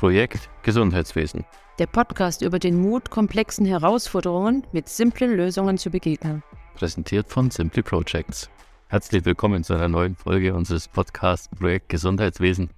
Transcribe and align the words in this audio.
Projekt 0.00 0.48
Gesundheitswesen. 0.62 1.44
Der 1.78 1.86
Podcast 1.86 2.40
über 2.40 2.58
den 2.58 2.80
Mut, 2.80 3.10
komplexen 3.10 3.66
Herausforderungen 3.66 4.66
mit 4.72 4.88
simplen 4.88 5.36
Lösungen 5.36 5.76
zu 5.76 5.90
begegnen. 5.90 6.42
Präsentiert 6.74 7.28
von 7.28 7.50
Simply 7.50 7.82
Projects. 7.82 8.48
Herzlich 8.88 9.26
willkommen 9.26 9.62
zu 9.62 9.74
einer 9.74 9.90
neuen 9.90 10.16
Folge 10.16 10.54
unseres 10.54 10.88
Podcasts 10.88 11.54
Projekt 11.54 11.90
Gesundheitswesen. 11.90 12.70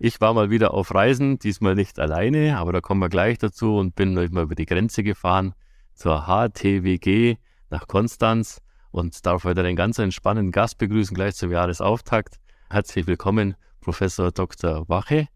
Ich 0.00 0.20
war 0.20 0.34
mal 0.34 0.50
wieder 0.50 0.74
auf 0.74 0.92
Reisen, 0.92 1.38
diesmal 1.38 1.76
nicht 1.76 2.00
alleine, 2.00 2.58
aber 2.58 2.72
da 2.72 2.80
kommen 2.80 2.98
wir 2.98 3.08
gleich 3.08 3.38
dazu 3.38 3.76
und 3.76 3.94
bin 3.94 4.12
mal 4.12 4.24
über 4.24 4.56
die 4.56 4.66
Grenze 4.66 5.04
gefahren 5.04 5.54
zur 5.94 6.22
HTWG 6.26 7.36
nach 7.70 7.86
Konstanz 7.86 8.60
und 8.90 9.24
darf 9.24 9.44
heute 9.44 9.60
einen 9.60 9.76
ganz 9.76 10.00
entspannenden 10.00 10.50
Gast 10.50 10.78
begrüßen, 10.78 11.14
gleich 11.14 11.36
zum 11.36 11.52
Jahresauftakt. 11.52 12.40
Herzlich 12.68 13.06
willkommen, 13.06 13.54
Professor 13.84 14.32
Dr. 14.32 14.88
Wache. 14.88 15.28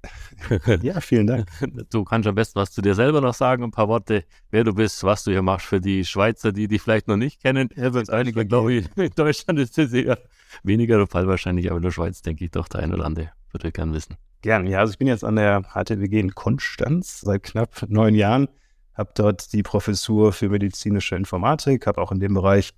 Ja, 0.83 1.01
vielen 1.01 1.27
Dank. 1.27 1.47
Du 1.91 2.05
kannst 2.05 2.27
am 2.27 2.35
besten 2.35 2.59
was 2.59 2.73
zu 2.73 2.83
dir 2.83 2.95
selber 2.95 3.20
noch 3.20 3.34
sagen, 3.34 3.62
ein 3.62 3.70
paar 3.70 3.89
Worte, 3.89 4.25
wer 4.51 4.65
du 4.65 4.75
bist, 4.75 5.05
was 5.05 5.25
du 5.25 5.30
hier 5.30 5.43
machst 5.43 5.66
für 5.66 5.80
die 5.80 6.05
Schweizer, 6.05 6.53
die 6.53 6.69
dich 6.69 6.83
vielleicht 6.83 7.09
noch 7.09 7.16
nicht 7.16 7.42
kennen. 7.42 7.69
Ja, 7.77 7.91
einige, 8.09 8.47
glaube 8.47 8.73
ich, 8.73 8.87
in 8.97 9.11
Deutschland 9.15 9.59
ist 9.59 9.77
das 9.79 9.92
eher 9.92 10.19
weniger 10.62 10.97
der 10.97 11.06
Fall 11.06 11.29
wahrscheinlich, 11.29 11.69
aber 11.69 11.77
in 11.77 11.83
der 11.83 11.91
Schweiz 11.91 12.23
denke 12.23 12.45
ich 12.45 12.51
doch 12.51 12.69
der 12.69 12.80
ein 12.80 12.95
oder 12.95 13.05
andere 13.05 13.30
würde 13.53 13.73
gern 13.73 13.92
wissen. 13.92 14.16
Gern, 14.42 14.67
ja, 14.67 14.78
also 14.78 14.92
ich 14.92 14.98
bin 14.98 15.09
jetzt 15.09 15.25
an 15.25 15.37
der 15.37 15.62
HTWG 15.62 16.20
in 16.20 16.34
Konstanz 16.34 17.20
seit 17.20 17.42
knapp 17.42 17.84
neun 17.89 18.15
Jahren, 18.15 18.48
habe 18.95 19.11
dort 19.15 19.53
die 19.53 19.62
Professur 19.62 20.33
für 20.33 20.48
medizinische 20.48 21.17
Informatik, 21.17 21.87
habe 21.87 22.01
auch 22.01 22.12
in 22.12 22.20
dem 22.20 22.34
Bereich 22.34 22.73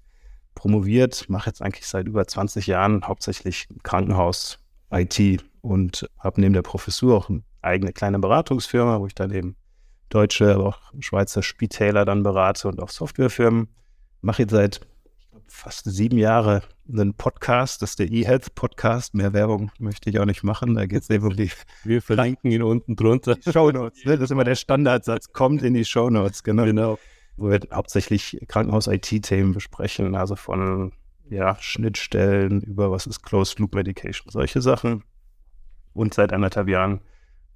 promoviert, 0.55 1.29
mache 1.29 1.51
jetzt 1.51 1.63
eigentlich 1.63 1.87
seit 1.87 2.07
über 2.07 2.27
20 2.27 2.67
Jahren 2.67 3.07
hauptsächlich 3.07 3.69
Krankenhaus, 3.83 4.59
IT 4.91 5.45
und 5.61 6.09
habe 6.19 6.41
neben 6.41 6.55
der 6.55 6.63
Professur 6.63 7.17
auch 7.17 7.29
eine 7.29 7.43
eigene 7.63 7.93
kleine 7.93 8.19
Beratungsfirma, 8.19 9.01
wo 9.01 9.07
ich 9.07 9.15
dann 9.15 9.31
eben 9.31 9.57
deutsche, 10.09 10.55
aber 10.55 10.67
auch 10.67 10.81
Schweizer 11.01 11.43
Spitäler 11.43 12.05
dann 12.05 12.23
berate 12.23 12.69
und 12.69 12.81
auch 12.81 12.91
Softwarefirmen. 12.91 13.69
Mache 14.23 14.43
jetzt 14.43 14.53
seit 14.53 14.81
fast 15.47 15.85
sieben 15.85 16.19
Jahren 16.19 16.63
einen 16.89 17.15
Podcast, 17.15 17.83
das 17.83 17.91
ist 17.91 17.99
der 17.99 18.11
eHealth 18.11 18.55
Podcast. 18.55 19.15
Mehr 19.15 19.33
Werbung 19.33 19.71
möchte 19.79 20.11
ich 20.11 20.19
auch 20.19 20.25
nicht 20.25 20.43
machen. 20.43 20.75
Da 20.75 20.87
geht 20.87 21.03
es 21.03 21.11
eben 21.11 21.27
um 21.27 21.37
die. 21.37 21.51
Wir 21.85 22.03
verlinken 22.03 22.51
ihn 22.51 22.63
unten 22.63 22.97
drunter. 22.97 23.37
Shownotes, 23.43 24.05
ne? 24.05 24.15
das 24.15 24.25
ist 24.25 24.31
immer 24.31 24.45
der 24.45 24.57
Standardsatz. 24.57 25.33
Kommt 25.33 25.63
in 25.63 25.75
die 25.75 25.85
Shownotes, 25.85 26.43
genau. 26.43 26.65
genau. 26.65 26.99
Wo 27.37 27.51
wir 27.51 27.61
hauptsächlich 27.73 28.39
Krankenhaus-IT-Themen 28.49 29.55
besprechen, 29.55 30.15
also 30.15 30.37
von 30.37 30.93
ja, 31.31 31.57
Schnittstellen 31.61 32.61
über 32.61 32.91
was 32.91 33.07
ist 33.07 33.23
Closed 33.23 33.59
Loop 33.59 33.75
Medication, 33.75 34.31
solche 34.31 34.61
Sachen. 34.61 35.05
Und 35.93 36.13
seit 36.15 36.33
anderthalb 36.33 36.69
Jahren 36.69 37.01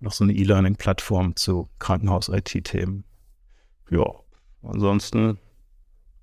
noch 0.01 0.13
so 0.13 0.25
eine 0.25 0.33
E-Learning-Plattform 0.33 1.37
zu 1.37 1.69
Krankenhaus-IT-Themen. 1.79 3.05
Ja, 3.91 4.05
ansonsten, 4.63 5.39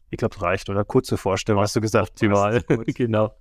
ich 0.09 0.17
glaube, 0.17 0.35
es 0.35 0.41
reicht, 0.41 0.69
oder? 0.69 0.83
Kurze 0.83 1.17
Vorstellung, 1.17 1.61
hast 1.61 1.75
du 1.75 1.81
gesagt. 1.81 2.11
Optimal, 2.11 2.61
genau. 2.87 3.35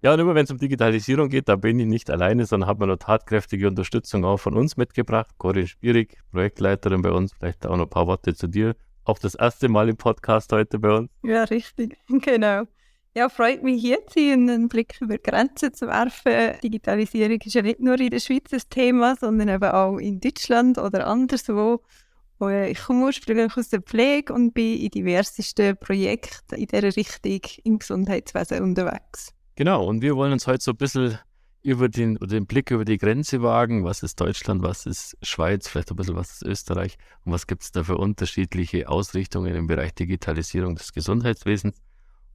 Ja, 0.00 0.14
und 0.14 0.20
immer 0.20 0.36
wenn 0.36 0.44
es 0.44 0.50
um 0.50 0.58
Digitalisierung 0.58 1.28
geht, 1.28 1.48
da 1.48 1.56
bin 1.56 1.80
ich 1.80 1.86
nicht 1.86 2.10
alleine, 2.10 2.46
sondern 2.46 2.68
habe 2.68 2.86
mir 2.86 2.92
noch 2.92 2.98
tatkräftige 2.98 3.66
Unterstützung 3.66 4.24
auch 4.24 4.36
von 4.36 4.56
uns 4.56 4.76
mitgebracht. 4.76 5.34
Corinne 5.38 5.66
Spierig, 5.66 6.18
Projektleiterin 6.30 7.02
bei 7.02 7.10
uns, 7.10 7.32
vielleicht 7.32 7.66
auch 7.66 7.76
noch 7.76 7.86
ein 7.86 7.90
paar 7.90 8.06
Worte 8.06 8.34
zu 8.34 8.46
dir. 8.46 8.76
Auch 9.04 9.18
das 9.18 9.34
erste 9.34 9.68
Mal 9.68 9.88
im 9.88 9.96
Podcast 9.96 10.52
heute 10.52 10.78
bei 10.78 10.96
uns. 10.96 11.10
Ja, 11.24 11.44
richtig, 11.44 11.98
genau. 12.22 12.66
Ja, 13.14 13.28
freut 13.28 13.62
mich 13.62 13.80
hier 13.80 13.98
zu 14.06 14.20
sein, 14.20 14.48
einen 14.48 14.68
Blick 14.68 15.00
über 15.00 15.18
Grenzen 15.18 15.74
zu 15.74 15.86
werfen. 15.86 16.58
Digitalisierung 16.62 17.40
ist 17.40 17.54
ja 17.54 17.62
nicht 17.62 17.80
nur 17.80 17.98
in 17.98 18.10
der 18.10 18.20
Schweiz 18.20 18.52
ein 18.52 18.62
Thema, 18.70 19.16
sondern 19.16 19.48
eben 19.48 19.64
auch 19.64 19.96
in 19.96 20.20
Deutschland 20.20 20.78
oder 20.78 21.06
anderswo. 21.06 21.82
Ich 22.40 22.80
komme 22.84 23.06
ursprünglich 23.06 23.56
aus 23.56 23.70
der 23.70 23.82
Pflege 23.82 24.32
und 24.32 24.54
bin 24.54 24.78
in 24.78 24.90
diversesten 24.90 25.76
Projekten 25.76 26.54
in 26.54 26.66
dieser 26.66 26.96
Richtung 26.96 27.40
im 27.64 27.78
Gesundheitswesen 27.80 28.62
unterwegs. 28.62 29.32
Genau, 29.56 29.84
und 29.84 30.02
wir 30.02 30.14
wollen 30.14 30.32
uns 30.32 30.46
heute 30.46 30.62
so 30.62 30.70
ein 30.70 30.76
bisschen 30.76 31.18
über 31.62 31.88
den, 31.88 32.14
den 32.14 32.46
Blick 32.46 32.70
über 32.70 32.84
die 32.84 32.98
Grenze 32.98 33.42
wagen. 33.42 33.84
Was 33.84 34.04
ist 34.04 34.20
Deutschland, 34.20 34.62
was 34.62 34.86
ist 34.86 35.16
Schweiz, 35.22 35.66
vielleicht 35.66 35.90
ein 35.90 35.96
bisschen 35.96 36.14
was 36.14 36.34
ist 36.34 36.42
Österreich 36.44 36.96
und 37.24 37.32
was 37.32 37.48
gibt 37.48 37.64
es 37.64 37.72
da 37.72 37.82
für 37.82 37.96
unterschiedliche 37.96 38.88
Ausrichtungen 38.88 39.56
im 39.56 39.66
Bereich 39.66 39.94
Digitalisierung 39.94 40.76
des 40.76 40.92
Gesundheitswesens. 40.92 41.74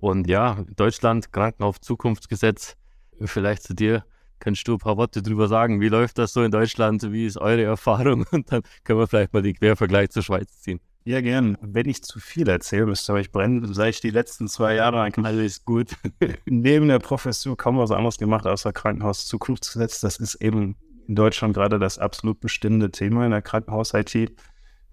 Und 0.04 0.28
ja, 0.28 0.58
Deutschland, 0.76 1.32
Krankenhaus-Zukunftsgesetz, 1.32 2.76
vielleicht 3.24 3.64
zu 3.64 3.74
dir. 3.74 4.04
Kannst 4.40 4.68
du 4.68 4.74
ein 4.74 4.78
paar 4.78 4.98
Worte 4.98 5.22
drüber 5.22 5.48
sagen? 5.48 5.80
Wie 5.80 5.88
läuft 5.88 6.18
das 6.18 6.34
so 6.34 6.44
in 6.44 6.52
Deutschland? 6.52 7.10
Wie 7.14 7.26
ist 7.26 7.38
eure 7.38 7.64
Erfahrung? 7.64 8.26
Und 8.32 8.52
dann 8.52 8.64
können 8.84 9.00
wir 9.00 9.08
vielleicht 9.08 9.32
mal 9.32 9.42
den 9.42 9.56
Quervergleich 9.56 10.10
zur 10.10 10.22
Schweiz 10.22 10.60
ziehen. 10.60 10.82
Ja, 11.06 11.22
gern. 11.22 11.58
Wenn 11.62 11.88
ich 11.88 12.04
zu 12.04 12.20
viel 12.20 12.50
erzählen 12.50 12.86
müsste, 12.86 13.14
aber 13.14 13.22
ich 13.22 13.32
brenne, 13.32 13.74
seit 13.74 13.94
ich 13.94 14.02
die 14.02 14.10
letzten 14.10 14.50
zwei 14.50 14.76
Jahre 14.76 15.00
eigentlich 15.00 15.26
alles 15.26 15.64
gut. 15.64 15.92
Neben 16.46 16.90
der 16.90 17.00
Professur 17.00 17.56
kaum 17.56 17.78
was 17.78 17.92
anderes 17.92 18.18
gemacht 18.18 18.46
außer 18.46 18.74
Krankenhaus-Zukunftsgesetz. 18.74 20.02
Das 20.02 20.18
ist 20.18 20.36
eben 20.36 20.76
in 21.08 21.16
Deutschland 21.16 21.54
gerade 21.54 21.80
das 21.80 21.98
absolut 21.98 22.42
bestimmende 22.42 22.92
Thema 22.92 23.24
in 23.24 23.32
der 23.32 23.42
Krankenhaus-IT 23.42 24.34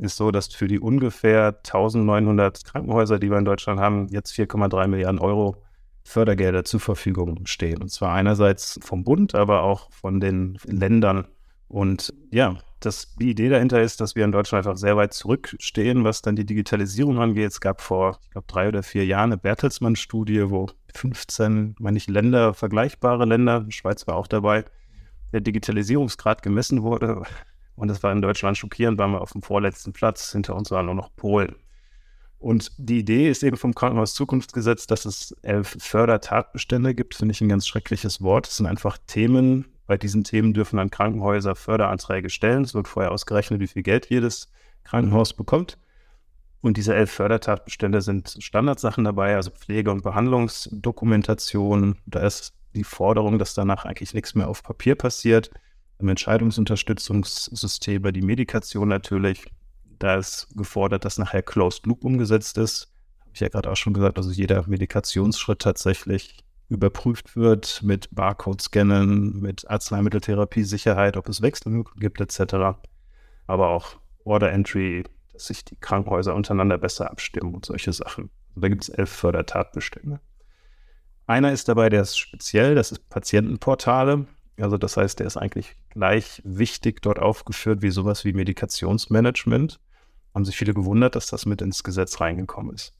ist 0.01 0.17
so, 0.17 0.31
dass 0.31 0.49
für 0.49 0.67
die 0.67 0.81
ungefähr 0.81 1.59
1900 1.59 2.65
Krankenhäuser, 2.65 3.19
die 3.19 3.31
wir 3.31 3.39
in 3.39 3.45
Deutschland 3.45 3.81
haben, 3.81 4.09
jetzt 4.09 4.33
4,3 4.33 4.89
Milliarden 4.89 5.21
Euro 5.21 5.63
Fördergelder 6.03 6.65
zur 6.65 6.81
Verfügung 6.81 7.47
stehen. 7.47 7.83
Und 7.83 7.91
zwar 7.91 8.15
einerseits 8.15 8.81
vom 8.83 9.05
Bund, 9.05 9.35
aber 9.35 9.63
auch 9.63 9.91
von 9.93 10.21
den 10.21 10.59
Ländern. 10.65 11.27
Und 11.69 12.13
ja, 12.31 12.59
das, 12.81 13.15
die 13.17 13.31
Idee 13.31 13.49
dahinter 13.49 13.81
ist, 13.83 14.01
dass 14.01 14.17
wir 14.17 14.25
in 14.25 14.33
Deutschland 14.33 14.67
einfach 14.67 14.79
sehr 14.79 14.97
weit 14.97 15.13
zurückstehen, 15.13 16.03
was 16.03 16.23
dann 16.23 16.35
die 16.35 16.47
Digitalisierung 16.47 17.19
angeht. 17.21 17.51
Es 17.51 17.61
gab 17.61 17.81
vor, 17.81 18.19
ich 18.25 18.31
glaube, 18.31 18.47
drei 18.49 18.69
oder 18.69 18.83
vier 18.83 19.05
Jahren 19.05 19.33
eine 19.33 19.37
Bertelsmann-Studie, 19.37 20.51
wo 20.51 20.67
15, 20.95 21.77
meine 21.79 21.99
ich, 21.99 22.09
Länder, 22.09 22.55
vergleichbare 22.55 23.27
Länder, 23.27 23.67
Schweiz 23.69 24.07
war 24.07 24.17
auch 24.17 24.27
dabei, 24.27 24.65
der 25.33 25.43
Digitalisierungsgrad 25.43 26.43
gemessen 26.43 26.83
wurde. 26.83 27.23
Und 27.81 27.89
das 27.89 28.03
war 28.03 28.13
in 28.13 28.21
Deutschland 28.21 28.59
schockierend, 28.59 28.99
waren 28.99 29.13
wir 29.13 29.23
auf 29.23 29.33
dem 29.33 29.41
vorletzten 29.41 29.95
Platz. 29.95 30.33
Hinter 30.33 30.55
uns 30.55 30.71
war 30.71 30.83
nur 30.83 30.95
noch 30.95 31.17
Polen. 31.17 31.57
Und 32.39 32.73
die 32.77 32.99
Idee 32.99 33.31
ist 33.31 33.43
eben 33.43 33.57
vom 33.57 33.75
Krankenhaus 33.75 34.13
Zukunftsgesetz, 34.13 34.87
dass 34.87 35.07
es 35.07 35.35
elf 35.41 35.79
Fördertatbestände 35.81 36.95
gibt. 36.95 37.15
Finde 37.15 37.33
ich 37.33 37.41
ein 37.41 37.49
ganz 37.49 37.67
schreckliches 37.67 38.21
Wort. 38.21 38.49
Es 38.49 38.59
sind 38.59 38.67
einfach 38.67 38.99
Themen. 39.07 39.65
Bei 39.87 39.97
diesen 39.97 40.25
Themen 40.25 40.53
dürfen 40.53 40.77
dann 40.77 40.91
Krankenhäuser 40.91 41.55
Förderanträge 41.55 42.29
stellen. 42.29 42.65
Es 42.65 42.75
wird 42.75 42.87
vorher 42.87 43.13
ausgerechnet, 43.13 43.61
wie 43.61 43.67
viel 43.67 43.83
Geld 43.83 44.11
jedes 44.11 44.53
Krankenhaus 44.85 45.33
bekommt. 45.33 45.79
Und 46.61 46.77
diese 46.77 46.95
elf 46.95 47.11
Fördertatbestände 47.11 48.03
sind 48.03 48.37
Standardsachen 48.41 49.05
dabei, 49.05 49.37
also 49.37 49.51
Pflege- 49.53 49.91
und 49.91 50.03
Behandlungsdokumentation. 50.03 51.97
Da 52.05 52.27
ist 52.27 52.53
die 52.75 52.85
Forderung, 52.85 53.39
dass 53.39 53.55
danach 53.55 53.87
eigentlich 53.87 54.13
nichts 54.13 54.35
mehr 54.35 54.49
auf 54.49 54.63
Papier 54.63 54.97
passiert 54.97 55.51
Entscheidungsunterstützungssysteme, 56.09 58.13
die 58.13 58.23
Medikation 58.23 58.89
natürlich. 58.89 59.45
Da 59.99 60.17
ist 60.17 60.49
gefordert, 60.57 61.05
dass 61.05 61.19
nachher 61.19 61.43
Closed 61.43 61.87
Loop 61.87 62.05
umgesetzt 62.05 62.59
ist. 62.59 62.93
Habe 63.21 63.31
ich 63.35 63.41
ja 63.41 63.49
gerade 63.49 63.71
auch 63.71 63.77
schon 63.77 63.93
gesagt, 63.93 64.17
also 64.17 64.31
jeder 64.31 64.67
Medikationsschritt 64.67 65.61
tatsächlich 65.61 66.39
überprüft 66.69 67.37
wird 67.37 67.83
mit 67.83 68.09
Barcode-Scannen, 68.13 69.41
mit 69.41 69.69
Arzneimitteltherapie-Sicherheit, 69.69 71.17
ob 71.17 71.29
es 71.29 71.43
Wechselmöglichkeiten 71.43 72.01
gibt 72.01 72.21
etc. 72.21 72.79
Aber 73.47 73.69
auch 73.69 73.97
Order 74.25 74.53
Entry, 74.53 75.05
dass 75.33 75.47
sich 75.47 75.65
die 75.65 75.77
Krankenhäuser 75.77 76.35
untereinander 76.35 76.79
besser 76.79 77.11
abstimmen 77.11 77.55
und 77.55 77.67
solche 77.67 77.93
Sachen. 77.93 78.31
Also 78.51 78.61
da 78.61 78.69
gibt 78.69 78.85
es 78.85 78.89
elf 78.89 79.11
Fördertatbestände. 79.11 80.21
Einer 81.27 81.53
ist 81.53 81.69
dabei, 81.69 81.89
der 81.89 82.03
ist 82.03 82.17
speziell, 82.17 82.75
das 82.75 82.93
ist 82.93 83.09
Patientenportale. 83.09 84.27
Also 84.63 84.79
das 84.79 84.97
heißt, 84.97 85.19
der 85.19 85.27
ist 85.27 85.37
eigentlich 85.37 85.77
gleich 85.91 86.43
wichtig 86.45 87.03
dort 87.03 87.19
aufgeführt 87.19 87.83
wie 87.83 87.91
sowas 87.91 88.25
wie 88.25 88.33
Medikationsmanagement. 88.33 89.81
Haben 90.35 90.45
sich 90.45 90.57
viele 90.57 90.75
gewundert, 90.75 91.17
dass 91.17 91.27
das 91.27 91.47
mit 91.47 91.63
ins 91.63 91.83
Gesetz 91.83 92.21
reingekommen 92.21 92.75
ist. 92.75 92.95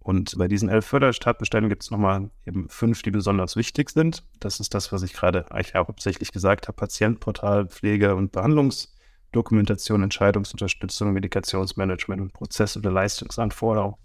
Und 0.00 0.36
bei 0.38 0.48
diesen 0.48 0.70
elf 0.70 0.86
Förderstatbeständen 0.86 1.68
gibt 1.68 1.82
es 1.82 1.90
nochmal 1.90 2.30
eben 2.46 2.68
fünf, 2.70 3.02
die 3.02 3.10
besonders 3.10 3.54
wichtig 3.56 3.90
sind. 3.90 4.24
Das 4.40 4.58
ist 4.58 4.72
das, 4.74 4.92
was 4.92 5.02
ich 5.02 5.12
gerade 5.12 5.50
eigentlich 5.50 5.74
hauptsächlich 5.74 6.32
gesagt 6.32 6.68
habe: 6.68 6.76
Patientenportal, 6.76 7.68
Pflege- 7.68 8.16
und 8.16 8.32
Behandlungsdokumentation, 8.32 10.02
Entscheidungsunterstützung, 10.02 11.12
Medikationsmanagement 11.12 12.22
und 12.22 12.32
Prozess- 12.32 12.78
oder 12.78 12.90
Leistungsanforderungen. 12.90 13.96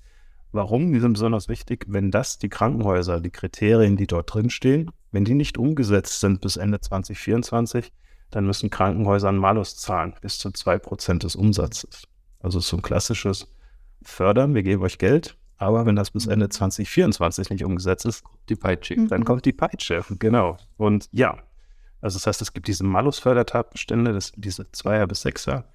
Warum? 0.56 0.94
Die 0.94 1.02
sind 1.02 1.12
besonders 1.12 1.50
wichtig, 1.50 1.84
wenn 1.90 2.12
das 2.12 2.38
die 2.38 2.48
Krankenhäuser, 2.48 3.20
die 3.20 3.30
Kriterien, 3.30 3.98
die 3.98 4.08
dort 4.08 4.34
drin 4.34 4.50
stehen, 4.50 4.90
wenn 5.12 5.26
die 5.26 5.34
nicht 5.34 5.58
umgesetzt 5.58 6.22
sind 6.22 6.40
bis 6.40 6.56
Ende 6.56 6.80
2024, 6.80 7.92
dann 8.32 8.46
müssen 8.46 8.70
Krankenhäuser 8.70 9.28
einen 9.28 9.38
Malus 9.38 9.76
zahlen, 9.76 10.16
bis 10.22 10.40
zu 10.40 10.48
2% 10.48 11.20
des 11.20 11.36
Umsatzes. 11.36 12.04
Also 12.40 12.62
so 12.62 12.78
ein 12.78 12.82
klassisches 12.82 13.54
Fördern, 14.02 14.56
wir 14.56 14.64
geben 14.64 14.82
euch 14.84 14.98
Geld, 14.98 15.38
aber 15.58 15.86
wenn 15.86 15.98
das 15.98 16.12
bis 16.12 16.26
Ende 16.26 16.48
2024 16.48 17.50
nicht 17.50 17.66
umgesetzt 17.66 18.06
ist, 18.06 18.24
die 18.48 18.56
Peitsche. 18.56 18.96
dann 19.08 19.22
mhm. 19.22 19.26
kommt 19.26 19.44
die 19.44 19.52
Peitsche, 19.52 20.06
genau. 20.20 20.56
Und 20.78 21.10
ja, 21.12 21.38
also 22.00 22.16
das 22.18 22.28
heißt, 22.28 22.42
es 22.42 22.54
gibt 22.54 22.70
diese 22.70 22.86
Malus-Fördertatbestände, 22.86 24.14
das, 24.14 24.32
diese 24.38 24.72
Zweier- 24.72 25.08
bis 25.08 25.24
Sechser 25.24 25.66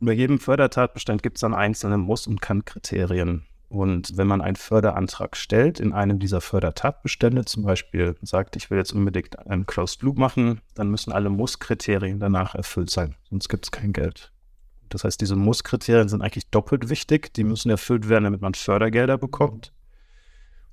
Bei 0.00 0.12
jedem 0.12 0.38
Fördertatbestand 0.38 1.22
gibt 1.22 1.36
es 1.36 1.42
dann 1.42 1.52
einzelne 1.52 1.98
Muss- 1.98 2.26
und 2.26 2.40
Kann-Kriterien. 2.40 3.44
Und 3.68 4.16
wenn 4.16 4.28
man 4.28 4.40
einen 4.40 4.56
Förderantrag 4.56 5.36
stellt 5.36 5.80
in 5.80 5.92
einem 5.92 6.18
dieser 6.18 6.40
Fördertatbestände, 6.40 7.44
zum 7.44 7.64
Beispiel 7.64 8.16
sagt, 8.22 8.54
ich 8.56 8.70
will 8.70 8.78
jetzt 8.78 8.92
unbedingt 8.92 9.38
einen 9.46 9.66
Closed 9.66 10.02
Loop 10.02 10.18
machen, 10.18 10.60
dann 10.74 10.88
müssen 10.88 11.12
alle 11.12 11.30
Muss-Kriterien 11.30 12.20
danach 12.20 12.54
erfüllt 12.54 12.90
sein, 12.90 13.16
sonst 13.28 13.48
gibt 13.48 13.64
es 13.64 13.70
kein 13.72 13.92
Geld. 13.92 14.32
Das 14.88 15.04
heißt, 15.04 15.20
diese 15.20 15.36
Muss-Kriterien 15.36 16.08
sind 16.08 16.22
eigentlich 16.22 16.48
doppelt 16.50 16.88
wichtig. 16.88 17.34
Die 17.34 17.44
müssen 17.44 17.70
erfüllt 17.70 18.08
werden, 18.08 18.24
damit 18.24 18.40
man 18.40 18.54
Fördergelder 18.54 19.18
bekommt. 19.18 19.72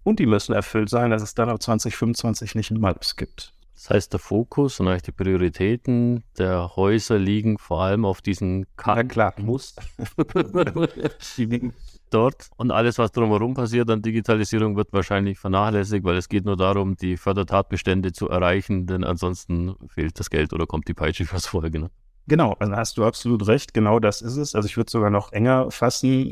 Und 0.04 0.20
die 0.20 0.26
müssen 0.26 0.54
erfüllt 0.54 0.90
sein, 0.90 1.12
dass 1.12 1.24
es 1.24 1.34
dann 1.34 1.50
ab 1.50 1.62
2025 1.62 2.56
nicht 2.56 2.72
einen 2.72 2.82
Malus 2.82 3.16
gibt. 3.16 3.54
Das 3.74 3.90
heißt, 3.90 4.14
der 4.14 4.20
Fokus 4.20 4.80
und 4.80 4.88
eigentlich 4.88 5.04
die 5.04 5.12
Prioritäten 5.12 6.24
der 6.38 6.76
Häuser 6.76 7.18
liegen 7.18 7.58
vor 7.58 7.82
allem 7.82 8.06
auf 8.06 8.22
diesen 8.22 8.68
Ja, 8.86 9.04
klar. 9.04 9.34
Muss. 9.38 9.76
die 11.38 11.46
liegen 11.46 11.74
dort. 12.14 12.50
Und 12.58 12.72
alles, 12.72 12.98
was 12.98 13.12
drumherum 13.12 13.54
passiert 13.54 13.90
an 13.90 14.02
Digitalisierung, 14.02 14.76
wird 14.76 14.94
wahrscheinlich 14.94 15.40
vernachlässigt, 15.40 16.04
weil 16.04 16.18
es 16.18 16.30
geht 16.30 16.46
nur 16.46 16.58
darum, 16.58 16.96
die 16.96 17.18
Fördertatbestände 17.18 18.12
zu 18.12 18.30
erreichen, 18.30 18.88
denn 18.88 19.04
ansonsten 19.04 19.76
fehlt 19.88 20.20
das 20.20 20.30
Geld 20.30 20.54
oder 20.54 20.66
kommt 20.66 20.88
die 20.88 20.94
Peitsche 20.94 21.26
fürs 21.26 21.48
Folge. 21.48 21.80
Ne? 21.80 21.92
Genau, 22.28 22.54
also 22.60 22.76
hast 22.76 22.98
du 22.98 23.06
absolut 23.06 23.48
recht, 23.48 23.74
genau 23.74 24.00
das 24.00 24.22
ist 24.22 24.38
es. 24.38 24.56
Also 24.56 24.68
ich 24.68 24.78
würde 24.78 24.92
sogar 24.92 25.10
noch 25.10 25.32
enger 25.32 25.72
fassen. 25.72 26.32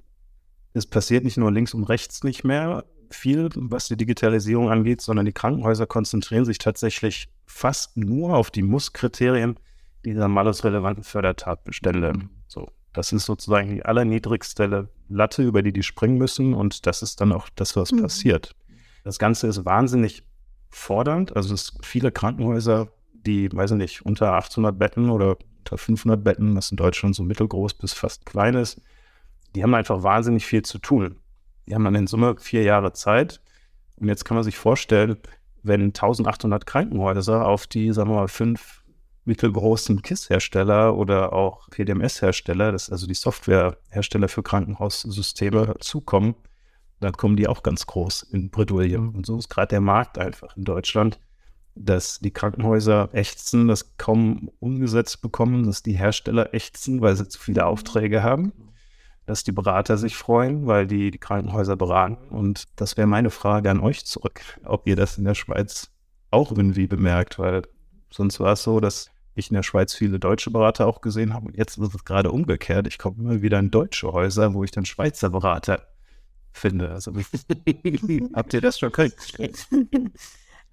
Es 0.74 0.86
passiert 0.86 1.24
nicht 1.26 1.38
nur 1.38 1.52
links 1.52 1.74
und 1.74 1.84
rechts 1.84 2.24
nicht 2.24 2.44
mehr 2.44 2.86
viel, 3.10 3.50
was 3.56 3.90
die 3.90 3.98
Digitalisierung 3.98 4.70
angeht, 4.70 5.02
sondern 5.02 5.26
die 5.26 5.34
Krankenhäuser 5.34 5.86
konzentrieren 5.86 6.46
sich 6.46 6.60
tatsächlich 6.60 7.28
fast 7.46 7.98
nur 7.98 8.36
auf 8.36 8.52
die 8.52 8.62
Muss-Kriterien 8.62 9.58
dieser 10.06 10.28
malus-relevanten 10.30 11.04
Fördertatbestände. 11.04 12.14
So, 12.48 12.70
das 12.94 13.12
ist 13.12 13.26
sozusagen 13.26 13.70
die 13.76 13.84
allerniedrigste 13.84 14.90
Latte, 15.12 15.44
über 15.44 15.62
die 15.62 15.74
die 15.74 15.84
springen 15.84 16.18
müssen 16.18 16.54
und 16.54 16.86
das 16.88 17.02
ist 17.02 17.22
dann 17.22 17.32
auch 17.32 17.50
das, 17.56 17.76
was 17.76 17.92
Mhm. 17.92 18.02
passiert. 18.04 18.56
Das 19.04 19.20
Ganze 19.20 19.48
ist 19.48 19.66
wahnsinnig 19.66 20.24
fordernd. 20.70 21.36
Also 21.36 21.54
es 21.54 21.68
sind 21.68 21.86
viele 21.86 22.12
Krankenhäuser, 22.12 22.90
die, 23.14 23.52
weiß 23.52 23.72
ich 23.72 23.78
nicht, 23.78 24.06
unter 24.06 24.34
800 24.34 24.78
Betten 24.78 25.10
oder 25.10 25.38
unter 25.60 25.78
500 25.78 26.24
Betten, 26.24 26.56
was 26.56 26.72
in 26.72 26.78
Deutschland 26.78 27.16
so 27.16 27.24
mittelgroß 27.24 27.76
bis 27.76 27.94
fast 27.94 28.26
klein 28.26 28.56
ist, 28.56 28.82
die 29.56 29.64
haben 29.64 29.74
einfach 29.76 30.02
wahnsinnig 30.04 30.46
viel 30.46 30.62
zu 30.64 30.80
tun. 30.80 31.18
Die 31.68 31.76
haben 31.76 31.84
dann 31.84 31.96
in 31.96 32.08
Summe 32.08 32.36
vier 32.40 32.64
Jahre 32.64 32.94
Zeit. 32.94 33.42
Und 33.98 34.08
jetzt 34.08 34.26
kann 34.26 34.36
man 34.36 34.44
sich 34.44 34.58
vorstellen, 34.58 35.18
wenn 35.62 35.82
1800 35.88 36.66
Krankenhäuser 36.66 37.48
auf 37.48 37.68
die, 37.68 37.92
sagen 37.92 38.10
wir 38.10 38.16
mal, 38.16 38.28
fünf 38.28 38.81
mittelgroßen 39.26 40.02
KISS-Hersteller 40.02 40.96
oder 40.96 41.34
auch 41.34 41.70
PDMS-Hersteller, 41.70 42.72
also 42.72 43.08
die 43.08 43.14
Softwarehersteller 43.14 44.28
für 44.28 44.44
Krankenhaussysteme, 44.44 45.76
zukommen, 45.80 46.36
dann 47.00 47.14
kommen 47.14 47.36
die 47.36 47.48
auch 47.48 47.64
ganz 47.64 47.86
groß 47.86 48.24
in 48.24 48.50
Bredouille. 48.50 49.00
Und 49.00 49.26
so 49.26 49.38
ist 49.38 49.50
gerade 49.50 49.70
der 49.70 49.82
Markt 49.82 50.18
einfach 50.18 50.56
in 50.56 50.64
Deutschland, 50.64 51.20
dass 51.76 52.20
die 52.20 52.32
Krankenhäuser 52.32 53.10
ächzen, 53.14 53.68
das 53.68 53.98
kaum 53.98 54.52
umgesetzt 54.60 55.22
bekommen, 55.22 55.66
dass 55.66 55.84
die 55.84 55.94
Hersteller 55.94 56.54
ächzen, 56.54 57.02
weil 57.02 57.16
sie 57.16 57.28
zu 57.28 57.40
viele 57.40 57.66
Aufträge 57.66 58.24
haben, 58.24 58.52
dass 59.26 59.44
die 59.44 59.52
Berater 59.52 59.98
sich 59.98 60.16
freuen, 60.16 60.68
weil 60.68 60.88
die, 60.88 61.12
die 61.12 61.18
Krankenhäuser 61.18 61.76
beraten. 61.76 62.18
Und 62.30 62.66
das 62.76 62.98
wäre 62.98 63.08
meine 63.08 63.30
Frage 63.30 63.70
an 63.70 63.80
euch 63.80 64.06
zurück, 64.06 64.42
ob 64.66 64.88
ihr 64.88 64.96
das 64.96 65.18
in 65.18 65.24
der 65.24 65.36
Schweiz 65.36 65.92
auch 66.30 66.52
irgendwie 66.52 66.88
bemerkt, 66.88 67.40
weil 67.40 67.64
sonst 68.10 68.40
war 68.40 68.54
es 68.54 68.64
so, 68.64 68.80
dass 68.80 69.11
ich 69.36 69.50
in 69.50 69.56
der 69.56 69.64
Schweiz 69.64 69.94
viele 69.94 70.20
deutsche 70.20 70.52
Berater 70.52 70.88
auch 70.88 71.02
gesehen 71.02 71.34
habe 71.34 71.48
und 71.48 71.58
jetzt 71.58 71.78
ist 71.78 71.96
es 71.96 72.06
gerade 72.06 72.32
umgekehrt. 72.32 72.88
Ich 72.88 72.98
komme 72.98 73.18
immer 73.20 73.42
wieder 73.42 73.60
in 73.60 73.72
deutsche 73.72 74.12
Häuser, 74.12 74.54
wo 74.54 74.64
ich 74.64 74.72
dann 74.72 74.86
Schweizer 74.86 75.30
Berater 75.30 75.88
finde. 76.52 76.92
Also 76.92 77.14
habt 78.34 78.54
ihr 78.54 78.62
das 78.62 78.80
schon 78.80 78.92
gekriegt? 78.92 79.68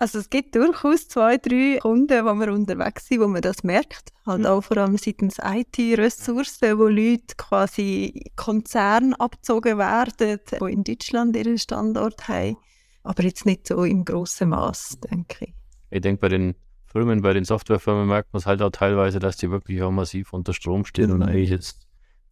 Also 0.01 0.21
es 0.21 0.31
gibt 0.31 0.55
durchaus 0.55 1.09
zwei, 1.09 1.39
drei 1.39 1.81
Kunden, 1.83 2.25
wo 2.25 2.33
wir 2.35 2.53
unterwegs 2.53 3.09
sind, 3.09 3.21
wo 3.21 3.27
man 3.27 3.43
das 3.43 3.65
merkt. 3.65 4.13
Halt 4.25 4.47
auch 4.47 4.61
vor 4.61 4.77
allem 4.77 4.97
seitens 4.97 5.39
IT-Ressourcen, 5.43 6.79
wo 6.79 6.87
Leute 6.87 7.35
quasi 7.37 8.31
Konzern 8.37 9.15
abgezogen 9.15 9.77
werden, 9.77 10.39
die 10.49 10.73
in 10.73 10.85
Deutschland 10.85 11.35
ihren 11.35 11.59
Standort 11.59 12.29
haben. 12.29 12.57
Aber 13.03 13.25
jetzt 13.25 13.45
nicht 13.45 13.67
so 13.67 13.83
im 13.83 14.05
grossen 14.05 14.51
Maß, 14.51 15.01
denke 15.11 15.47
ich. 15.47 15.55
Ich 15.91 16.01
denke, 16.01 16.21
bei 16.21 16.29
den 16.29 16.55
Firmen, 16.91 17.21
bei 17.23 17.33
den 17.35 17.45
Softwarefirmen 17.45 18.09
merkt 18.09 18.33
man 18.33 18.39
es 18.39 18.47
halt 18.47 18.63
auch 18.63 18.71
teilweise, 18.71 19.19
dass 19.19 19.37
die 19.37 19.51
wirklich 19.51 19.83
auch 19.83 19.91
massiv 19.91 20.33
unter 20.33 20.53
Strom 20.55 20.85
stehen 20.85 21.11
und 21.11 21.23
eigentlich 21.23 21.51
jetzt 21.51 21.87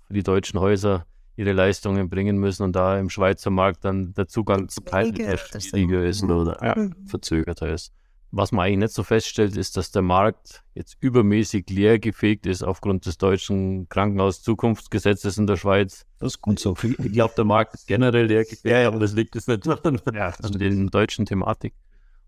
für 0.06 0.14
die 0.14 0.22
deutschen 0.22 0.58
Häuser 0.60 1.06
ihre 1.36 1.52
Leistungen 1.52 2.08
bringen 2.08 2.38
müssen 2.38 2.62
und 2.62 2.74
da 2.74 2.98
im 2.98 3.10
Schweizer 3.10 3.50
Markt 3.50 3.84
dann 3.84 4.14
der 4.14 4.26
Zugang 4.26 4.68
zu 4.70 4.80
Teilen 4.80 5.14
schwieriger 5.14 6.04
ist 6.04 6.22
oder 6.24 6.58
Ja. 6.64 6.74
Mhm. 6.76 6.94
verzögerter 7.06 7.68
ist. 7.72 7.92
Was 8.32 8.50
man 8.52 8.66
eigentlich 8.66 8.78
nicht 8.78 8.94
so 8.94 9.02
feststellt, 9.02 9.56
ist, 9.56 9.76
dass 9.76 9.90
der 9.92 10.02
Markt 10.02 10.64
jetzt 10.74 10.96
übermäßig 11.00 11.68
leer 11.70 11.98
gefegt 11.98 12.46
ist 12.46 12.62
aufgrund 12.62 13.06
des 13.06 13.18
deutschen 13.18 13.88
Krankenhauszukunftsgesetzes 13.88 15.38
in 15.38 15.46
der 15.46 15.56
Schweiz. 15.56 16.04
Das 16.18 16.32
ist 16.34 16.40
gut 16.42 16.58
so. 16.58 16.74
Ich 16.82 17.12
glaube, 17.12 17.34
der 17.36 17.44
Markt 17.44 17.74
ist 17.74 17.86
generell 17.86 18.26
leer 18.26 18.42
gefegt, 18.44 18.64
Ja, 18.64 18.80
ja. 18.80 18.88
aber 18.88 18.98
das 18.98 19.12
liegt 19.12 19.34
jetzt 19.34 19.48
nicht 19.48 19.66
an, 19.68 20.00
Ja, 20.14 20.28
an 20.42 20.52
der 20.52 20.70
deutschen 20.90 21.26
Thematik. 21.26 21.74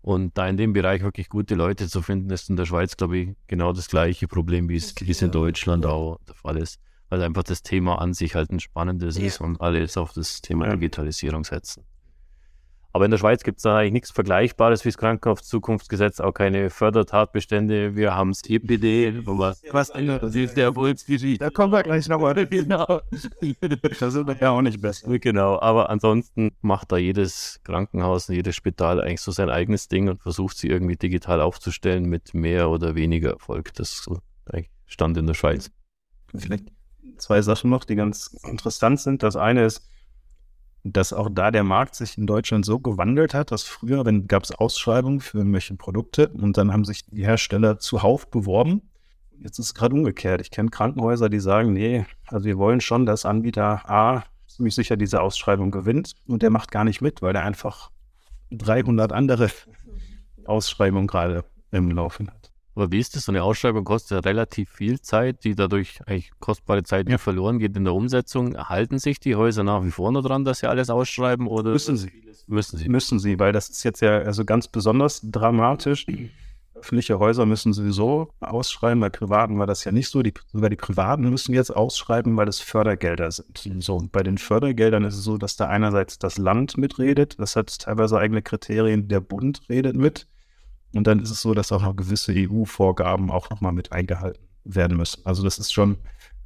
Und 0.01 0.37
da 0.37 0.47
in 0.47 0.55
dem 0.57 0.73
Bereich 0.73 1.01
wirklich 1.01 1.29
gute 1.29 1.55
Leute 1.55 1.87
zu 1.89 2.01
finden, 2.01 2.29
ist 2.29 2.49
in 2.49 2.55
der 2.55 2.65
Schweiz, 2.65 2.95
glaube 2.95 3.17
ich, 3.17 3.29
genau 3.47 3.73
das 3.73 3.89
gleiche 3.89 4.27
Problem, 4.27 4.69
wie 4.69 4.77
es, 4.77 4.95
wie 5.01 5.11
es 5.11 5.21
in 5.21 5.31
Deutschland 5.31 5.85
auch 5.85 6.19
der 6.27 6.35
Fall 6.35 6.57
ist. 6.57 6.79
Weil 7.09 7.21
einfach 7.21 7.43
das 7.43 7.63
Thema 7.63 7.99
an 7.99 8.13
sich 8.13 8.35
halt 8.35 8.51
ein 8.51 8.59
spannendes 8.59 9.17
Ja. 9.17 9.25
ist 9.25 9.41
und 9.41 9.59
alle 9.59 9.79
jetzt 9.79 9.97
auf 9.97 10.13
das 10.13 10.41
Thema 10.41 10.67
Ja. 10.67 10.73
Digitalisierung 10.75 11.43
setzen. 11.43 11.83
Aber 12.91 13.05
in 13.05 13.11
der 13.11 13.17
Schweiz 13.19 13.43
gibt 13.43 13.57
es 13.59 13.63
da 13.63 13.77
eigentlich 13.77 13.93
nichts 13.93 14.11
Vergleichbares 14.11 14.83
wie 14.83 14.89
das 14.89 14.97
Krankenhauszukunftsgesetz, 14.97 16.19
auch 16.19 16.33
keine 16.33 16.69
Fördertatbestände. 16.69 17.95
Wir 17.95 18.15
haben 18.15 18.31
das 18.31 18.41
EPD, 18.49 19.13
aber 19.25 19.55
Was 19.71 19.91
anderes. 19.91 20.21
das 20.21 20.35
ist 20.35 20.57
der 20.57 20.65
Erfolgsgeschichte. 20.65 21.45
Da 21.45 21.51
kommen 21.51 21.71
wir 21.71 21.83
gleich 21.83 22.07
nochmal. 22.07 22.33
Genau. 22.47 23.01
Da 23.99 24.09
sind 24.09 24.27
wir 24.27 24.37
ja 24.39 24.49
auch 24.49 24.61
nicht 24.61 24.81
besser. 24.81 25.19
Genau, 25.19 25.59
aber 25.59 25.89
ansonsten 25.89 26.51
macht 26.61 26.91
da 26.91 26.97
jedes 26.97 27.59
Krankenhaus 27.63 28.27
und 28.29 28.35
jedes 28.35 28.55
Spital 28.55 29.01
eigentlich 29.01 29.21
so 29.21 29.31
sein 29.31 29.49
eigenes 29.49 29.87
Ding 29.87 30.09
und 30.09 30.21
versucht 30.21 30.57
sie 30.57 30.67
irgendwie 30.67 30.95
digital 30.95 31.41
aufzustellen 31.41 32.05
mit 32.05 32.33
mehr 32.33 32.69
oder 32.69 32.95
weniger 32.95 33.31
Erfolg. 33.31 33.73
Das 33.75 33.91
ist 33.91 34.03
so 34.03 34.19
Stand 34.89 35.17
in 35.17 35.27
der 35.27 35.35
Schweiz. 35.35 35.71
Vielleicht 36.35 36.65
zwei 37.17 37.41
Sachen 37.41 37.69
noch, 37.69 37.85
die 37.85 37.95
ganz 37.95 38.35
interessant 38.43 38.99
sind. 38.99 39.23
Das 39.23 39.35
eine 39.35 39.63
ist, 39.65 39.87
dass 40.83 41.13
auch 41.13 41.29
da 41.31 41.51
der 41.51 41.63
Markt 41.63 41.95
sich 41.95 42.17
in 42.17 42.25
Deutschland 42.25 42.65
so 42.65 42.79
gewandelt 42.79 43.33
hat, 43.33 43.51
dass 43.51 43.63
früher, 43.63 44.05
wenn 44.05 44.27
gab 44.27 44.43
es 44.43 44.51
Ausschreibungen 44.51 45.19
für 45.19 45.39
irgendwelche 45.39 45.75
Produkte 45.75 46.29
und 46.29 46.57
dann 46.57 46.71
haben 46.71 46.85
sich 46.85 47.05
die 47.05 47.25
Hersteller 47.25 47.79
zuhauf 47.79 48.29
beworben. 48.29 48.81
Jetzt 49.37 49.59
ist 49.59 49.67
es 49.67 49.73
gerade 49.73 49.95
umgekehrt. 49.95 50.41
Ich 50.41 50.51
kenne 50.51 50.69
Krankenhäuser, 50.69 51.29
die 51.29 51.39
sagen, 51.39 51.73
nee, 51.73 52.05
also 52.27 52.45
wir 52.45 52.57
wollen 52.57 52.81
schon, 52.81 53.05
dass 53.05 53.25
Anbieter 53.25 53.89
A 53.89 54.23
ziemlich 54.47 54.75
sicher 54.75 54.97
diese 54.97 55.21
Ausschreibung 55.21 55.71
gewinnt 55.71 56.15
und 56.27 56.41
der 56.41 56.49
macht 56.49 56.71
gar 56.71 56.83
nicht 56.83 57.01
mit, 57.01 57.21
weil 57.21 57.33
der 57.33 57.43
einfach 57.43 57.91
300 58.51 59.13
andere 59.13 59.49
Ausschreibungen 60.45 61.07
gerade 61.07 61.45
im 61.71 61.91
Laufen 61.91 62.29
hat. 62.29 62.38
Aber 62.79 62.93
wie 62.93 62.99
ist 62.99 63.13
das? 63.13 63.25
So 63.25 63.33
eine 63.33 63.43
Ausschreibung 63.43 63.83
kostet 63.83 64.11
ja 64.11 64.19
relativ 64.19 64.69
viel 64.69 65.01
Zeit, 65.01 65.43
die 65.43 65.53
dadurch 65.53 65.99
eigentlich 66.05 66.31
kostbare 66.39 66.81
Zeit 66.83 67.09
Ja. 67.09 67.17
verloren 67.17 67.59
geht 67.59 67.75
in 67.75 67.83
der 67.83 67.93
Umsetzung. 67.93 68.55
Halten 68.57 68.99
sich 68.99 69.19
die 69.19 69.35
Häuser 69.35 69.65
nach 69.65 69.83
wie 69.83 69.91
vor 69.91 70.13
noch 70.13 70.21
dran, 70.23 70.45
dass 70.45 70.59
sie 70.59 70.67
alles 70.67 70.89
ausschreiben 70.89 71.45
oder 71.47 71.71
Müssen 71.71 71.97
sie. 71.97 72.09
müssen 72.47 72.77
sie? 72.77 72.87
Müssen 72.87 73.19
sie, 73.19 73.37
weil 73.37 73.51
das 73.51 73.67
ist 73.67 73.83
jetzt 73.83 73.99
ja 74.01 74.19
also 74.19 74.45
ganz 74.45 74.69
besonders 74.69 75.19
dramatisch. 75.21 76.05
Öffentliche 76.73 77.19
Häuser 77.19 77.45
müssen 77.45 77.73
sowieso 77.73 78.29
ausschreiben, 78.39 79.01
bei 79.01 79.09
Privaten 79.09 79.59
war 79.59 79.67
das 79.67 79.83
ja 79.83 79.91
nicht 79.91 80.07
so. 80.07 80.21
Die, 80.23 80.33
sogar 80.53 80.69
die 80.69 80.77
Privaten 80.77 81.29
müssen 81.29 81.53
jetzt 81.53 81.75
ausschreiben, 81.75 82.37
weil 82.37 82.47
es 82.47 82.61
Fördergelder 82.61 83.29
sind. 83.29 83.83
So, 83.83 83.97
und 83.97 84.13
bei 84.13 84.23
den 84.23 84.37
Fördergeldern 84.37 85.03
ist 85.03 85.15
es 85.17 85.25
so, 85.25 85.37
dass 85.37 85.57
da 85.57 85.67
einerseits 85.67 86.17
das 86.17 86.37
Land 86.37 86.77
mitredet, 86.77 87.37
das 87.39 87.57
hat 87.57 87.77
teilweise 87.79 88.17
eigene 88.17 88.41
Kriterien, 88.41 89.09
der 89.09 89.19
Bund 89.19 89.63
redet 89.67 89.97
mit. 89.97 90.27
Und 90.95 91.05
dann 91.05 91.19
ist 91.19 91.29
es 91.29 91.41
so, 91.41 91.53
dass 91.53 91.71
auch 91.71 91.81
noch 91.81 91.95
gewisse 91.95 92.33
EU-Vorgaben 92.35 93.29
auch 93.31 93.49
nochmal 93.49 93.73
mit 93.73 93.91
eingehalten 93.91 94.43
werden 94.63 94.97
müssen. 94.97 95.25
Also 95.25 95.43
das 95.43 95.59
ist 95.59 95.71
schon 95.71 95.97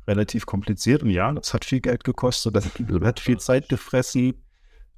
relativ 0.07 0.45
kompliziert 0.45 1.01
und 1.03 1.09
ja, 1.09 1.31
das 1.31 1.53
hat 1.53 1.65
viel 1.65 1.79
Geld 1.79 2.03
gekostet, 2.03 2.55
das 2.55 2.65
hat 3.03 3.19
viel 3.19 3.39
Zeit 3.39 3.69
gefressen, 3.69 4.33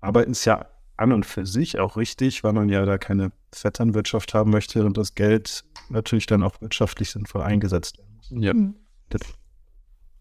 aber 0.01 0.25
ist 0.25 0.45
ja 0.45 0.67
an 0.97 1.11
und 1.11 1.25
für 1.25 1.45
sich 1.45 1.79
auch 1.79 1.97
richtig, 1.97 2.43
weil 2.43 2.53
man 2.53 2.69
ja 2.69 2.85
da 2.85 2.97
keine 2.97 3.31
Vetternwirtschaft 3.51 4.33
haben 4.33 4.51
möchte 4.51 4.85
und 4.85 4.97
das 4.97 5.13
Geld 5.13 5.63
natürlich 5.89 6.25
dann 6.25 6.41
auch 6.41 6.59
wirtschaftlich 6.61 7.11
sinnvoll 7.11 7.41
eingesetzt 7.41 7.97
werden 7.97 8.15
muss. 8.15 8.31
Ja. 8.31 8.53
Mhm. 8.53 8.75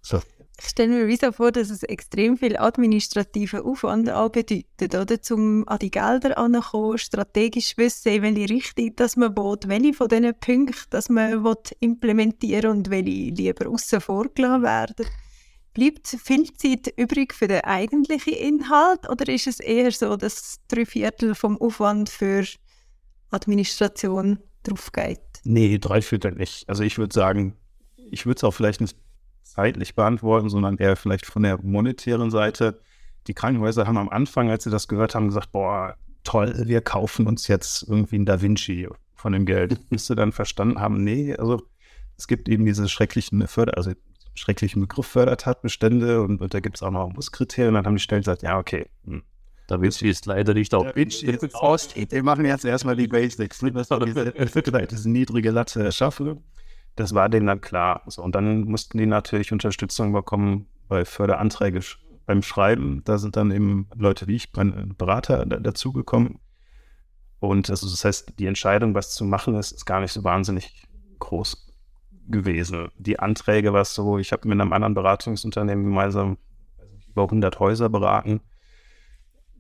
So. 0.03 0.21
Ich 0.61 0.69
stelle 0.69 0.89
mir 0.91 1.09
wie 1.09 1.33
vor, 1.33 1.51
dass 1.51 1.71
es 1.71 1.83
extrem 1.83 2.37
viel 2.37 2.57
administrativen 2.57 3.61
Aufwand 3.61 4.07
bedeutet, 4.07 4.95
oder? 4.95 5.19
Um 5.31 5.67
an 5.67 5.79
die 5.81 5.91
Gelder 5.91 6.39
anzukommen, 6.39 6.99
strategisch 6.99 7.77
wissen, 7.77 8.23
welche 8.23 8.49
Richtung 8.49 8.95
dass 8.95 9.17
man 9.17 9.37
will, 9.37 9.59
welche 9.67 9.95
von 9.95 10.09
diesen 10.09 10.35
Punkten 10.39 10.91
dass 10.91 11.09
man 11.09 11.43
will 11.43 11.57
implementieren 11.81 12.71
und 12.71 12.91
welche 12.91 13.31
lieber 13.31 13.69
außen 13.69 14.01
vor 14.01 14.29
gelassen 14.33 14.63
werden. 14.63 15.07
Bleibt 15.73 16.07
viel 16.07 16.53
Zeit 16.53 16.95
übrig 16.97 17.35
für 17.35 17.49
den 17.49 17.63
eigentlichen 17.63 18.35
Inhalt 18.35 19.09
oder 19.11 19.29
ist 19.29 19.49
es 19.49 19.59
eher 19.59 19.91
so, 19.91 20.17
dass 20.17 20.61
drei 20.69 20.87
Viertel 20.87 21.35
vom 21.35 21.61
Aufwand 21.61 22.09
für 22.09 22.45
Administration 23.31 24.39
drauf 24.63 24.93
geht? 24.93 25.19
Nee, 25.43 25.79
drei 25.79 26.01
Viertel 26.01 26.33
nicht. 26.33 26.69
Also 26.69 26.85
ich 26.85 26.97
würde 26.97 27.13
sagen, 27.13 27.57
ich 27.97 28.25
würde 28.25 28.37
es 28.37 28.45
auch 28.45 28.53
vielleicht 28.53 28.81
nicht 28.81 28.97
zeitlich 29.45 29.95
beantworten, 29.95 30.49
sondern 30.49 30.79
eher 30.79 30.97
vielleicht 30.97 31.27
von 31.27 31.43
der 31.43 31.59
monetären 31.63 32.31
Seite. 32.31 32.81
Die 33.27 33.35
Krankenhäuser 33.35 33.87
haben 33.87 33.97
am 33.97 34.09
Anfang, 34.09 34.51
als 34.51 34.65
sie 34.65 34.71
das 34.71 34.89
gehört 34.89 35.15
haben, 35.15 35.29
gesagt, 35.29 35.53
boah, 35.53 35.97
toll, 36.25 36.55
wir 36.67 36.81
kaufen 36.81 37.27
uns 37.27 37.47
jetzt 37.49 37.85
irgendwie 37.89 38.19
ein 38.19 38.27
Da 38.27 38.43
Vinci 38.43 38.89
von 39.15 39.33
dem 39.33 39.47
Geld. 39.47 39.79
Bis 39.91 40.07
sie 40.07 40.17
dann 40.17 40.33
verstanden 40.33 40.81
haben, 40.81 41.05
nee, 41.05 41.35
also 41.37 41.63
es 42.17 42.27
gibt 42.27 42.49
eben 42.49 42.65
diese 42.65 42.89
schrecklichen 42.89 43.47
Förder, 43.47 43.77
also 43.77 43.93
schrecklichen 44.35 44.83
Begriff 44.83 45.07
Fördertatbestände 45.07 46.23
und, 46.23 46.41
und 46.41 46.55
da 46.55 46.61
gibt 46.61 46.77
es 46.77 46.83
auch 46.83 46.91
noch 46.91 47.13
Musskriterien. 47.13 47.75
Dann 47.75 47.87
haben 47.87 47.97
die 47.97 48.03
Stellen 48.03 48.23
gesagt, 48.23 48.43
ja, 48.43 48.59
okay. 48.59 48.87
Hm. 49.05 49.23
Da 49.67 49.81
Vinci 49.81 50.09
ist 50.09 50.27
leider 50.27 50.53
nicht 50.53 50.75
auf. 50.75 50.85
Da 50.85 50.95
Vinci 50.95 51.27
ist. 51.27 51.43
Wir 51.97 52.23
machen 52.23 52.45
jetzt 52.45 52.65
erstmal 52.65 52.97
die 52.97 53.09
Basics. 53.09 53.61
Das 53.61 53.91
war 53.91 54.05
diese, 54.05 54.33
diese 54.33 55.11
niedrige 55.11 55.51
Latte 55.51 55.91
schaffen. 55.91 56.43
Das 56.97 57.15
war 57.15 57.29
denen 57.29 57.47
dann 57.47 57.61
klar. 57.61 58.03
So, 58.07 58.23
und 58.23 58.35
dann 58.35 58.63
mussten 58.65 58.99
die 58.99 59.07
natürlich 59.07 59.53
Unterstützung 59.53 60.13
bekommen 60.13 60.67
bei 60.89 61.05
Förderanträgen 61.05 61.83
beim 62.27 62.43
Schreiben. 62.43 63.03
Da 63.05 63.19
sind 63.19 63.37
dann 63.37 63.51
eben 63.51 63.89
Leute 63.95 64.27
wie 64.27 64.37
ich, 64.37 64.53
mein 64.55 64.95
Berater, 64.97 65.45
dazugekommen. 65.47 66.39
Und 67.41 67.69
also 67.69 67.89
das 67.89 68.05
heißt, 68.05 68.39
die 68.39 68.47
Entscheidung, 68.47 68.95
was 68.95 69.15
zu 69.15 69.25
machen 69.25 69.55
ist, 69.57 69.73
ist 69.73 69.85
gar 69.85 70.01
nicht 70.01 70.13
so 70.13 70.25
wahnsinnig 70.25 70.87
groß 71.19 71.75
gewesen. 72.29 72.89
Die 72.97 73.19
Anträge, 73.19 73.73
was 73.73 73.95
so, 73.95 74.19
ich 74.19 74.33
habe 74.33 74.49
mit 74.49 74.61
einem 74.61 74.73
anderen 74.73 74.95
Beratungsunternehmen 74.95 75.85
gemeinsam 75.85 76.39
über 77.09 77.25
100 77.25 77.59
Häuser 77.61 77.89
beraten. 77.89 78.41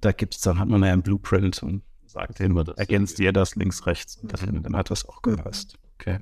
Da 0.00 0.12
gibt 0.12 0.34
es 0.34 0.40
dann, 0.40 0.58
hat 0.58 0.68
man 0.68 0.82
ja 0.82 0.92
ein 0.92 1.02
Blueprint 1.02 1.62
und 1.62 1.82
sagt 2.06 2.38
denen, 2.38 2.56
ergänzt 2.56 3.18
ihr 3.20 3.32
das 3.32 3.54
links, 3.56 3.86
rechts. 3.86 4.16
Und 4.16 4.32
dann, 4.32 4.62
dann 4.62 4.76
hat 4.76 4.90
das 4.90 5.06
auch 5.08 5.22
gepasst. 5.22 5.78
Okay. 5.94 6.20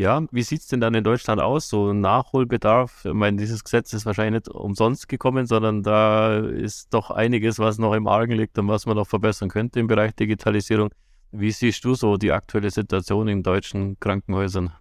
Ja, 0.00 0.22
wie 0.30 0.42
sieht 0.42 0.62
es 0.62 0.66
denn 0.66 0.80
dann 0.80 0.94
in 0.94 1.04
Deutschland 1.04 1.42
aus? 1.42 1.68
So 1.68 1.92
Nachholbedarf? 1.92 3.04
Ich 3.04 3.12
meine, 3.12 3.36
dieses 3.36 3.62
Gesetz 3.62 3.92
ist 3.92 4.06
wahrscheinlich 4.06 4.46
nicht 4.46 4.48
umsonst 4.48 5.10
gekommen, 5.10 5.44
sondern 5.44 5.82
da 5.82 6.38
ist 6.38 6.94
doch 6.94 7.10
einiges, 7.10 7.58
was 7.58 7.76
noch 7.76 7.92
im 7.92 8.06
Argen 8.06 8.32
liegt 8.32 8.58
und 8.58 8.66
was 8.68 8.86
man 8.86 8.96
noch 8.96 9.06
verbessern 9.06 9.50
könnte 9.50 9.78
im 9.78 9.88
Bereich 9.88 10.14
Digitalisierung. 10.14 10.88
Wie 11.32 11.50
siehst 11.50 11.84
du 11.84 11.94
so 11.94 12.16
die 12.16 12.32
aktuelle 12.32 12.70
Situation 12.70 13.28
in 13.28 13.42
deutschen 13.42 14.00
Krankenhäusern? 14.00 14.72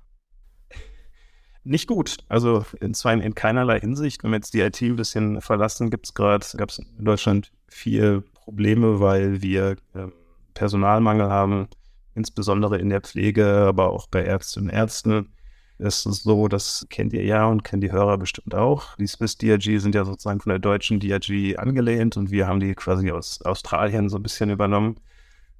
Nicht 1.65 1.87
gut. 1.87 2.19
Also 2.29 2.65
in, 2.79 2.93
zwar 2.93 3.11
in 3.11 3.35
keinerlei 3.35 3.81
Hinsicht. 3.81 4.23
Wenn 4.23 4.31
wir 4.31 4.37
jetzt 4.37 4.53
die 4.53 4.61
IT 4.61 4.81
ein 4.81 4.95
bisschen 4.95 5.41
verlassen, 5.41 5.89
gibt 5.89 6.05
es 6.05 6.13
gerade, 6.13 6.45
gab 6.55 6.69
es 6.69 6.79
in 6.79 7.03
Deutschland 7.03 7.51
vier 7.67 8.23
Probleme, 8.35 9.01
weil 9.01 9.41
wir 9.41 9.75
äh, 9.95 10.07
Personalmangel 10.53 11.29
haben, 11.29 11.67
insbesondere 12.15 12.77
in 12.77 12.89
der 12.89 13.01
Pflege, 13.01 13.45
aber 13.67 13.91
auch 13.91 14.07
bei 14.07 14.23
Ärztinnen 14.23 14.69
und 14.69 14.75
Ärzten. 14.75 15.29
Es 15.77 16.05
ist 16.05 16.23
so, 16.23 16.49
das 16.49 16.85
kennt 16.89 17.13
ihr 17.13 17.23
ja 17.23 17.45
und 17.45 17.63
kennen 17.63 17.81
die 17.81 17.91
Hörer 17.91 18.17
bestimmt 18.17 18.53
auch. 18.53 18.97
Die 18.97 19.07
Swiss 19.07 19.37
DRG 19.37 19.79
sind 19.79 19.95
ja 19.95 20.03
sozusagen 20.03 20.41
von 20.41 20.49
der 20.49 20.59
deutschen 20.59 20.99
DRG 20.99 21.57
angelehnt 21.57 22.17
und 22.17 22.31
wir 22.31 22.47
haben 22.47 22.59
die 22.59 22.75
quasi 22.75 23.11
aus 23.11 23.41
Australien 23.43 24.09
so 24.09 24.17
ein 24.17 24.23
bisschen 24.23 24.49
übernommen. 24.49 24.99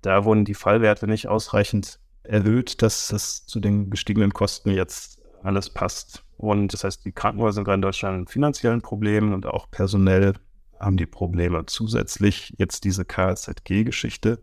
Da 0.02 0.26
wurden 0.26 0.44
die 0.44 0.56
Fallwerte 0.56 1.08
nicht 1.08 1.28
ausreichend 1.28 2.00
erhöht, 2.24 2.82
dass 2.82 3.08
das 3.08 3.46
zu 3.46 3.60
den 3.60 3.90
gestiegenen 3.90 4.34
Kosten 4.34 4.72
jetzt 4.72 5.22
alles 5.42 5.70
passt. 5.70 6.24
Und 6.38 6.74
das 6.74 6.84
heißt, 6.84 7.06
die 7.06 7.12
Krankenhäuser 7.12 7.56
sind 7.56 7.64
gerade 7.64 7.76
in 7.76 7.82
Deutschland 7.82 8.20
in 8.20 8.28
finanziellen 8.28 8.82
Problemen 8.82 9.34
und 9.34 9.46
auch 9.46 9.72
personell 9.72 10.34
haben 10.80 10.98
die 10.98 11.06
Probleme. 11.06 11.66
Zusätzlich 11.66 12.54
jetzt 12.58 12.84
diese 12.84 13.06
KZG-Geschichte. 13.06 14.40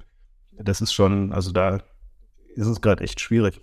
Das 0.52 0.80
ist 0.80 0.92
schon, 0.92 1.32
also 1.32 1.52
da 1.52 1.82
ist 2.56 2.66
es 2.66 2.80
gerade 2.80 3.04
echt 3.04 3.20
schwierig. 3.20 3.60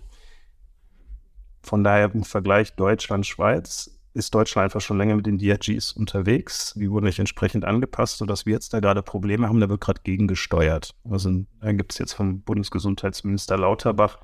Von 1.62 1.82
daher 1.82 2.12
im 2.14 2.24
Vergleich 2.24 2.74
Deutschland-Schweiz 2.74 3.90
ist 4.14 4.34
Deutschland 4.34 4.64
einfach 4.64 4.80
schon 4.80 4.98
länger 4.98 5.16
mit 5.16 5.26
den 5.26 5.38
DRGs 5.38 5.92
unterwegs. 5.92 6.74
Die 6.76 6.90
wurden 6.90 7.06
nicht 7.06 7.18
entsprechend 7.18 7.64
angepasst, 7.64 8.18
sodass 8.18 8.46
wir 8.46 8.52
jetzt 8.52 8.72
da 8.72 8.80
gerade 8.80 9.02
Probleme 9.02 9.48
haben. 9.48 9.60
Da 9.60 9.68
wird 9.68 9.80
gerade 9.80 10.00
gegengesteuert. 10.04 10.94
Also 11.10 11.44
da 11.60 11.72
gibt 11.72 11.92
es 11.92 11.98
jetzt 11.98 12.12
vom 12.12 12.42
Bundesgesundheitsminister 12.42 13.58
Lauterbach, 13.58 14.18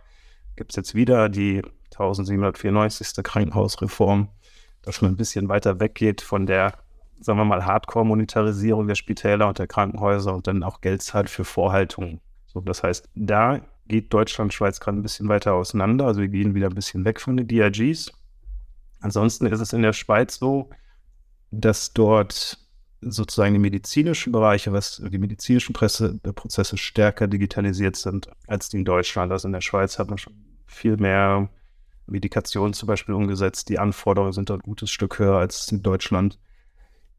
gibt 0.56 0.72
es 0.72 0.76
jetzt 0.76 0.94
wieder 0.94 1.28
die 1.28 1.62
1794. 1.92 3.24
Krankenhausreform, 3.24 4.28
das 4.82 4.94
schon 4.94 5.08
ein 5.08 5.16
bisschen 5.16 5.48
weiter 5.48 5.80
weggeht 5.80 6.20
von 6.20 6.46
der, 6.46 6.74
sagen 7.20 7.38
wir 7.38 7.44
mal, 7.44 7.64
Hardcore-Monetarisierung 7.64 8.86
der 8.86 8.94
Spitäler 8.94 9.48
und 9.48 9.58
der 9.58 9.66
Krankenhäuser 9.66 10.34
und 10.34 10.46
dann 10.46 10.62
auch 10.62 10.80
Geld 10.80 11.02
zahlt 11.02 11.28
für 11.28 11.44
Vorhaltungen. 11.44 12.20
So, 12.46 12.60
das 12.60 12.82
heißt, 12.82 13.08
da 13.14 13.60
geht 13.90 14.12
Deutschland, 14.14 14.54
Schweiz 14.54 14.80
gerade 14.80 14.98
ein 14.98 15.02
bisschen 15.02 15.28
weiter 15.28 15.52
auseinander. 15.52 16.06
Also 16.06 16.22
wir 16.22 16.28
gehen 16.28 16.54
wieder 16.54 16.68
ein 16.68 16.74
bisschen 16.74 17.04
weg 17.04 17.20
von 17.20 17.36
den 17.36 17.46
DRGs. 17.46 18.10
Ansonsten 19.00 19.46
ist 19.46 19.60
es 19.60 19.72
in 19.72 19.82
der 19.82 19.92
Schweiz 19.92 20.38
so, 20.38 20.70
dass 21.50 21.92
dort 21.92 22.58
sozusagen 23.02 23.54
die 23.54 23.60
medizinischen 23.60 24.32
Bereiche, 24.32 24.72
was 24.72 25.02
die 25.04 25.18
medizinischen 25.18 25.72
Presse, 25.72 26.18
Prozesse 26.18 26.76
stärker 26.76 27.26
digitalisiert 27.26 27.96
sind 27.96 28.28
als 28.46 28.68
die 28.68 28.78
in 28.78 28.84
Deutschland. 28.84 29.32
Also 29.32 29.48
in 29.48 29.52
der 29.52 29.62
Schweiz 29.62 29.98
hat 29.98 30.08
man 30.08 30.18
schon 30.18 30.34
viel 30.66 30.96
mehr 30.96 31.48
Medikation 32.06 32.74
zum 32.74 32.86
Beispiel 32.86 33.14
umgesetzt. 33.14 33.68
Die 33.68 33.78
Anforderungen 33.78 34.32
sind 34.32 34.50
dort 34.50 34.60
ein 34.60 34.68
gutes 34.68 34.90
Stück 34.90 35.18
höher 35.18 35.36
als 35.36 35.70
in 35.72 35.82
Deutschland. 35.82 36.38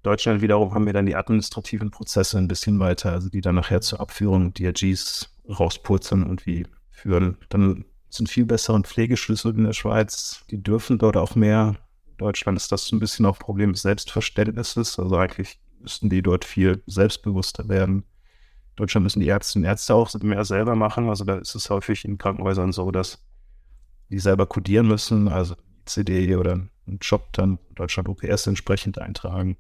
Deutschland 0.04 0.42
wiederum 0.42 0.74
haben 0.74 0.86
wir 0.86 0.94
dann 0.94 1.06
die 1.06 1.16
administrativen 1.16 1.92
Prozesse 1.92 2.38
ein 2.38 2.48
bisschen 2.48 2.80
weiter, 2.80 3.12
also 3.12 3.30
die 3.30 3.42
dann 3.42 3.56
nachher 3.56 3.82
zur 3.82 4.00
Abführung 4.00 4.54
DRGs 4.54 5.30
rauspurzeln 5.52 6.24
und 6.24 6.46
wie 6.46 6.66
führen. 6.90 7.38
Dann 7.50 7.86
sind 8.10 8.30
viel 8.30 8.46
bessere 8.46 8.80
Pflegeschlüssel 8.82 9.56
in 9.56 9.64
der 9.64 9.74
Schweiz. 9.74 10.44
Die 10.50 10.62
dürfen 10.62 10.98
dort 10.98 11.18
auch 11.18 11.36
mehr. 11.36 11.76
In 12.08 12.18
Deutschland 12.18 12.58
ist 12.58 12.72
das 12.72 12.92
ein 12.92 13.00
bisschen 13.00 13.26
auch 13.26 13.38
ein 13.38 13.46
Problem 13.46 13.74
des 13.74 13.84
Selbstverständnisses. 13.84 15.00
Also 15.00 15.16
eigentlich 15.16 15.60
müssten 15.80 16.10
die 16.10 16.22
dort 16.22 16.46
viel 16.46 16.84
selbstbewusster 16.86 17.70
werden. 17.70 18.04
In 18.72 18.76
Deutschland 18.76 19.04
müssen 19.04 19.22
die 19.22 19.30
Ärztinnen 19.30 19.66
und 19.66 19.70
Ärzte 19.70 19.96
auch 19.96 20.14
mehr 20.22 20.46
selber 20.46 20.76
machen. 20.76 21.10
Also 21.10 21.24
da 21.24 21.36
ist 21.36 21.56
es 21.56 21.70
häufig 21.70 22.06
in 22.06 22.18
Krankenhäusern 22.18 22.72
so, 22.72 22.92
dass 22.92 23.24
die 24.10 24.20
selber 24.20 24.46
codieren 24.46 24.88
müssen, 24.88 25.30
also 25.30 25.56
CD 25.86 26.36
oder 26.36 26.54
einen 26.86 27.00
Job 27.02 27.32
dann 27.34 27.60
in 27.70 27.76
Deutschland 27.76 28.10
OPS 28.10 28.48
entsprechend 28.48 29.00
eintragen. 29.00 29.58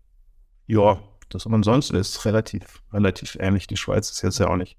Ja, 0.67 1.01
das 1.29 1.45
aber 1.45 1.55
ansonsten 1.55 1.95
ist 1.95 2.25
relativ, 2.25 2.83
relativ 2.91 3.38
ähnlich. 3.39 3.67
Die 3.67 3.77
Schweiz 3.77 4.12
ist 4.12 4.21
jetzt 4.21 4.39
ja 4.39 4.50
auch 4.50 4.57
nicht, 4.57 4.77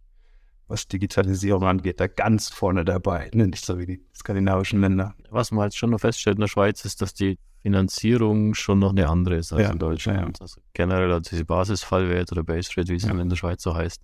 was 0.73 0.89
Digitalisierung 0.89 1.65
angeht, 1.65 2.01
da 2.01 2.07
ganz 2.07 2.49
vorne 2.49 2.85
dabei, 2.85 3.31
ne? 3.35 3.47
nicht 3.47 3.65
so 3.65 3.79
wie 3.79 3.87
die 3.87 4.03
skandinavischen 4.15 4.81
Länder. 4.81 5.15
Was 5.31 5.51
man 5.51 5.63
halt 5.63 5.75
schon 5.75 5.91
noch 5.91 6.01
feststellt 6.01 6.37
in 6.37 6.41
der 6.41 6.49
Schweiz 6.49 6.85
ist, 6.87 7.03
dass 7.03 7.13
die 7.13 7.39
Finanzierung 7.61 8.55
schon 8.55 8.79
noch 8.79 8.91
eine 8.91 9.07
andere 9.09 9.37
ist 9.37 9.53
als 9.53 9.63
ja, 9.63 9.71
in 9.71 9.79
Deutschland. 9.79 10.39
Ja. 10.39 10.41
Also 10.41 10.61
generell 10.73 11.13
also 11.13 11.31
diese 11.31 11.45
Basisfallwert 11.45 12.33
oder 12.33 12.43
Base 12.43 12.71
Rate, 12.75 12.89
wie 12.89 12.97
es 12.97 13.05
ja. 13.05 13.13
in 13.13 13.29
der 13.29 13.37
Schweiz 13.37 13.63
so 13.63 13.75
heißt, 13.75 14.01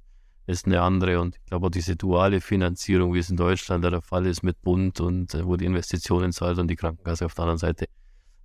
ist 0.46 0.66
eine 0.66 0.82
andere. 0.82 1.20
Und 1.20 1.36
ich 1.36 1.46
glaube 1.46 1.66
auch 1.66 1.70
diese 1.70 1.96
duale 1.96 2.42
Finanzierung, 2.42 3.14
wie 3.14 3.18
es 3.20 3.30
in 3.30 3.38
Deutschland 3.38 3.82
der 3.82 4.02
Fall 4.02 4.26
ist 4.26 4.42
mit 4.42 4.60
Bund 4.60 5.00
und 5.00 5.34
äh, 5.34 5.46
wo 5.46 5.56
die 5.56 5.64
Investitionen 5.64 6.32
zahlt 6.32 6.58
und 6.58 6.68
die 6.68 6.76
Krankenkasse 6.76 7.24
auf 7.24 7.34
der 7.34 7.44
anderen 7.44 7.58
Seite, 7.58 7.86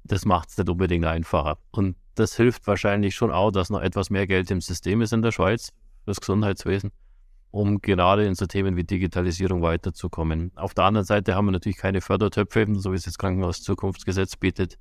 das 0.05 0.23
macht 0.25 0.49
es 0.49 0.57
nicht 0.57 0.69
unbedingt 0.69 1.05
einfacher. 1.05 1.57
Und 1.71 1.97
das 2.15 2.37
hilft 2.37 2.65
wahrscheinlich 2.67 3.15
schon 3.15 3.31
auch, 3.31 3.51
dass 3.51 3.69
noch 3.69 3.81
etwas 3.81 4.09
mehr 4.09 4.27
Geld 4.27 4.49
im 4.49 4.61
System 4.61 5.01
ist 5.01 5.11
in 5.11 5.21
der 5.21 5.31
Schweiz, 5.31 5.73
das 6.05 6.21
Gesundheitswesen, 6.21 6.91
um 7.53 7.81
gerade 7.81 8.25
in 8.25 8.33
so 8.33 8.47
Themen 8.47 8.75
wie 8.75 8.83
Digitalisierung 8.83 9.61
weiterzukommen. 9.61 10.51
Auf 10.55 10.73
der 10.73 10.85
anderen 10.85 11.05
Seite 11.05 11.35
haben 11.35 11.45
wir 11.45 11.51
natürlich 11.51 11.77
keine 11.77 12.01
Fördertöpfe, 12.01 12.65
so 12.73 12.91
wie 12.91 12.95
es 12.95 13.03
das 13.03 13.19
Krankenhauszukunftsgesetz 13.19 14.37
bietet, 14.37 14.79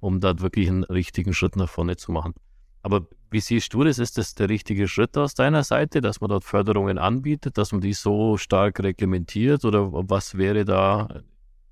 um 0.00 0.20
dort 0.20 0.42
wirklich 0.42 0.68
einen 0.68 0.84
richtigen 0.84 1.32
Schritt 1.32 1.56
nach 1.56 1.70
vorne 1.70 1.96
zu 1.96 2.12
machen. 2.12 2.34
Aber 2.82 3.06
wie 3.30 3.40
siehst 3.40 3.72
du 3.72 3.84
das? 3.84 3.98
Ist 3.98 4.18
das 4.18 4.34
der 4.34 4.50
richtige 4.50 4.86
Schritt 4.86 5.16
aus 5.16 5.32
deiner 5.32 5.64
Seite, 5.64 6.02
dass 6.02 6.20
man 6.20 6.28
dort 6.28 6.44
Förderungen 6.44 6.98
anbietet, 6.98 7.56
dass 7.56 7.72
man 7.72 7.80
die 7.80 7.94
so 7.94 8.36
stark 8.36 8.80
reglementiert? 8.80 9.64
Oder 9.64 9.90
was 9.90 10.36
wäre 10.36 10.66
da, 10.66 11.22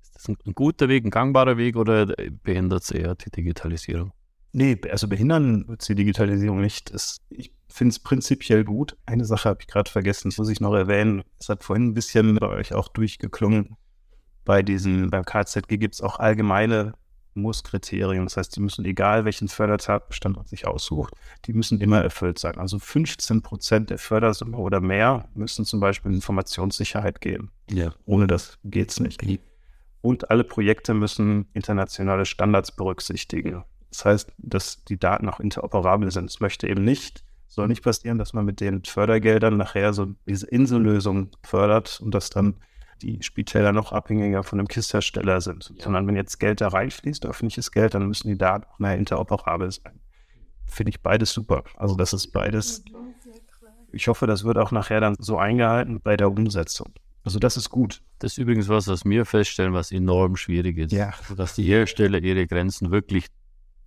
ist 0.01 0.15
das 0.15 0.29
ein, 0.29 0.55
guter 0.55 0.89
Weg, 0.89 1.05
ein 1.05 1.11
gangbarer 1.11 1.57
Weg 1.57 1.75
oder 1.75 2.07
behindert 2.41 2.81
es 2.81 2.89
eher 2.89 3.13
die 3.13 3.29
Digitalisierung? 3.29 4.13
Nee, 4.51 4.81
also 4.89 5.07
behindern 5.07 5.67
wird 5.67 5.87
die 5.87 5.93
Digitalisierung 5.93 6.59
nicht. 6.59 6.91
Ich 7.29 7.51
finde 7.69 7.91
es 7.91 7.99
prinzipiell 7.99 8.63
gut. 8.63 8.97
Eine 9.05 9.25
Sache 9.25 9.49
habe 9.49 9.59
ich 9.61 9.67
gerade 9.67 9.89
vergessen, 9.89 10.29
das 10.29 10.37
muss 10.37 10.49
ich 10.49 10.59
noch 10.59 10.73
erwähnen. 10.73 11.23
Es 11.39 11.49
hat 11.49 11.63
vorhin 11.63 11.87
ein 11.87 11.93
bisschen 11.93 12.35
bei 12.35 12.47
euch 12.47 12.73
auch 12.73 12.87
durchgeklungen. 12.87 13.77
Bei 14.45 14.63
diesen, 14.63 15.09
beim 15.09 15.25
KZG 15.25 15.77
gibt 15.77 15.95
es 15.95 16.01
auch 16.01 16.19
allgemeine 16.19 16.93
Muss-Kriterien. 17.35 18.25
Das 18.25 18.37
heißt, 18.37 18.55
die 18.55 18.61
müssen, 18.61 18.85
egal 18.85 19.25
welchen 19.25 19.47
Fördertatbestand 19.47 20.35
man 20.35 20.45
sich 20.45 20.67
aussucht, 20.67 21.13
die 21.45 21.53
müssen 21.53 21.79
immer 21.81 22.01
erfüllt 22.01 22.39
sein. 22.39 22.57
Also 22.57 22.79
15 22.79 23.41
Prozent 23.41 23.89
der 23.89 23.97
Fördersumme 23.97 24.57
oder 24.57 24.81
mehr 24.81 25.29
müssen 25.33 25.65
zum 25.65 25.79
Beispiel 25.79 26.11
in 26.11 26.15
Informationssicherheit 26.15 27.21
gehen. 27.21 27.51
Ja. 27.69 27.93
Ohne 28.05 28.27
das 28.27 28.57
geht 28.63 28.91
es 28.91 28.99
nicht. 28.99 29.21
Und 30.01 30.31
alle 30.31 30.43
Projekte 30.43 30.93
müssen 30.93 31.47
internationale 31.53 32.25
Standards 32.25 32.75
berücksichtigen. 32.75 33.63
Das 33.91 34.05
heißt, 34.05 34.33
dass 34.37 34.83
die 34.85 34.97
Daten 34.97 35.27
auch 35.29 35.39
interoperabel 35.39 36.11
sind. 36.11 36.29
Es 36.29 36.39
möchte 36.39 36.67
eben 36.67 36.83
nicht, 36.83 37.23
soll 37.49 37.67
nicht 37.67 37.83
passieren, 37.83 38.17
dass 38.17 38.33
man 38.33 38.45
mit 38.45 38.61
den 38.61 38.83
Fördergeldern 38.85 39.57
nachher 39.57 39.91
so 39.91 40.13
diese 40.27 40.47
Insellösung 40.47 41.31
fördert 41.43 41.99
und 41.99 42.13
dass 42.13 42.29
dann 42.29 42.55
die 43.01 43.23
Spitäler 43.23 43.71
noch 43.71 43.91
abhängiger 43.91 44.43
von 44.43 44.59
einem 44.59 44.67
KISS-Hersteller 44.67 45.41
sind. 45.41 45.73
Ja. 45.75 45.83
Sondern 45.83 46.07
wenn 46.07 46.15
jetzt 46.15 46.39
Geld 46.39 46.61
da 46.61 46.67
reinfließt, 46.67 47.25
öffentliches 47.25 47.71
Geld, 47.71 47.93
dann 47.93 48.07
müssen 48.07 48.27
die 48.27 48.37
Daten 48.37 48.65
auch 48.65 48.79
mehr 48.79 48.97
interoperabel 48.97 49.71
sein. 49.71 49.99
Finde 50.65 50.91
ich 50.91 51.01
beides 51.01 51.31
super. 51.31 51.63
Also 51.75 51.95
das 51.95 52.13
ist 52.13 52.31
beides. 52.31 52.83
Ich 53.91 54.07
hoffe, 54.07 54.27
das 54.27 54.43
wird 54.43 54.57
auch 54.57 54.71
nachher 54.71 55.01
dann 55.01 55.15
so 55.17 55.37
eingehalten 55.37 55.99
bei 56.01 56.15
der 56.15 56.29
Umsetzung. 56.29 56.93
Also 57.23 57.39
das 57.39 57.57
ist 57.57 57.69
gut. 57.69 58.01
Das 58.19 58.33
ist 58.33 58.37
übrigens 58.37 58.69
was, 58.69 58.87
was 58.87 59.03
wir 59.05 59.25
feststellen, 59.25 59.73
was 59.73 59.91
enorm 59.91 60.35
schwierig 60.35 60.77
ist. 60.77 60.91
Ja. 60.91 61.13
Dass 61.35 61.55
die 61.55 61.63
Hersteller 61.63 62.21
ihre 62.21 62.45
Grenzen 62.45 62.91
wirklich 62.91 63.27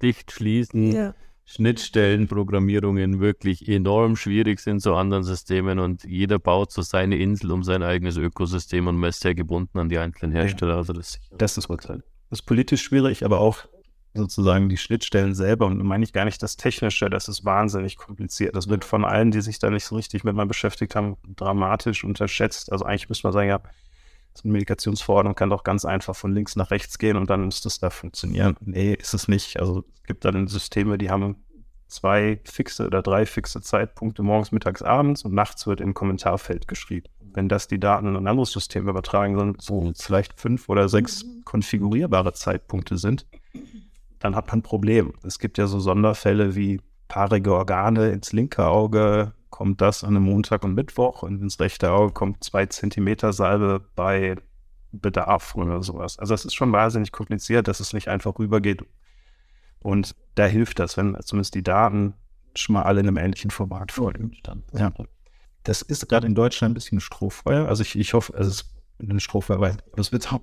dicht 0.02 0.33
schließen. 0.33 0.92
Ja. 0.92 1.14
Schnittstellenprogrammierungen 1.45 3.21
wirklich 3.21 3.69
enorm 3.69 4.17
schwierig 4.17 4.61
sind 4.61 4.81
zu 4.81 4.95
anderen 4.95 5.25
Systemen 5.25 5.79
und 5.79 6.05
jeder 6.05 6.39
baut 6.39 6.73
so 6.73 6.83
seine 6.83 7.17
Insel 7.17 7.51
um 7.53 7.63
sein 7.63 7.83
eigenes 7.83 8.17
Ökosystem 8.17 8.87
und 8.87 8.97
man 8.97 9.11
ist 9.11 9.21
sehr 9.21 9.35
gebunden 9.35 9.79
an 9.79 9.89
die 9.89 9.99
einzelnen 9.99 10.33
Hersteller. 10.33 10.77
Also 10.77 10.93
das, 10.93 11.19
das 11.37 11.59
ist 11.59 11.69
Urteil. 11.69 12.03
Das 12.31 12.41
ist 12.41 12.47
politisch 12.47 12.83
schwierig, 12.83 13.25
aber 13.25 13.41
auch 13.41 13.67
sozusagen 14.15 14.69
die 14.69 14.77
Schnittstellen 14.77 15.35
selber 15.35 15.67
und 15.67 15.83
meine 15.83 16.05
ich 16.05 16.13
gar 16.13 16.25
nicht 16.25 16.43
das 16.43 16.57
Technische, 16.57 17.09
das 17.09 17.29
ist 17.29 17.45
wahnsinnig 17.45 17.97
kompliziert. 17.97 18.55
Das 18.55 18.69
wird 18.69 18.85
von 18.85 19.05
allen, 19.05 19.31
die 19.31 19.41
sich 19.41 19.59
da 19.59 19.71
nicht 19.71 19.85
so 19.85 19.97
richtig 19.97 20.25
mit 20.25 20.35
mal 20.35 20.47
beschäftigt 20.47 20.95
haben, 20.95 21.17
dramatisch 21.37 22.05
unterschätzt. 22.05 22.71
Also 22.71 22.85
eigentlich 22.85 23.09
müsste 23.09 23.27
man 23.27 23.33
sagen, 23.33 23.49
ja, 23.49 23.61
so 24.35 24.45
eine 24.45 24.53
Medikationsverordnung 24.53 25.35
kann 25.35 25.51
doch 25.51 25.65
ganz 25.65 25.85
einfach 25.85 26.17
von 26.17 26.33
links 26.33 26.57
nach 26.57 26.71
rechts 26.71 26.99
gehen 26.99 27.17
und 27.17 27.29
dann 27.31 27.45
müsste 27.45 27.69
es 27.69 27.79
da 27.79 27.91
funktionieren. 27.91 28.57
Nee, 28.61 28.95
ist 28.95 29.15
es 29.15 29.29
nicht. 29.29 29.61
Also 29.61 29.85
es 29.95 30.03
gibt 30.05 30.25
dann 30.25 30.49
Systeme, 30.49 30.99
die 30.99 31.11
haben 31.11 31.37
zwei 31.89 32.41
fixe 32.45 32.87
oder 32.87 33.03
drei 33.03 33.27
fixe 33.27 33.61
Zeitpunkte 33.61 34.23
morgens, 34.23 34.51
mittags, 34.51 34.83
abends 34.83 35.25
und 35.25 35.35
nachts 35.35 35.67
wird 35.67 35.81
im 35.81 35.95
Kommentarfeld 35.95 36.67
geschrieben. 36.67 37.09
Wenn 37.35 37.49
das 37.49 37.69
die 37.69 37.81
Daten 37.81 38.09
in 38.09 38.17
ein 38.17 38.27
anderes 38.27 38.53
System 38.53 38.89
übertragen 38.89 39.39
sind, 39.39 39.62
so 39.62 39.93
vielleicht 39.95 40.39
fünf 40.39 40.69
oder 40.69 40.89
sechs 40.89 41.25
konfigurierbare 41.45 42.33
Zeitpunkte 42.33 42.99
sind, 42.99 43.27
dann 44.19 44.37
hat 44.37 44.49
man 44.49 44.59
ein 44.59 44.62
Problem. 44.62 45.15
Es 45.25 45.39
gibt 45.39 45.59
ja 45.59 45.67
so 45.67 45.81
Sonderfälle 45.81 46.55
wie 46.55 46.81
paarige 47.09 47.55
Organe 47.55 48.11
ins 48.11 48.33
linke 48.33 48.67
Auge, 48.67 49.33
kommt 49.62 49.81
das 49.81 50.02
an 50.02 50.16
einem 50.16 50.25
Montag 50.25 50.64
und 50.64 50.75
Mittwoch 50.75 51.23
und 51.23 51.40
ins 51.40 51.61
rechte 51.61 51.92
Auge 51.92 52.12
kommt 52.12 52.42
zwei 52.42 52.66
Zentimeter 52.66 53.33
Salbe 53.33 53.81
bei 53.95 54.35
Bedarf 54.90 55.54
oder 55.54 55.85
sowas. 55.85 56.19
Also 56.19 56.35
es 56.35 56.45
ist 56.45 56.54
schon 56.54 56.73
wahnsinnig 56.73 57.12
kompliziert, 57.12 57.69
dass 57.69 57.78
es 57.78 57.92
nicht 57.92 58.09
einfach 58.09 58.40
rübergeht. 58.40 58.83
Und 59.78 60.16
da 60.35 60.47
hilft 60.47 60.81
das, 60.81 60.97
wenn 60.97 61.16
zumindest 61.23 61.54
die 61.54 61.62
Daten 61.62 62.14
schon 62.57 62.73
mal 62.73 62.83
alle 62.83 63.02
in 63.02 63.07
einem 63.07 63.19
ähnlichen 63.19 63.52
Format 63.52 63.92
vorliegen. 63.92 64.37
Ja. 64.73 64.92
Das 65.62 65.81
ist 65.81 66.09
gerade 66.09 66.26
in 66.26 66.35
Deutschland 66.35 66.73
ein 66.73 66.75
bisschen 66.75 66.99
Strohfeuer. 66.99 67.69
Also 67.69 67.83
ich, 67.83 67.97
ich 67.97 68.14
hoffe, 68.14 68.33
es 68.37 68.49
ist 68.49 68.75
ein 68.99 69.21
Strohfeuer, 69.21 69.61
weil 69.61 69.76
es 69.97 70.11
wird 70.11 70.33
auch 70.33 70.40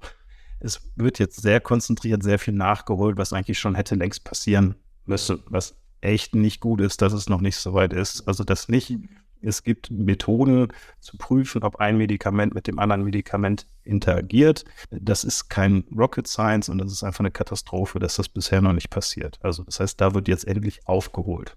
es 0.61 0.93
wird 0.95 1.19
jetzt 1.19 1.41
sehr 1.41 1.59
konzentriert, 1.59 2.23
sehr 2.23 2.39
viel 2.39 2.53
nachgeholt, 2.53 3.17
was 3.17 3.33
eigentlich 3.33 3.59
schon 3.59 3.75
hätte 3.75 3.95
längst 3.95 4.23
passieren 4.23 4.75
müssen, 5.03 5.43
was 5.47 5.75
echt 6.01 6.35
nicht 6.35 6.59
gut 6.59 6.81
ist, 6.81 7.01
dass 7.01 7.13
es 7.13 7.29
noch 7.29 7.41
nicht 7.41 7.57
so 7.57 7.73
weit 7.73 7.93
ist. 7.93 8.27
Also 8.27 8.43
das 8.43 8.69
nicht. 8.69 8.97
Es 9.41 9.63
gibt 9.63 9.89
Methoden 9.89 10.67
zu 10.99 11.17
prüfen, 11.17 11.63
ob 11.63 11.77
ein 11.77 11.97
Medikament 11.97 12.53
mit 12.53 12.67
dem 12.67 12.77
anderen 12.77 13.05
Medikament 13.05 13.67
interagiert. 13.85 14.65
Das 14.91 15.23
ist 15.23 15.49
kein 15.49 15.85
Rocket 15.95 16.27
Science 16.27 16.67
und 16.67 16.77
das 16.79 16.91
ist 16.91 17.03
einfach 17.03 17.21
eine 17.21 17.31
Katastrophe, 17.31 17.99
dass 17.99 18.17
das 18.17 18.27
bisher 18.27 18.61
noch 18.61 18.73
nicht 18.73 18.89
passiert. 18.89 19.39
Also 19.41 19.63
das 19.63 19.79
heißt, 19.79 20.01
da 20.01 20.13
wird 20.13 20.27
jetzt 20.27 20.45
endlich 20.45 20.85
aufgeholt. 20.87 21.55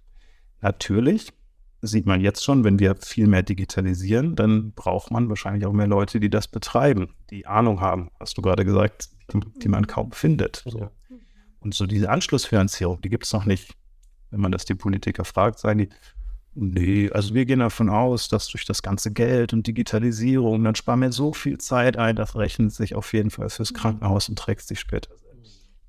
Natürlich 0.60 1.32
sieht 1.82 2.06
man 2.06 2.20
jetzt 2.20 2.44
schon, 2.44 2.62
wenn 2.62 2.78
wir 2.78 2.94
viel 2.94 3.26
mehr 3.26 3.42
digitalisieren, 3.42 4.36
dann 4.36 4.72
braucht 4.72 5.10
man 5.10 5.28
wahrscheinlich 5.28 5.66
auch 5.66 5.72
mehr 5.72 5.88
Leute, 5.88 6.20
die 6.20 6.30
das 6.30 6.46
betreiben, 6.46 7.14
die 7.30 7.46
Ahnung 7.46 7.80
haben, 7.80 8.10
hast 8.20 8.38
du 8.38 8.42
gerade 8.42 8.64
gesagt, 8.64 9.10
die, 9.32 9.40
die 9.58 9.68
man 9.68 9.88
kaum 9.88 10.12
findet. 10.12 10.62
So. 10.64 10.88
Und 11.58 11.74
so 11.74 11.86
diese 11.86 12.08
Anschlussfinanzierung, 12.08 13.00
die 13.00 13.08
gibt 13.08 13.24
es 13.24 13.32
noch 13.32 13.44
nicht. 13.44 13.74
Wenn 14.32 14.40
man 14.40 14.50
das 14.50 14.64
die 14.64 14.74
Politiker 14.74 15.24
fragt, 15.24 15.60
sagen 15.60 15.78
die, 15.78 15.88
nee, 16.54 17.10
also 17.12 17.34
wir 17.34 17.44
gehen 17.44 17.60
davon 17.60 17.88
aus, 17.88 18.28
dass 18.28 18.48
durch 18.48 18.64
das 18.64 18.82
ganze 18.82 19.12
Geld 19.12 19.52
und 19.52 19.66
Digitalisierung, 19.66 20.64
dann 20.64 20.74
sparen 20.74 21.00
wir 21.00 21.12
so 21.12 21.32
viel 21.32 21.58
Zeit 21.58 21.96
ein, 21.96 22.16
das 22.16 22.34
rechnet 22.34 22.72
sich 22.72 22.96
auf 22.96 23.12
jeden 23.12 23.30
Fall 23.30 23.48
fürs 23.48 23.72
Krankenhaus 23.72 24.28
und 24.28 24.38
trägt 24.38 24.62
sich 24.62 24.80
später 24.80 25.10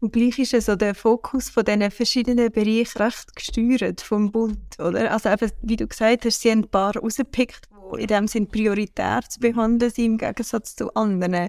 und 0.04 0.12
gleich 0.12 0.38
ist 0.38 0.54
also 0.54 0.76
der 0.76 0.96
Fokus 0.96 1.50
von 1.50 1.64
diesen 1.64 1.90
verschiedenen 1.90 2.52
Bereichen 2.52 3.02
recht 3.02 3.34
gesteuert 3.38 4.02
vom 4.02 4.34
Bund, 4.34 4.78
oder? 4.78 5.10
Also 5.10 5.30
eben, 5.30 5.50
wie 5.62 5.78
du 5.78 5.88
gesagt 5.88 6.26
hast, 6.26 6.42
sie 6.42 6.52
haben 6.52 6.64
ein 6.64 6.70
paar 6.70 6.98
rausgepickt, 6.98 7.70
die 7.96 8.02
in 8.02 8.08
dem 8.08 8.28
Sinn 8.28 8.50
prioritär 8.50 9.22
zu 9.30 9.40
behandeln 9.40 9.90
sind, 9.90 10.06
im 10.06 10.18
Gegensatz 10.18 10.76
zu 10.76 10.94
anderen. 10.94 11.48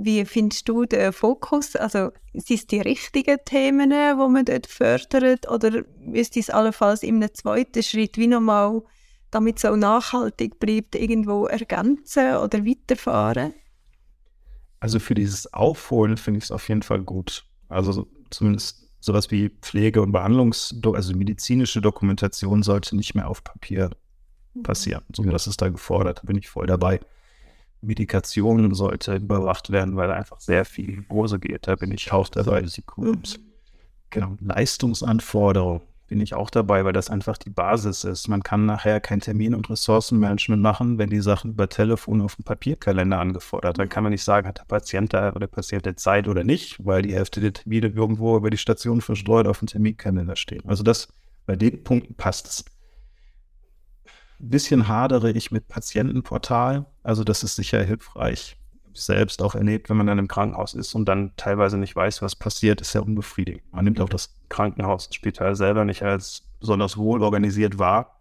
Wie 0.00 0.24
findest 0.24 0.68
du 0.68 0.84
den 0.84 1.12
Fokus? 1.12 1.74
Also 1.74 2.12
sind 2.32 2.58
es 2.58 2.66
die 2.68 2.80
richtigen 2.80 3.36
Themen, 3.44 3.90
die 3.90 4.14
man 4.14 4.44
dort 4.44 4.68
fördert, 4.68 5.50
oder 5.50 5.84
ist 6.12 6.36
es 6.36 6.50
allenfalls 6.50 7.02
in 7.02 7.16
einem 7.16 7.34
zweiten 7.34 7.82
Schritt 7.82 8.16
wie 8.16 8.28
nochmal, 8.28 8.82
damit 9.32 9.58
es 9.58 9.64
auch 9.64 9.76
nachhaltig 9.76 10.60
bleibt, 10.60 10.94
irgendwo 10.94 11.46
ergänzen 11.46 12.36
oder 12.36 12.64
weiterfahren? 12.64 13.54
Also 14.78 15.00
für 15.00 15.14
dieses 15.14 15.52
Aufholen 15.52 16.16
finde 16.16 16.38
ich 16.38 16.44
es 16.44 16.52
auf 16.52 16.68
jeden 16.68 16.82
Fall 16.82 17.02
gut. 17.02 17.44
Also 17.68 18.06
zumindest 18.30 18.88
sowas 19.00 19.32
wie 19.32 19.48
Pflege- 19.48 20.00
und 20.00 20.12
Behandlungs-, 20.12 20.74
also 20.94 21.16
medizinische 21.16 21.80
Dokumentation 21.80 22.62
sollte 22.62 22.94
nicht 22.94 23.16
mehr 23.16 23.28
auf 23.28 23.42
Papier 23.42 23.90
mhm. 24.54 24.62
passieren. 24.62 25.02
So, 25.12 25.24
das 25.24 25.48
ist 25.48 25.60
da 25.60 25.68
gefordert, 25.68 26.18
da 26.18 26.22
bin 26.22 26.38
ich 26.38 26.48
voll 26.48 26.66
dabei. 26.66 27.00
Medikation 27.80 28.74
sollte 28.74 29.16
überwacht 29.16 29.70
werden, 29.70 29.96
weil 29.96 30.10
einfach 30.10 30.40
sehr 30.40 30.64
viel 30.64 30.90
in 30.90 31.06
Hose 31.10 31.38
geht. 31.38 31.66
Da 31.66 31.76
bin 31.76 31.92
ich 31.92 32.12
auch 32.12 32.28
dabei. 32.28 32.62
Mhm. 32.96 33.22
Genau. 34.10 34.36
Leistungsanforderungen 34.40 35.82
bin 36.08 36.20
ich 36.20 36.34
auch 36.34 36.50
dabei, 36.50 36.84
weil 36.84 36.94
das 36.94 37.10
einfach 37.10 37.36
die 37.36 37.50
Basis 37.50 38.02
ist. 38.02 38.28
Man 38.28 38.42
kann 38.42 38.66
nachher 38.66 38.98
kein 38.98 39.20
Termin- 39.20 39.54
und 39.54 39.68
Ressourcenmanagement 39.70 40.60
machen, 40.60 40.98
wenn 40.98 41.10
die 41.10 41.20
Sachen 41.20 41.50
über 41.52 41.68
Telefon 41.68 42.22
auf 42.22 42.36
dem 42.36 42.44
Papierkalender 42.44 43.18
angefordert. 43.18 43.78
Dann 43.78 43.90
kann 43.90 44.02
man 44.02 44.12
nicht 44.12 44.24
sagen, 44.24 44.48
hat 44.48 44.58
der 44.58 44.64
Patient 44.64 45.12
da 45.12 45.30
oder 45.30 45.40
der 45.40 45.46
Patient 45.48 45.84
der 45.84 45.96
Zeit 45.96 46.26
oder 46.26 46.44
nicht, 46.44 46.84
weil 46.84 47.02
die 47.02 47.14
Hälfte 47.14 47.40
der 47.40 47.52
Termine 47.52 47.88
irgendwo 47.88 48.36
über 48.36 48.50
die 48.50 48.56
Station 48.56 49.02
verstreut 49.02 49.46
auf 49.46 49.58
dem 49.58 49.68
Terminkalender 49.68 50.34
stehen. 50.34 50.62
Also 50.66 50.82
das, 50.82 51.08
bei 51.46 51.56
den 51.56 51.84
Punkten 51.84 52.14
passt 52.14 52.46
es. 52.46 52.64
Ein 54.40 54.50
bisschen 54.50 54.88
hadere 54.88 55.30
ich 55.30 55.50
mit 55.50 55.68
Patientenportal. 55.68 56.86
Also 57.02 57.24
das 57.24 57.42
ist 57.42 57.56
sicher 57.56 57.82
hilfreich 57.82 58.58
selbst 58.94 59.42
auch 59.42 59.54
erlebt, 59.54 59.88
wenn 59.88 59.96
man 59.96 60.06
dann 60.06 60.18
im 60.18 60.28
Krankenhaus 60.28 60.74
ist 60.74 60.94
und 60.94 61.06
dann 61.06 61.32
teilweise 61.36 61.78
nicht 61.78 61.94
weiß, 61.94 62.22
was 62.22 62.36
passiert, 62.36 62.80
ist 62.80 62.94
ja 62.94 63.00
unbefriedigend. 63.00 63.62
Man 63.72 63.84
nimmt 63.84 64.00
auch 64.00 64.08
das 64.08 64.34
Krankenhaus, 64.48 65.08
das 65.08 65.14
Spital 65.14 65.54
selber 65.54 65.84
nicht 65.84 66.02
als 66.02 66.48
besonders 66.60 66.96
wohl 66.96 67.22
organisiert 67.22 67.78
wahr. 67.78 68.20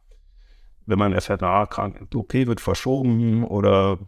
Wenn 0.85 0.99
man 0.99 1.13
erfährt, 1.13 1.41
na, 1.41 1.65
krank, 1.65 2.07
OP 2.13 2.33
wird 2.33 2.61
verschoben 2.61 3.43
oder 3.43 3.99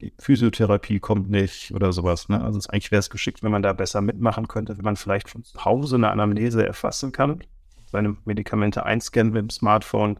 die 0.00 0.12
Physiotherapie 0.18 1.00
kommt 1.00 1.30
nicht 1.30 1.72
oder 1.72 1.92
sowas. 1.92 2.28
Ne? 2.28 2.42
Also 2.42 2.58
eigentlich 2.70 2.90
wäre 2.90 3.00
es 3.00 3.10
geschickt, 3.10 3.42
wenn 3.42 3.52
man 3.52 3.62
da 3.62 3.72
besser 3.72 4.00
mitmachen 4.00 4.48
könnte, 4.48 4.76
wenn 4.76 4.84
man 4.84 4.96
vielleicht 4.96 5.28
von 5.28 5.44
zu 5.44 5.64
Hause 5.64 5.96
eine 5.96 6.10
Anamnese 6.10 6.66
erfassen 6.66 7.12
kann, 7.12 7.44
seine 7.86 8.16
Medikamente 8.24 8.84
einscannen 8.84 9.32
mit 9.32 9.42
dem 9.42 9.50
Smartphone, 9.50 10.18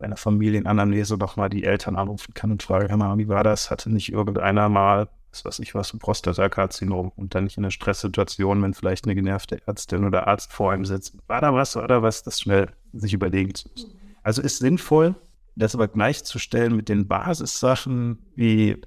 bei 0.00 0.06
einer 0.06 0.16
Familienanamnese 0.16 1.18
noch 1.18 1.36
mal 1.36 1.50
die 1.50 1.64
Eltern 1.64 1.94
anrufen 1.94 2.32
kann 2.32 2.50
und 2.50 2.62
fragen, 2.62 2.98
mal, 2.98 3.18
wie 3.18 3.28
war 3.28 3.44
das? 3.44 3.70
Hatte 3.70 3.90
nicht 3.90 4.10
irgendeiner 4.10 4.70
mal, 4.70 5.08
was 5.30 5.44
weiß 5.44 5.58
ich 5.58 5.74
was, 5.74 5.92
ein 5.92 5.98
Prostatakarzinom 5.98 7.12
und 7.14 7.34
dann 7.34 7.44
nicht 7.44 7.58
in 7.58 7.64
einer 7.64 7.70
Stresssituation, 7.70 8.62
wenn 8.62 8.72
vielleicht 8.72 9.04
eine 9.04 9.14
genervte 9.14 9.60
Ärztin 9.66 10.04
oder 10.04 10.26
Arzt 10.26 10.52
vor 10.52 10.74
ihm 10.74 10.86
sitzt. 10.86 11.16
War 11.28 11.42
da 11.42 11.52
was, 11.52 11.76
war 11.76 11.86
da 11.86 12.02
was, 12.02 12.22
das 12.22 12.40
schnell 12.40 12.70
sich 12.94 13.12
überlegen 13.12 13.54
zu 13.54 13.68
müssen. 13.68 13.92
Also 14.22 14.40
ist 14.40 14.58
sinnvoll, 14.58 15.14
das 15.54 15.74
aber 15.74 15.86
gleichzustellen 15.86 16.74
mit 16.74 16.88
den 16.88 17.06
Basissachen 17.06 18.18
wie 18.34 18.80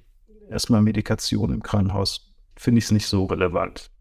erstmal 0.50 0.82
Medikation 0.82 1.52
im 1.52 1.62
Krankenhaus, 1.62 2.34
finde 2.56 2.80
ich 2.80 2.86
es 2.86 2.90
nicht 2.90 3.06
so 3.06 3.24
relevant. 3.26 3.92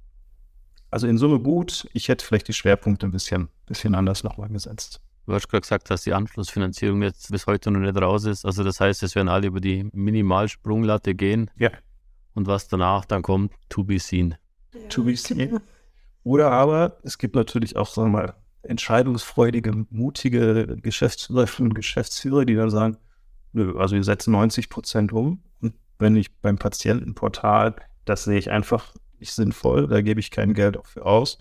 Also 0.90 1.08
in 1.08 1.20
Summe 1.20 1.40
gut. 1.40 1.88
Ich 1.94 2.08
hätte 2.08 2.26
vielleicht 2.26 2.48
die 2.48 2.54
Schwerpunkte 2.54 3.06
ein 3.06 3.12
bisschen, 3.12 3.50
bisschen 3.68 3.94
anders 3.94 4.24
nochmal 4.24 4.50
gesetzt. 4.50 5.00
Du 5.26 5.34
hast 5.34 5.48
gerade 5.48 5.62
gesagt, 5.62 5.90
dass 5.90 6.04
die 6.04 6.14
Anschlussfinanzierung 6.14 7.02
jetzt 7.02 7.32
bis 7.32 7.48
heute 7.48 7.72
noch 7.72 7.80
nicht 7.80 7.96
raus 8.02 8.26
ist. 8.26 8.46
Also 8.46 8.64
das 8.64 8.80
heißt, 8.80 9.04
es 9.04 9.16
werden 9.16 9.30
alle 9.30 9.48
über 9.48 9.62
die 9.62 9.90
Minimalsprunglatte 9.94 11.16
gehen. 11.16 11.50
Ja. 11.58 11.72
Und 12.34 12.48
was 12.48 12.68
danach 12.68 13.06
dann 13.06 13.22
kommt, 13.22 13.54
to 13.70 13.84
be 13.84 14.00
seen. 14.00 14.36
Ja. 14.74 14.88
To 14.90 15.04
be 15.04 15.16
seen. 15.16 15.60
Oder 16.24 16.52
aber 16.52 16.98
es 17.04 17.18
gibt 17.18 17.36
natürlich 17.36 17.76
auch, 17.78 17.88
sagen 17.88 18.12
wir 18.12 18.22
mal, 18.22 18.34
entscheidungsfreudige, 18.64 19.86
mutige 19.90 20.78
Geschäftsführerinnen 20.82 21.72
und 21.72 21.76
Geschäftsführer, 21.76 22.46
die 22.46 22.56
dann 22.56 22.70
sagen, 22.70 22.98
nö, 23.52 23.78
also 23.78 23.96
wir 23.96 24.04
setzen 24.04 24.32
90 24.32 24.70
Prozent 24.70 25.14
um. 25.14 25.44
Und 25.62 25.74
wenn 26.00 26.16
ich 26.16 26.34
beim 26.42 26.58
Patientenportal, 26.58 27.76
das 28.06 28.24
sehe 28.26 28.38
ich 28.38 28.52
einfach 28.52 28.94
nicht 29.20 29.34
sinnvoll, 29.34 29.88
da 29.88 30.02
gebe 30.02 30.20
ich 30.20 30.32
kein 30.32 30.54
Geld 30.54 30.76
dafür 30.76 31.06
aus. 31.06 31.38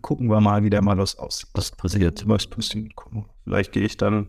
Gucken 0.00 0.28
wir 0.28 0.40
mal, 0.40 0.62
wie 0.62 0.70
der 0.70 0.82
Malus 0.82 1.16
aussieht. 1.16 1.50
Was 1.54 1.70
passiert? 1.70 2.26
Was 2.28 2.46
passiert? 2.46 2.92
Vielleicht 3.44 3.72
gehe 3.72 3.84
ich 3.84 3.96
dann, 3.96 4.28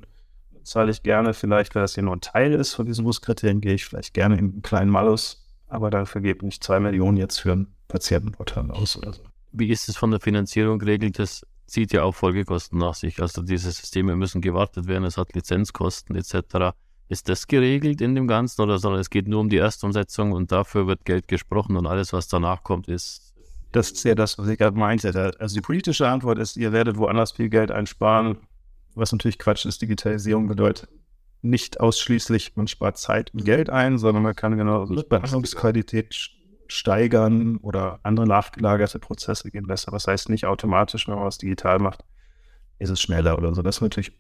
zahle 0.63 0.91
ich 0.91 1.03
gerne, 1.03 1.33
vielleicht, 1.33 1.75
weil 1.75 1.83
das 1.83 1.93
hier 1.93 2.03
nur 2.03 2.15
ein 2.15 2.21
Teil 2.21 2.53
ist 2.53 2.73
von 2.73 2.85
diesen 2.85 3.03
Muskriterien, 3.03 3.61
gehe 3.61 3.73
ich 3.73 3.85
vielleicht 3.85 4.13
gerne 4.13 4.35
in 4.35 4.51
einen 4.51 4.61
kleinen 4.61 4.91
Malus, 4.91 5.45
aber 5.67 5.89
dafür 5.89 6.21
gebe 6.21 6.45
ich 6.47 6.61
zwei 6.61 6.79
Millionen 6.79 7.17
jetzt 7.17 7.39
für 7.39 7.53
ein 7.53 7.67
Patientenportal 7.87 8.71
aus 8.71 8.97
oder 8.97 9.13
so. 9.13 9.21
Wie 9.51 9.69
ist 9.69 9.87
es 9.87 9.97
von 9.97 10.11
der 10.11 10.19
Finanzierung 10.19 10.79
geregelt? 10.79 11.19
Das 11.19 11.45
zieht 11.67 11.93
ja 11.93 12.03
auch 12.03 12.15
Folgekosten 12.15 12.79
nach 12.79 12.95
sich. 12.95 13.21
Also 13.21 13.41
diese 13.41 13.71
Systeme 13.71 14.15
müssen 14.15 14.41
gewartet 14.41 14.87
werden, 14.87 15.03
es 15.03 15.17
hat 15.17 15.33
Lizenzkosten 15.33 16.15
etc. 16.15 16.75
Ist 17.09 17.29
das 17.29 17.47
geregelt 17.47 18.01
in 18.01 18.15
dem 18.15 18.27
Ganzen 18.27 18.61
oder 18.61 18.79
sondern 18.79 19.01
es 19.01 19.09
geht 19.09 19.27
nur 19.27 19.39
um 19.39 19.49
die 19.49 19.57
Erstumsetzung 19.57 20.31
und 20.31 20.51
dafür 20.51 20.87
wird 20.87 21.05
Geld 21.05 21.27
gesprochen 21.27 21.75
und 21.75 21.85
alles, 21.85 22.13
was 22.13 22.27
danach 22.27 22.63
kommt, 22.63 22.87
ist. 22.87 23.32
Das 23.73 23.91
ist 23.91 24.03
ja 24.05 24.15
das, 24.15 24.37
was 24.37 24.47
ich 24.47 24.57
gerade 24.57 24.77
meinte. 24.77 25.33
Also 25.39 25.55
die 25.55 25.61
politische 25.61 26.07
Antwort 26.07 26.39
ist, 26.39 26.55
ihr 26.57 26.71
werdet 26.71 26.97
woanders 26.97 27.33
viel 27.33 27.49
Geld 27.49 27.71
einsparen, 27.71 28.37
was 28.95 29.11
natürlich 29.11 29.39
Quatsch 29.39 29.65
ist. 29.65 29.81
Digitalisierung 29.81 30.47
bedeutet 30.47 30.87
nicht 31.41 31.79
ausschließlich, 31.79 32.55
man 32.55 32.67
spart 32.67 32.97
Zeit 32.97 33.33
und 33.33 33.43
Geld 33.43 33.69
ein, 33.69 33.97
sondern 33.97 34.23
man 34.23 34.35
kann 34.35 34.57
genau 34.57 34.85
Behandlungsqualität 34.85 36.15
steigern 36.67 37.57
oder 37.57 37.99
andere 38.03 38.25
nachgelagerte 38.27 38.99
Prozesse 38.99 39.51
gehen 39.51 39.67
besser. 39.67 39.91
Was 39.91 40.07
heißt 40.07 40.29
nicht 40.29 40.45
automatisch, 40.45 41.07
wenn 41.07 41.15
man 41.15 41.25
was 41.25 41.37
digital 41.37 41.79
macht, 41.79 42.05
ist 42.79 42.89
es 42.89 43.01
schneller 43.01 43.37
oder 43.37 43.53
so. 43.53 43.61
Das 43.61 43.77
ist 43.77 43.81
natürlich 43.81 44.13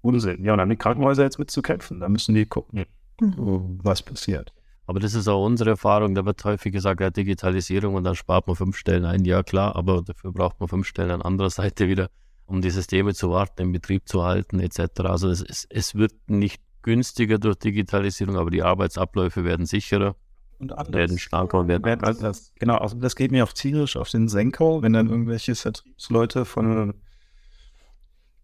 Unsinn. 0.00 0.44
Ja, 0.44 0.52
und 0.52 0.58
dann 0.58 0.70
die 0.70 0.76
Krankenhäuser 0.76 1.24
jetzt 1.24 1.38
mitzukämpfen. 1.38 2.00
Da 2.00 2.08
müssen 2.08 2.34
die 2.34 2.46
gucken, 2.46 2.86
mhm. 3.20 3.80
was 3.82 4.02
passiert. 4.02 4.52
Aber 4.86 5.00
das 5.00 5.14
ist 5.14 5.26
auch 5.26 5.44
unsere 5.44 5.70
Erfahrung. 5.70 6.14
Da 6.14 6.24
wird 6.24 6.44
häufig 6.44 6.72
gesagt, 6.72 7.00
ja, 7.00 7.10
Digitalisierung 7.10 7.94
und 7.94 8.04
dann 8.04 8.14
spart 8.14 8.46
man 8.46 8.56
fünf 8.56 8.76
Stellen 8.76 9.04
ein. 9.04 9.24
Ja, 9.24 9.42
klar, 9.42 9.74
aber 9.74 10.02
dafür 10.02 10.32
braucht 10.32 10.60
man 10.60 10.68
fünf 10.68 10.86
Stellen 10.86 11.10
an 11.10 11.22
anderer 11.22 11.50
Seite 11.60 11.88
wieder, 11.88 12.08
um 12.46 12.62
die 12.62 12.70
Systeme 12.70 13.12
zu 13.14 13.30
warten, 13.30 13.62
im 13.62 13.72
Betrieb 13.72 14.08
zu 14.08 14.22
halten, 14.22 14.60
etc. 14.60 15.00
Also 15.00 15.28
es, 15.28 15.42
es, 15.42 15.66
es 15.68 15.94
wird 15.96 16.14
nicht 16.28 16.62
günstiger 16.82 17.38
durch 17.38 17.56
Digitalisierung, 17.56 18.36
aber 18.36 18.50
die 18.50 18.62
Arbeitsabläufe 18.62 19.44
werden 19.44 19.66
sicherer. 19.66 20.14
Und 20.58 20.72
anders. 20.72 20.94
werden 20.94 21.18
schlanker 21.18 21.58
und 21.58 21.68
werden 21.68 21.84
anders. 22.02 22.52
Genau, 22.58 22.76
also 22.76 22.96
das 22.96 23.14
geht 23.14 23.30
mir 23.30 23.44
auch 23.44 23.52
tierisch 23.52 23.96
auf 23.96 24.08
den 24.08 24.28
Senker, 24.28 24.80
wenn 24.80 24.94
dann 24.94 25.10
irgendwelche 25.10 25.54
Vertriebsleute 25.54 26.46
von 26.46 26.94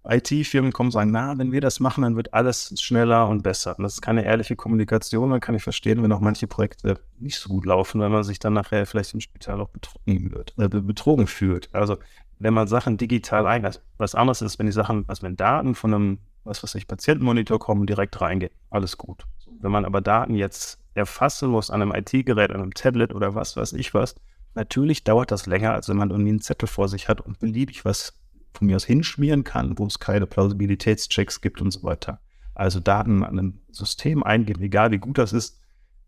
IT-Firmen 0.04 0.72
kommen 0.72 0.88
und 0.88 0.92
sagen, 0.92 1.10
na, 1.12 1.38
wenn 1.38 1.52
wir 1.52 1.60
das 1.60 1.78
machen, 1.78 2.02
dann 2.02 2.16
wird 2.16 2.34
alles 2.34 2.74
schneller 2.80 3.28
und 3.28 3.42
besser. 3.42 3.76
Und 3.78 3.84
das 3.84 3.94
ist 3.94 4.00
keine 4.00 4.24
ehrliche 4.24 4.56
Kommunikation. 4.56 5.30
Dann 5.30 5.40
kann 5.40 5.54
ich 5.54 5.62
verstehen, 5.62 6.02
wenn 6.02 6.12
auch 6.12 6.20
manche 6.20 6.46
Projekte 6.46 6.98
nicht 7.18 7.38
so 7.38 7.48
gut 7.48 7.66
laufen, 7.66 8.00
weil 8.00 8.08
man 8.08 8.24
sich 8.24 8.38
dann 8.38 8.52
nachher 8.52 8.84
vielleicht 8.86 9.14
im 9.14 9.20
Spital 9.20 9.60
auch 9.60 9.68
betrogen, 9.68 10.32
wird, 10.32 10.54
äh, 10.58 10.68
betrogen 10.68 11.26
fühlt. 11.26 11.72
Also 11.72 11.98
wenn 12.38 12.54
man 12.54 12.66
Sachen 12.66 12.96
digital 12.96 13.46
einlässt, 13.46 13.82
was 13.98 14.16
anderes 14.16 14.42
ist, 14.42 14.58
wenn 14.58 14.66
die 14.66 14.72
Sachen, 14.72 15.04
also 15.06 15.22
wenn 15.22 15.36
Daten 15.36 15.76
von 15.76 15.94
einem, 15.94 16.18
was 16.42 16.62
weiß 16.62 16.74
ich, 16.74 16.88
Patientenmonitor 16.88 17.60
kommen, 17.60 17.86
direkt 17.86 18.20
reingehen, 18.20 18.52
alles 18.70 18.98
gut. 18.98 19.24
Wenn 19.60 19.70
man 19.70 19.84
aber 19.84 20.00
Daten 20.00 20.34
jetzt 20.34 20.80
erfassen 20.94 21.50
muss 21.50 21.70
an 21.70 21.80
einem 21.80 21.94
IT-Gerät, 21.94 22.50
an 22.50 22.60
einem 22.60 22.74
Tablet 22.74 23.14
oder 23.14 23.36
was 23.36 23.56
weiß 23.56 23.74
ich 23.74 23.94
was, 23.94 24.16
natürlich 24.54 25.04
dauert 25.04 25.30
das 25.30 25.46
länger, 25.46 25.72
als 25.72 25.88
wenn 25.88 25.96
man 25.96 26.10
irgendwie 26.10 26.30
einen 26.30 26.40
Zettel 26.40 26.66
vor 26.66 26.88
sich 26.88 27.08
hat 27.08 27.20
und 27.20 27.38
beliebig 27.38 27.84
was 27.84 28.14
von 28.52 28.66
mir 28.66 28.76
aus 28.76 28.84
hinschmieren 28.84 29.44
kann, 29.44 29.78
wo 29.78 29.86
es 29.86 29.98
keine 29.98 30.26
Plausibilitätschecks 30.26 31.40
gibt 31.40 31.60
und 31.60 31.70
so 31.70 31.82
weiter. 31.82 32.20
Also 32.54 32.80
Daten 32.80 33.24
an 33.24 33.38
ein 33.38 33.60
System 33.70 34.22
eingeben, 34.22 34.62
egal 34.62 34.90
wie 34.90 34.98
gut 34.98 35.18
das 35.18 35.32
ist, 35.32 35.60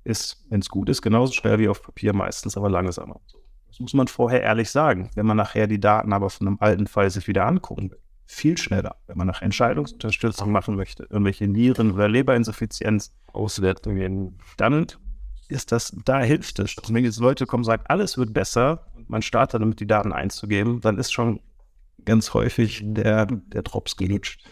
ist, 0.05 0.45
wenn 0.51 0.61
es 0.61 0.69
gut 0.69 0.89
ist, 0.89 1.03
genauso 1.03 1.33
schnell 1.33 1.59
wie 1.59 1.69
auf 1.69 1.83
Papier 1.83 2.13
meistens, 2.13 2.57
aber 2.57 2.69
langsamer. 2.69 3.21
Das 3.69 3.81
muss 3.81 3.95
man 3.95 4.07
vorher 4.07 4.43
ehrlich 4.43 4.71
sagen. 4.71 5.11
Wenn 5.15 5.27
man 5.27 5.37
nachher 5.37 5.67
die 5.67 5.81
Daten 5.81 6.13
aber 6.13 6.31
von 6.31 6.47
einem 6.47 6.59
alten 6.61 6.87
Fall 6.87 7.11
sich 7.11 7.27
wieder 7.27 7.47
angucken 7.47 7.91
will, 7.91 7.99
viel 8.27 8.57
schneller. 8.57 8.97
Wenn 9.07 9.19
man 9.19 9.27
nach 9.27 9.43
Entscheidungsunterstützung 9.43 10.53
machen 10.53 10.77
möchte, 10.77 11.05
irgendwelche 11.05 11.49
Nieren- 11.49 11.93
oder 11.93 12.09
Leberinsuffizienz, 12.09 13.15
Auswertungen, 13.33 14.39
dann 14.57 14.87
ist 15.49 15.73
das, 15.73 15.97
da 16.05 16.21
hilft 16.21 16.59
es. 16.59 16.79
Also 16.79 16.95
wenn 16.95 17.05
jetzt 17.05 17.19
Leute 17.19 17.47
kommen 17.47 17.63
und 17.63 17.67
sagen, 17.67 17.85
alles 17.87 18.17
wird 18.17 18.33
besser, 18.33 18.87
und 18.95 19.11
man 19.11 19.23
startet 19.23 19.61
damit, 19.61 19.81
die 19.81 19.87
Daten 19.87 20.13
einzugeben, 20.13 20.81
dann 20.81 20.99
ist 20.99 21.13
schon 21.13 21.41
ganz 22.05 22.35
häufig 22.35 22.81
der, 22.83 23.27
der 23.27 23.63
Drops 23.63 23.97
gelutscht. 23.97 24.45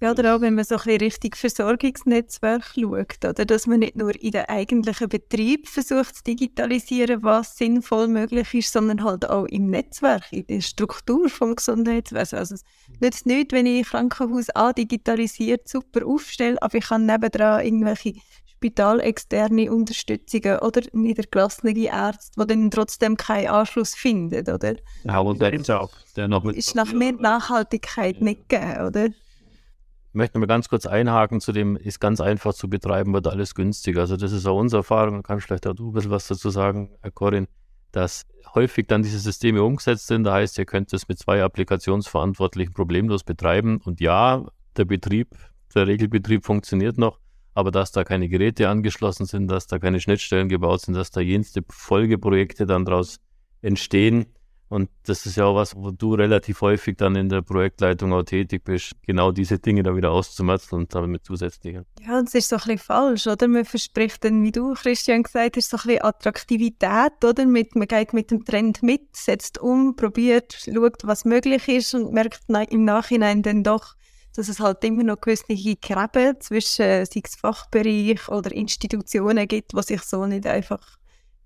Ja, 0.00 0.12
oder 0.12 0.36
auch 0.36 0.40
wenn 0.40 0.54
man 0.54 0.64
so 0.64 0.76
ein 0.76 0.82
bisschen 0.84 1.00
richtig 1.00 1.36
Versorgungsnetzwerk 1.36 2.62
schaut, 2.72 3.24
oder 3.24 3.44
dass 3.44 3.66
man 3.66 3.80
nicht 3.80 3.96
nur 3.96 4.14
in 4.14 4.30
den 4.30 4.44
eigentlichen 4.44 5.08
Betrieb 5.08 5.66
versucht 5.66 6.14
zu 6.14 6.22
digitalisieren, 6.22 7.24
was 7.24 7.56
sinnvoll 7.56 8.06
möglich 8.06 8.54
ist, 8.54 8.72
sondern 8.72 9.02
halt 9.02 9.28
auch 9.28 9.46
im 9.46 9.70
Netzwerk, 9.70 10.22
in 10.30 10.46
der 10.46 10.60
Struktur 10.60 11.28
vom 11.28 11.56
Gesundheitswesen. 11.56 12.38
Also 12.38 12.54
es 12.54 12.64
nützt 13.00 13.26
nichts, 13.26 13.52
wenn 13.52 13.66
ich 13.66 13.88
Krankenhaus 13.88 14.50
A 14.54 14.72
digitalisiert 14.72 15.68
super 15.68 16.06
aufstelle, 16.06 16.62
aber 16.62 16.76
ich 16.76 16.84
kann 16.84 17.04
nebendran 17.04 17.64
irgendwelche 17.64 18.14
spitalexterne 18.58 19.70
Unterstützungen 19.72 20.58
oder 20.58 20.82
niedergelassene 20.92 21.78
Ärzte, 21.78 22.40
die 22.40 22.46
dann 22.46 22.70
trotzdem 22.70 23.16
keinen 23.16 23.48
Anschluss 23.48 23.94
finden, 23.94 24.52
oder? 24.52 24.74
Ja, 25.04 25.20
und 25.20 25.40
der 25.40 25.52
ist 25.52 25.70
auch. 25.70 25.90
Der 26.16 26.26
noch 26.26 26.42
mit 26.42 26.56
ist 26.56 26.74
nach 26.74 26.92
mehr 26.92 27.12
Nachhaltigkeit 27.12 28.16
ja. 28.16 28.24
nicht 28.24 28.48
gegeben, 28.48 28.86
oder? 28.86 29.06
Ich 29.06 30.14
möchte 30.14 30.38
mal 30.38 30.46
ganz 30.46 30.68
kurz 30.68 30.86
einhaken 30.86 31.40
zu 31.40 31.52
dem, 31.52 31.76
ist 31.76 32.00
ganz 32.00 32.20
einfach 32.20 32.52
zu 32.52 32.68
betreiben, 32.68 33.12
wird 33.12 33.28
alles 33.28 33.54
günstiger. 33.54 34.00
Also 34.00 34.16
das 34.16 34.32
ist 34.32 34.46
auch 34.46 34.58
unsere 34.58 34.80
Erfahrung, 34.80 35.16
da 35.16 35.22
kann 35.22 35.40
vielleicht 35.40 35.66
auch 35.66 35.74
du 35.74 35.90
ein 35.90 35.92
bisschen 35.92 36.10
was 36.10 36.26
dazu 36.26 36.50
sagen, 36.50 36.90
Herr 37.02 37.12
Corin, 37.12 37.46
dass 37.92 38.26
häufig 38.54 38.88
dann 38.88 39.04
diese 39.04 39.20
Systeme 39.20 39.62
umgesetzt 39.62 40.08
sind. 40.08 40.24
Da 40.24 40.34
heißt, 40.34 40.58
ihr 40.58 40.64
könnt 40.64 40.92
es 40.92 41.06
mit 41.06 41.20
zwei 41.20 41.44
Applikationsverantwortlichen 41.44 42.72
problemlos 42.72 43.22
betreiben. 43.22 43.80
Und 43.84 44.00
ja, 44.00 44.44
der 44.76 44.84
Betrieb, 44.84 45.36
der 45.74 45.86
Regelbetrieb 45.86 46.44
funktioniert 46.44 46.98
noch, 46.98 47.20
aber 47.58 47.72
dass 47.72 47.90
da 47.90 48.04
keine 48.04 48.28
Geräte 48.28 48.68
angeschlossen 48.68 49.26
sind, 49.26 49.48
dass 49.48 49.66
da 49.66 49.80
keine 49.80 49.98
Schnittstellen 49.98 50.48
gebaut 50.48 50.82
sind, 50.82 50.94
dass 50.94 51.10
da 51.10 51.20
jenste 51.20 51.64
Folgeprojekte 51.68 52.66
dann 52.66 52.84
daraus 52.84 53.18
entstehen. 53.62 54.26
Und 54.68 54.90
das 55.06 55.26
ist 55.26 55.36
ja 55.36 55.46
auch 55.46 55.56
was, 55.56 55.74
wo 55.74 55.90
du 55.90 56.14
relativ 56.14 56.60
häufig 56.60 56.96
dann 56.98 57.16
in 57.16 57.28
der 57.28 57.42
Projektleitung 57.42 58.12
auch 58.12 58.22
tätig 58.22 58.62
bist, 58.62 58.92
genau 59.04 59.32
diese 59.32 59.58
Dinge 59.58 59.82
da 59.82 59.96
wieder 59.96 60.12
auszumerzeln 60.12 60.82
und 60.82 60.94
damit 60.94 61.24
zusätzliche. 61.24 61.84
Ja, 62.06 62.22
das 62.22 62.34
ist 62.34 62.48
so 62.48 62.54
ein 62.54 62.60
bisschen 62.60 62.78
falsch, 62.78 63.26
oder? 63.26 63.48
Man 63.48 63.64
verspricht 63.64 64.22
dann, 64.22 64.40
wie 64.44 64.52
du, 64.52 64.74
Christian, 64.74 65.24
gesagt 65.24 65.56
hast, 65.56 65.70
so 65.70 65.78
ein 65.78 65.82
bisschen 65.82 66.04
Attraktivität, 66.04 67.24
oder? 67.24 67.44
Mit, 67.44 67.74
man 67.74 67.88
geht 67.88 68.12
mit 68.12 68.30
dem 68.30 68.44
Trend 68.44 68.84
mit, 68.84 69.16
setzt 69.16 69.58
um, 69.58 69.96
probiert, 69.96 70.52
schaut, 70.52 71.02
was 71.02 71.24
möglich 71.24 71.66
ist 71.66 71.92
und 71.94 72.12
merkt 72.12 72.42
im 72.70 72.84
Nachhinein 72.84 73.42
dann 73.42 73.64
doch, 73.64 73.96
dass 74.38 74.48
es 74.48 74.60
halt 74.60 74.84
immer 74.84 75.02
noch 75.02 75.20
gewisse 75.20 75.46
Gräben 75.48 76.40
zwischen 76.40 77.04
sei 77.04 77.20
es 77.24 77.34
Fachbereich 77.34 78.28
oder 78.28 78.52
Institutionen 78.52 79.48
gibt, 79.48 79.72
die 79.72 79.82
sich 79.82 80.02
so 80.02 80.24
nicht 80.26 80.46
einfach 80.46 80.96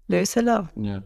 lösen 0.09 0.45
lassen. 0.45 0.85
Ja. 0.85 1.03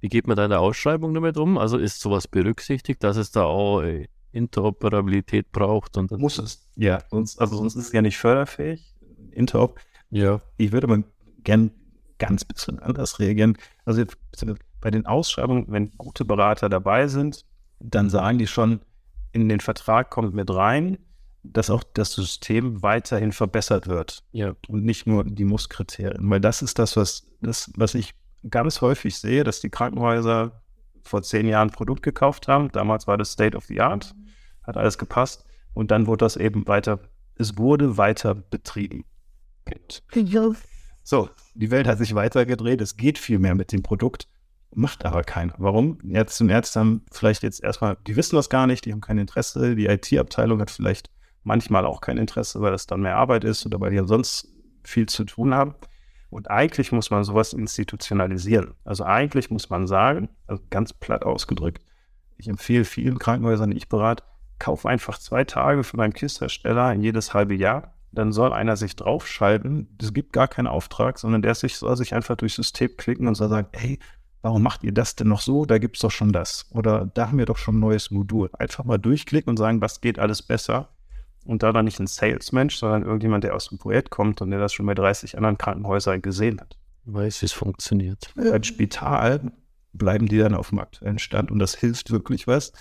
Wie 0.00 0.08
geht 0.08 0.26
man 0.26 0.38
da 0.38 0.44
in 0.44 0.50
der 0.50 0.60
Ausschreibung 0.60 1.12
damit 1.12 1.36
um? 1.36 1.58
Also 1.58 1.76
ist 1.76 2.00
sowas 2.00 2.26
berücksichtigt, 2.26 3.04
dass 3.04 3.18
es 3.18 3.30
da 3.30 3.44
auch 3.44 3.82
äh, 3.82 4.08
Interoperabilität 4.32 5.52
braucht? 5.52 5.98
Und 5.98 6.10
Muss 6.12 6.38
es, 6.38 6.66
ja. 6.76 7.02
Sonst, 7.10 7.38
also 7.38 7.56
sonst 7.56 7.76
ist 7.76 7.88
es 7.88 7.92
ja 7.92 8.00
nicht 8.00 8.16
förderfähig. 8.16 8.94
Interop. 9.30 9.78
Ja. 10.08 10.40
Ich 10.56 10.72
würde 10.72 10.86
mal 10.86 11.04
gern 11.44 11.72
ganz 12.18 12.46
bisschen 12.46 12.78
anders 12.78 13.18
reagieren. 13.18 13.58
Also 13.84 14.02
bei 14.80 14.90
den 14.90 15.04
Ausschreibungen, 15.04 15.66
wenn 15.68 15.90
gute 15.98 16.24
Berater 16.24 16.70
dabei 16.70 17.06
sind, 17.06 17.44
dann 17.80 18.08
sagen 18.08 18.38
die 18.38 18.46
schon, 18.46 18.80
in 19.32 19.50
den 19.50 19.60
Vertrag 19.60 20.08
kommt 20.08 20.32
mit 20.32 20.48
rein, 20.48 20.96
dass 21.42 21.70
auch 21.70 21.82
das 21.94 22.12
System 22.12 22.82
weiterhin 22.82 23.32
verbessert 23.32 23.86
wird. 23.86 24.22
Ja. 24.32 24.54
Und 24.68 24.84
nicht 24.84 25.06
nur 25.06 25.24
die 25.24 25.44
Musskriterien. 25.44 26.28
Weil 26.30 26.40
das 26.40 26.62
ist 26.62 26.78
das, 26.78 26.96
was, 26.96 27.26
das, 27.40 27.70
was 27.76 27.94
ich 27.94 28.14
ganz 28.48 28.80
häufig 28.80 29.18
sehe, 29.18 29.44
dass 29.44 29.60
die 29.60 29.70
Krankenhäuser 29.70 30.62
vor 31.02 31.22
zehn 31.22 31.46
Jahren 31.46 31.68
ein 31.68 31.72
Produkt 31.72 32.02
gekauft 32.02 32.48
haben. 32.48 32.70
Damals 32.72 33.06
war 33.06 33.16
das 33.16 33.32
State 33.32 33.56
of 33.56 33.64
the 33.64 33.80
Art, 33.80 34.14
hat 34.62 34.76
alles 34.76 34.98
gepasst. 34.98 35.44
Und 35.74 35.90
dann 35.90 36.06
wurde 36.06 36.24
das 36.24 36.36
eben 36.36 36.66
weiter, 36.66 37.00
es 37.36 37.56
wurde 37.56 37.96
weiter 37.96 38.34
betrieben. 38.34 39.04
So, 41.02 41.30
die 41.54 41.70
Welt 41.70 41.86
hat 41.86 41.98
sich 41.98 42.14
weitergedreht, 42.14 42.80
es 42.80 42.96
geht 42.96 43.18
viel 43.18 43.38
mehr 43.38 43.54
mit 43.54 43.72
dem 43.72 43.82
Produkt, 43.82 44.28
macht 44.74 45.04
aber 45.06 45.22
keiner. 45.22 45.54
Warum? 45.58 45.98
Ärzte 46.10 46.44
und 46.44 46.50
Ärzte 46.50 46.80
haben 46.80 47.02
vielleicht 47.10 47.42
jetzt 47.42 47.62
erstmal, 47.62 47.96
die 48.06 48.16
wissen 48.16 48.36
das 48.36 48.50
gar 48.50 48.66
nicht, 48.66 48.84
die 48.84 48.92
haben 48.92 49.00
kein 49.00 49.18
Interesse, 49.18 49.74
die 49.74 49.86
IT-Abteilung 49.86 50.60
hat 50.60 50.70
vielleicht 50.70 51.10
manchmal 51.48 51.86
auch 51.86 52.00
kein 52.00 52.18
Interesse, 52.18 52.60
weil 52.60 52.70
das 52.70 52.86
dann 52.86 53.00
mehr 53.00 53.16
Arbeit 53.16 53.42
ist 53.42 53.66
oder 53.66 53.80
weil 53.80 53.90
die 53.90 54.06
sonst 54.06 54.48
viel 54.84 55.06
zu 55.06 55.24
tun 55.24 55.54
haben. 55.54 55.74
Und 56.30 56.50
eigentlich 56.50 56.92
muss 56.92 57.10
man 57.10 57.24
sowas 57.24 57.54
institutionalisieren. 57.54 58.74
Also 58.84 59.02
eigentlich 59.04 59.50
muss 59.50 59.70
man 59.70 59.86
sagen, 59.86 60.28
also 60.46 60.62
ganz 60.70 60.92
platt 60.92 61.24
ausgedrückt, 61.24 61.82
ich 62.36 62.48
empfehle 62.48 62.84
vielen 62.84 63.18
Krankenhäusern, 63.18 63.70
die 63.70 63.78
ich 63.78 63.88
berate, 63.88 64.22
kauf 64.58 64.84
einfach 64.86 65.18
zwei 65.18 65.44
Tage 65.44 65.82
von 65.82 66.00
einem 66.00 66.12
KISS-Hersteller 66.12 66.92
jedes 66.92 67.32
halbe 67.34 67.54
Jahr. 67.54 67.94
Dann 68.12 68.32
soll 68.32 68.52
einer 68.52 68.76
sich 68.76 68.94
draufschalten. 68.94 69.96
Es 70.00 70.12
gibt 70.12 70.32
gar 70.32 70.48
keinen 70.48 70.66
Auftrag, 70.66 71.18
sondern 71.18 71.42
der 71.42 71.54
sich, 71.54 71.76
soll 71.76 71.96
sich 71.96 72.14
einfach 72.14 72.36
durchs 72.36 72.56
System 72.56 72.90
klicken 72.96 73.26
und 73.26 73.34
soll 73.34 73.48
sagen, 73.48 73.68
hey, 73.72 73.98
warum 74.42 74.62
macht 74.62 74.84
ihr 74.84 74.92
das 74.92 75.16
denn 75.16 75.28
noch 75.28 75.40
so? 75.40 75.64
Da 75.64 75.78
gibt 75.78 75.96
es 75.96 76.02
doch 76.02 76.10
schon 76.10 76.32
das. 76.32 76.66
Oder 76.70 77.06
da 77.14 77.28
haben 77.28 77.38
wir 77.38 77.46
doch 77.46 77.58
schon 77.58 77.76
ein 77.76 77.80
neues 77.80 78.10
Modul. 78.10 78.50
Einfach 78.58 78.84
mal 78.84 78.98
durchklicken 78.98 79.50
und 79.50 79.56
sagen, 79.56 79.80
was 79.80 80.00
geht 80.00 80.18
alles 80.18 80.42
besser. 80.42 80.90
Und 81.44 81.62
da 81.62 81.72
dann 81.72 81.86
nicht 81.86 81.98
ein 82.00 82.06
Salesmensch, 82.06 82.76
sondern 82.76 83.02
irgendjemand, 83.04 83.44
der 83.44 83.54
aus 83.54 83.68
dem 83.68 83.78
Projekt 83.78 84.10
kommt 84.10 84.40
und 84.42 84.50
der 84.50 84.58
das 84.60 84.72
schon 84.74 84.84
bei 84.86 84.94
30 84.94 85.36
anderen 85.36 85.56
Krankenhäusern 85.56 86.20
gesehen 86.20 86.60
hat. 86.60 86.76
Weiß, 87.06 87.40
wie 87.40 87.46
es 87.46 87.52
funktioniert. 87.52 88.34
Als 88.36 88.66
Spital 88.66 89.50
bleiben 89.94 90.26
die 90.26 90.38
dann 90.38 90.54
auf 90.54 90.68
dem 90.68 90.78
aktuellen 90.78 91.18
Stand 91.18 91.50
und 91.50 91.58
das 91.58 91.74
hilft 91.74 92.10
wirklich 92.10 92.46
was. 92.46 92.72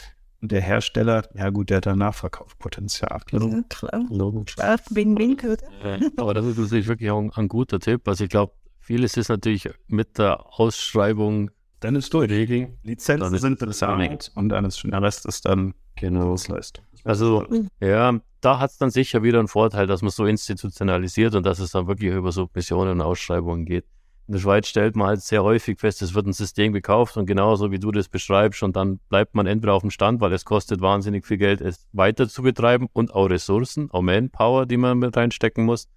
Und 0.42 0.52
der 0.52 0.62
Hersteller, 0.62 1.24
ja 1.34 1.50
gut, 1.50 1.70
der 1.70 1.78
hat 1.78 1.86
da 1.86 1.96
Nachverkaufspotenzial. 1.96 3.22
Ja, 3.32 3.62
klar. 3.70 4.06
Logisch. 4.10 4.56
Win-Win, 4.92 5.38
oder? 5.40 6.00
Aber 6.18 6.34
das 6.34 6.46
ist 6.46 6.58
natürlich 6.58 6.88
wirklich 6.88 7.10
auch 7.10 7.20
ein, 7.20 7.32
ein 7.34 7.48
guter 7.48 7.80
Tipp. 7.80 8.08
Also 8.08 8.26
ich 8.26 8.30
glaube, 8.30 8.54
vieles 8.80 9.18
ist 9.18 9.30
natürlich 9.30 9.70
mit 9.88 10.18
der 10.18 10.46
Ausschreibung 10.60 11.50
Dann 11.80 11.96
ist 11.96 12.14
durch. 12.14 12.30
regeln. 12.30 12.78
Lizenzen 12.84 13.22
Dann 13.22 13.34
ist- 13.34 13.42
sind 13.42 13.60
bezahlt 13.60 14.32
und 14.36 14.50
dann 14.50 14.66
ist 14.66 14.78
schon 14.78 14.92
der 14.92 15.02
Rest 15.02 15.26
ist 15.26 15.46
dann 15.46 15.74
Genau. 15.96 16.28
Dienstleistung. 16.28 16.86
Also 17.08 17.48
ja, 17.80 18.20
da 18.42 18.60
hat 18.60 18.72
es 18.72 18.78
dann 18.78 18.90
sicher 18.90 19.24
wieder 19.24 19.40
einen 19.40 19.48
Vorteil, 19.48 19.88
dass 19.88 20.02
man 20.02 20.12
so 20.12 20.26
institutionalisiert 20.26 21.36
und 21.36 21.46
dass 21.46 21.60
es 21.60 21.72
dann 21.72 21.88
wirklich 21.88 22.12
über 22.12 22.34
Submissionen 22.34 23.00
und 23.00 23.02
Ausschreibungen 23.02 23.64
geht. 23.64 23.86
In 24.28 24.34
der 24.34 24.42
Schweiz 24.42 24.68
stellt 24.68 24.98
man 24.98 25.08
halt 25.08 25.22
sehr 25.22 25.42
häufig 25.42 25.80
fest, 25.80 26.02
es 26.02 26.14
wird 26.14 26.28
ein 26.28 26.34
System 26.34 26.74
gekauft 26.74 27.16
und 27.16 27.26
genauso 27.26 27.72
wie 27.72 27.80
du 27.80 27.92
das 27.92 28.10
beschreibst 28.10 28.62
und 28.62 28.76
dann 28.76 29.00
bleibt 29.08 29.36
man 29.36 29.48
entweder 29.48 29.74
auf 29.74 29.84
dem 29.84 29.90
Stand, 29.90 30.20
weil 30.20 30.34
es 30.34 30.44
kostet 30.44 30.82
wahnsinnig 30.82 31.26
viel 31.26 31.38
Geld, 31.38 31.62
es 31.62 31.88
weiter 31.94 32.28
zu 32.28 32.42
betreiben 32.42 32.90
und 32.92 33.14
auch 33.14 33.30
Ressourcen, 33.30 33.90
auch 33.92 34.02
Manpower, 34.02 34.66
die 34.66 34.76
man 34.76 35.00
mit 35.00 35.16
reinstecken 35.16 35.64
muss. 35.64 35.88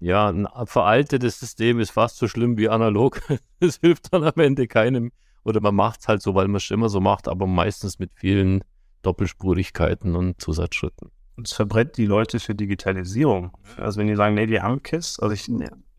Ja, 0.00 0.28
ein 0.28 0.48
veraltetes 0.64 1.38
System 1.38 1.78
ist 1.78 1.90
fast 1.90 2.16
so 2.16 2.26
schlimm 2.26 2.58
wie 2.58 2.68
analog. 2.68 3.20
Es 3.60 3.78
hilft 3.80 4.12
dann 4.12 4.24
am 4.24 4.34
Ende 4.36 4.66
keinem. 4.66 5.12
Oder 5.44 5.60
man 5.60 5.76
macht 5.76 6.00
es 6.00 6.08
halt 6.08 6.22
so, 6.22 6.34
weil 6.34 6.48
man 6.48 6.56
es 6.56 6.70
immer 6.72 6.88
so 6.88 7.00
macht, 7.00 7.28
aber 7.28 7.46
meistens 7.46 8.00
mit 8.00 8.10
vielen 8.14 8.62
Doppelspurigkeiten 9.02 10.14
und 10.16 10.40
Zusatzschritten. 10.40 11.10
Und 11.36 11.46
es 11.46 11.52
verbrennt 11.52 11.96
die 11.96 12.06
Leute 12.06 12.40
für 12.40 12.54
Digitalisierung. 12.54 13.52
Also 13.76 14.00
wenn 14.00 14.06
die 14.06 14.16
sagen, 14.16 14.34
nee, 14.34 14.46
die 14.46 14.60
haben 14.60 14.82
KISS, 14.82 15.18
also 15.20 15.34
ich 15.34 15.50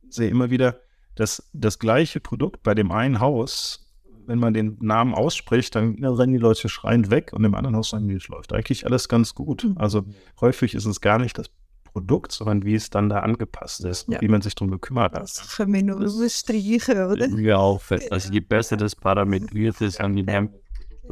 sehe 0.10 0.29
immer 0.29 0.49
wieder, 0.49 0.79
dass 1.15 1.49
das 1.53 1.79
gleiche 1.79 2.19
Produkt 2.19 2.63
bei 2.63 2.73
dem 2.73 2.91
einen 2.91 3.19
Haus, 3.19 3.83
wenn 4.25 4.39
man 4.39 4.53
den 4.53 4.77
Namen 4.81 5.13
ausspricht, 5.13 5.75
dann 5.75 6.03
rennen 6.03 6.33
die 6.33 6.39
Leute 6.39 6.69
schreiend 6.69 7.12
weg 7.12 7.31
und 7.33 7.43
im 7.43 7.55
anderen 7.55 7.75
Haus 7.75 7.91
sagen, 7.91 8.07
die, 8.07 8.15
es 8.15 8.27
läuft 8.27 8.51
eigentlich 8.53 8.86
alles 8.86 9.07
ganz 9.10 9.36
gut. 9.36 9.67
Also 9.75 10.03
häufig 10.41 10.73
ist 10.73 10.86
es 10.86 11.01
gar 11.01 11.17
nicht 11.19 11.38
das 11.38 11.47
Produkt, 11.86 12.31
sondern 12.31 12.63
wie 12.65 12.75
es 12.75 12.89
dann 12.89 13.10
da 13.10 13.19
angepasst 13.19 13.83
ist, 13.86 14.07
Ja. 14.10 14.21
wie 14.21 14.27
man 14.27 14.41
sich 14.41 14.53
darum 14.53 14.69
gekümmert 14.71 15.13
hat. 15.13 15.21
Das 15.23 15.55
können 15.55 15.73
wir 15.73 15.83
nur 15.83 16.29
streichen, 16.29 16.97
oder? 17.05 17.27
Ja, 17.39 17.57
auch 17.57 17.81
fest. 17.81 18.12
Also 18.12 18.31
je 18.31 18.39
besser 18.41 18.77
das 18.77 18.95
parametriert 18.95 19.81
ist, 19.81 19.99
an 20.01 20.15
die 20.15 20.23
das 20.25 20.36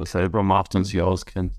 selber 0.04 0.44
macht 0.44 0.76
und 0.76 0.84
sich 0.84 1.02
auskennt. 1.02 1.54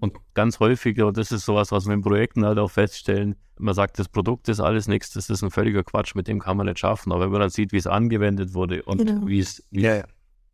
Und 0.00 0.14
ganz 0.34 0.60
häufig, 0.60 1.00
und 1.00 1.16
das 1.16 1.32
ist 1.32 1.44
sowas, 1.46 1.72
was 1.72 1.86
wir 1.86 1.94
in 1.94 2.02
Projekten 2.02 2.44
halt 2.44 2.58
auch 2.58 2.70
feststellen, 2.70 3.36
man 3.58 3.72
sagt, 3.74 3.98
das 3.98 4.08
Produkt 4.08 4.48
ist 4.48 4.60
alles 4.60 4.86
nichts, 4.88 5.10
das 5.12 5.30
ist 5.30 5.42
ein 5.42 5.50
völliger 5.50 5.82
Quatsch, 5.82 6.14
mit 6.14 6.28
dem 6.28 6.38
kann 6.40 6.56
man 6.58 6.66
nicht 6.66 6.78
schaffen. 6.78 7.12
Aber 7.12 7.22
wenn 7.24 7.30
man 7.30 7.40
dann 7.40 7.50
sieht, 7.50 7.72
wie 7.72 7.78
es 7.78 7.86
angewendet 7.86 8.52
wurde 8.52 8.82
und 8.82 8.98
Genau. 8.98 9.26
wie 9.26 9.38
es 9.38 9.62
Ja, 9.70 9.96
ja. 9.96 10.04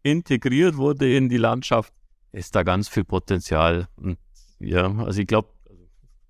integriert 0.02 0.76
wurde 0.76 1.12
in 1.16 1.28
die 1.28 1.36
Landschaft, 1.38 1.92
ist 2.30 2.54
da 2.54 2.62
ganz 2.62 2.88
viel 2.88 3.04
Potenzial. 3.04 3.88
Und 3.96 4.18
ja, 4.60 4.92
also 4.98 5.20
ich 5.20 5.26
glaube, 5.26 5.48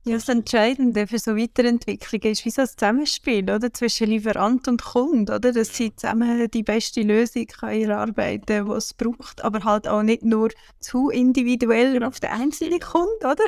Ja, 0.05 0.15
das 0.15 0.29
Entscheidende 0.29 1.07
für 1.07 1.19
so 1.19 1.37
Weiterentwicklung 1.37 2.23
ist 2.23 2.45
wie 2.45 2.51
so 2.51 2.63
ein 2.63 2.69
Zusammenspiel 2.69 3.45
oder? 3.45 3.73
zwischen 3.73 4.09
Lieferant 4.09 4.67
und 4.67 4.83
Kunde, 4.83 5.37
oder? 5.37 5.53
dass 5.53 5.77
sie 5.77 5.95
zusammen 5.95 6.51
die 6.51 6.65
beste 6.65 7.03
Lösung 7.03 7.47
können 7.47 7.83
erarbeiten 7.83 8.67
die 8.67 8.73
es 8.73 8.95
braucht, 8.95 9.45
aber 9.45 9.63
halt 9.63 9.87
auch 9.87 10.03
nicht 10.03 10.25
nur 10.25 10.51
zu 10.81 11.11
individuell 11.11 12.03
auf 12.03 12.19
den 12.19 12.31
einzelnen 12.31 12.81
Kunden, 12.81 13.25
oder? 13.25 13.45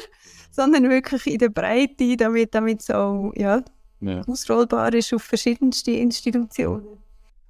sondern 0.53 0.88
wirklich 0.88 1.27
in 1.27 1.38
der 1.38 1.49
Breite, 1.49 2.17
damit 2.17 2.55
damit 2.55 2.81
es 2.83 2.90
auch 2.90 3.33
ja, 3.35 3.64
ja. 4.01 4.23
ausrollbar 4.23 4.95
ist 4.95 5.12
auf 5.12 5.23
verschiedenste 5.23 5.90
Institutionen. 5.90 7.04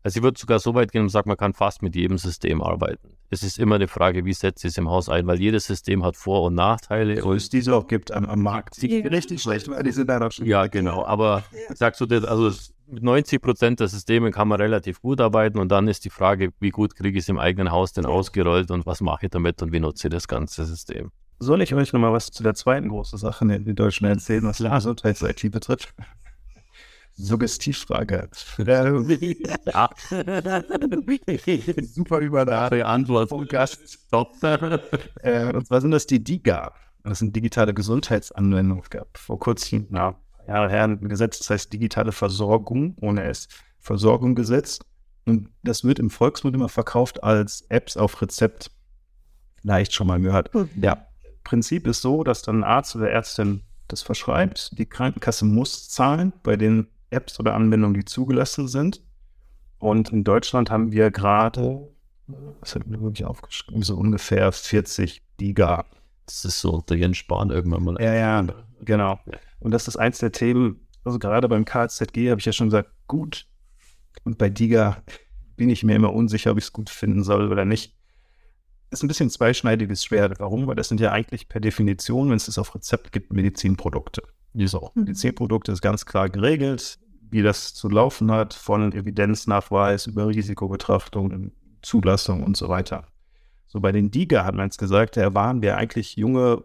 Also 0.05 0.19
ich 0.19 0.23
würde 0.23 0.39
sogar 0.39 0.59
so 0.59 0.75
weit 0.75 0.93
gehen 0.93 1.03
und 1.03 1.09
sagen, 1.09 1.31
man 1.31 1.39
kann 1.39 1.55
fast 1.55 1.81
mit 1.83 1.97
jedem 1.97 2.19
System 2.19 2.61
arbeiten. 2.63 3.09
Es 3.31 3.43
ist 3.43 3.59
immer 3.59 3.77
eine 3.77 3.89
Frage, 3.89 4.27
wie 4.27 4.35
setzt 4.35 4.63
es 4.67 4.77
im 4.77 4.89
Haus 4.91 5.09
ein, 5.09 5.27
weil 5.27 5.41
jedes 5.41 5.65
System 5.65 6.05
hat 6.05 6.15
Vor- 6.17 6.43
und 6.43 6.55
Nachteile. 6.55 7.25
Wo 7.25 7.33
es 7.33 7.49
diese 7.49 7.75
auch 7.75 7.87
gibt 7.87 8.13
am, 8.13 8.27
am 8.27 8.43
Markt. 8.43 8.81
Die 8.83 8.99
Ja. 9.01 9.09
richtig 9.09 9.41
schlecht, 9.41 9.67
weil 9.71 9.83
die 9.83 9.93
sind 9.93 10.09
da 10.09 10.31
schon. 10.31 10.45
Ja, 10.45 10.67
genau. 10.67 11.07
Aber 11.07 11.43
ich 11.71 11.79
sag 11.79 11.97
so, 11.97 12.05
das- 12.05 12.25
also 12.25 12.51
mit 12.87 13.03
90 13.03 13.41
Prozent 13.41 13.81
der 13.81 13.89
Systeme 13.89 14.31
kann 14.31 14.47
man 14.47 14.61
relativ 14.61 15.01
gut 15.01 15.23
arbeiten 15.23 15.59
und 15.59 15.73
dann 15.73 15.89
ist 15.89 16.05
die 16.05 16.11
Frage, 16.11 16.51
wie 16.61 16.69
gut 16.69 16.95
kriege 16.95 17.17
ich 17.19 17.25
es 17.25 17.29
im 17.31 17.39
eigenen 17.39 17.73
Haus 17.73 17.95
denn 17.95 18.05
ausgerollt 18.05 18.71
und 18.71 18.85
was 18.85 19.01
mache 19.01 19.25
ich 19.27 19.31
damit 19.31 19.63
und 19.63 19.73
wie 19.73 19.81
nutze 19.81 20.09
ich 20.09 20.13
das 20.13 20.29
ganze 20.29 20.67
System. 20.67 21.11
Soll 21.39 21.63
ich 21.63 21.75
euch 21.75 21.95
nochmal 21.95 22.13
was 22.13 22.31
zu 22.31 22.43
der 22.43 22.55
zweiten 22.55 22.91
großen 22.91 23.19
Sache 23.19 23.45
in 23.51 23.65
den 23.65 23.75
Deutschen 23.75 24.05
erzählen, 24.07 24.45
was 24.45 24.59
Gesundheits-IT 24.59 25.51
betrifft? 25.51 25.95
Suggestivfrage. 27.17 28.29
Äh, 28.59 29.37
Ja. 29.67 29.91
Super 31.83 32.19
Übernahme. 32.21 32.85
Antwort. 32.87 33.31
Äh, 35.23 35.53
und 35.55 35.67
zwar 35.67 35.81
sind 35.81 35.91
das 35.91 36.07
die 36.07 36.23
DIGA. 36.23 36.73
Das 37.03 37.19
sind 37.19 37.35
digitale 37.37 37.75
Gesundheitsanwendungen. 37.75 38.83
Es 38.83 38.91
gab 38.91 39.17
vor 39.19 39.39
kurzem, 39.39 39.87
na, 39.91 40.13
paar 40.13 40.49
Jahre 40.49 40.71
her, 40.71 40.85
ein 40.85 41.09
Gesetz, 41.09 41.39
das 41.39 41.51
heißt 41.51 41.73
digitale 41.73 42.13
Versorgung, 42.13 42.97
ohne 43.01 43.25
S. 43.25 43.49
Versorgung 43.79 44.35
Gesetz. 44.35 44.81
Und 45.27 45.49
das 45.63 45.85
wird 45.85 45.99
im 45.99 46.11
Volksmund 46.11 46.55
immer 46.55 46.69
verkauft 46.69 47.23
als 47.23 47.63
Apps 47.69 47.97
auf 47.97 48.21
Rezept. 48.21 48.71
Leicht 49.63 49.95
schon 49.95 50.07
mal 50.07 50.21
gehört. 50.21 50.51
Ja, 50.81 51.07
Prinzip 51.45 51.87
ist 51.87 52.03
so, 52.03 52.25
dass 52.25 52.43
dann 52.43 52.61
ein 52.61 52.65
Arzt 52.65 52.97
oder 52.97 53.11
Ärztin 53.11 53.63
das 53.89 54.03
verschreibt. 54.03 54.79
Die 54.79 54.87
Krankenkasse 54.87 55.45
muss 55.45 55.89
zahlen 55.89 56.33
bei 56.43 56.57
den 56.57 56.89
Apps 57.15 57.41
oder 57.41 57.55
Anwendungen, 57.55 57.95
die 57.95 58.05
zugelassen 58.05 58.69
sind. 58.69 59.03
Und 59.79 60.11
in 60.11 60.25
Deutschland 60.25 60.71
haben 60.71 60.93
wir 60.93 61.11
gerade, 61.11 61.89
was 62.61 62.75
hat 62.75 62.87
mir 62.87 63.01
wirklich 63.01 63.25
aufgeschrieben, 63.25 63.83
so 63.83 63.97
ungefähr 63.97 64.51
40 64.53 65.23
Giga. 65.37 65.85
Das 66.27 66.45
ist 66.45 66.61
so 66.61 66.73
unter 66.73 66.95
Jens 66.95 67.19
Spahn 67.19 67.51
irgendwann 67.51 67.85
mal. 67.85 67.97
Ja, 68.01 68.15
ja, 68.15 68.47
genau. 68.83 69.19
Und 69.61 69.73
das 69.73 69.89
ist 69.89 69.97
eins 69.97 70.19
der 70.19 70.33
Themen, 70.33 70.81
also 71.05 71.19
gerade 71.19 71.49
beim 71.49 71.65
KZG 71.65 72.31
habe 72.31 72.41
ich 72.41 72.47
ja 72.47 72.53
schon 72.53 72.69
gesagt, 72.69 72.91
gut. 73.07 73.47
Und 74.25 74.39
bei 74.39 74.49
Diga 74.49 75.03
bin 75.57 75.69
ich 75.71 75.85
mir 75.85 75.97
immer 75.97 76.13
unsicher, 76.13 76.53
ob 76.53 76.59
ich 76.59 76.65
es 76.65 76.73
gut 76.73 76.91
finden 76.91 77.23
soll 77.23 77.53
oder 77.53 77.65
nicht. 77.65 77.95
Ist 78.91 79.03
ein 79.03 79.09
bisschen 79.09 79.29
zweischneidiges 79.29 80.05
Schwert. 80.05 80.39
Warum? 80.41 80.67
Weil 80.67 80.77
das 80.77 80.89
sind 80.89 81.01
ja 81.01 81.13
eigentlich 81.13 81.49
per 81.49 81.61
Definition, 81.61 82.31
wenn 82.31 82.37
es 82.37 82.47
das 82.47 82.59
auf 82.59 82.75
Rezept 82.75 83.13
gibt, 83.13 83.33
Medizinprodukte. 83.33 84.23
So, 84.55 84.93
Medizinprodukte 84.95 85.73
ist 85.73 85.83
ganz 85.83 86.07
klar 86.07 86.31
geregelt, 86.31 86.99
wie 87.31 87.43
das 87.43 87.75
zu 87.75 87.89
laufen 87.89 88.31
hat, 88.31 88.55
von 88.55 88.93
Evidenznachweis 88.93 90.07
über 90.07 90.29
Risikobetrachtung, 90.29 91.53
Zulassung 91.83 92.43
und 92.43 92.57
so 92.57 92.69
weiter. 92.69 93.07
So 93.67 93.81
bei 93.81 93.93
den 93.93 94.11
DIGA 94.11 94.45
hat 94.45 94.55
man 94.55 94.69
es 94.69 94.79
gesagt, 94.79 95.17
da 95.17 95.35
waren 95.35 95.63
wir 95.63 95.77
eigentlich 95.77 96.17
junge, 96.17 96.63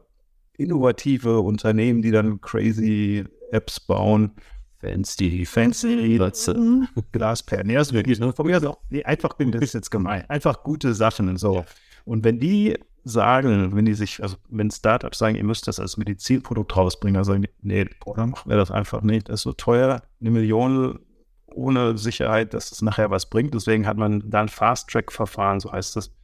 innovative 0.58 1.40
Unternehmen, 1.40 2.02
die 2.02 2.12
dann 2.12 2.40
crazy 2.42 3.26
Apps 3.52 3.80
bauen. 3.80 4.32
Fancy. 4.80 5.46
Fancy. 5.46 6.20
Mhm. 6.56 6.88
Glasperlen. 7.12 7.70
Das 7.70 7.88
ist 7.88 7.94
wirklich, 7.94 8.20
ne? 8.20 8.32
Von 8.32 8.46
mir 8.46 8.58
aus 8.58 8.64
auch, 8.64 8.78
nee, 8.90 9.04
einfach, 9.04 9.34
das 9.38 9.62
ist 9.62 9.74
jetzt 9.74 9.90
gemein. 9.90 10.30
Einfach 10.30 10.64
gute 10.64 10.94
Sachen 10.94 11.28
und 11.30 11.38
so. 11.38 11.66
Und 12.06 12.24
wenn 12.24 12.40
die 12.40 12.78
sagen, 13.04 13.76
wenn 13.76 13.86
die 13.86 13.94
sich, 13.94 14.22
also 14.22 14.38
wenn 14.50 14.72
Startups 14.72 15.18
sagen, 15.18 15.36
ihr 15.36 15.44
müsst 15.44 15.68
das 15.68 15.80
als 15.80 15.98
Medizinprodukt 15.98 16.76
rausbringen, 16.76 17.16
dann 17.16 17.24
sagen 17.24 17.42
die, 17.44 17.50
nee, 17.62 17.86
dann 18.16 18.32
machen 18.32 18.50
wir 18.50 18.58
das 18.58 18.72
einfach 18.72 19.02
nicht. 19.02 19.30
Das 19.30 19.36
ist 19.36 19.44
so 19.44 19.54
teuer, 19.54 20.02
eine 20.20 20.32
Million 20.32 21.00
ohne 21.48 21.98
Sicherheit, 21.98 22.54
dass 22.54 22.72
es 22.72 22.82
nachher 22.82 23.10
was 23.10 23.30
bringt. 23.30 23.54
Deswegen 23.54 23.88
hat 23.88 23.98
man 23.98 24.30
da 24.30 24.42
ein 24.42 24.50
Fast-Track-Verfahren, 24.50 25.60
so 25.60 25.72
heißt 25.72 25.96
das, 25.96 26.16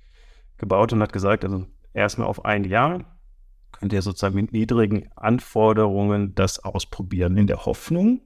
gebaut 0.58 0.94
und 0.94 1.02
hat 1.02 1.14
gesagt, 1.14 1.44
also 1.44 1.66
erstmal 1.94 2.28
auf 2.28 2.46
ein 2.46 2.64
Jahr 2.64 3.04
könnt 3.72 3.92
ihr 3.92 4.02
sozusagen 4.02 4.36
mit 4.36 4.54
niedrigen 4.54 5.10
Anforderungen 5.16 6.34
das 6.36 6.64
ausprobieren, 6.64 7.36
in 7.36 7.48
der 7.48 7.66
Hoffnung, 7.66 8.22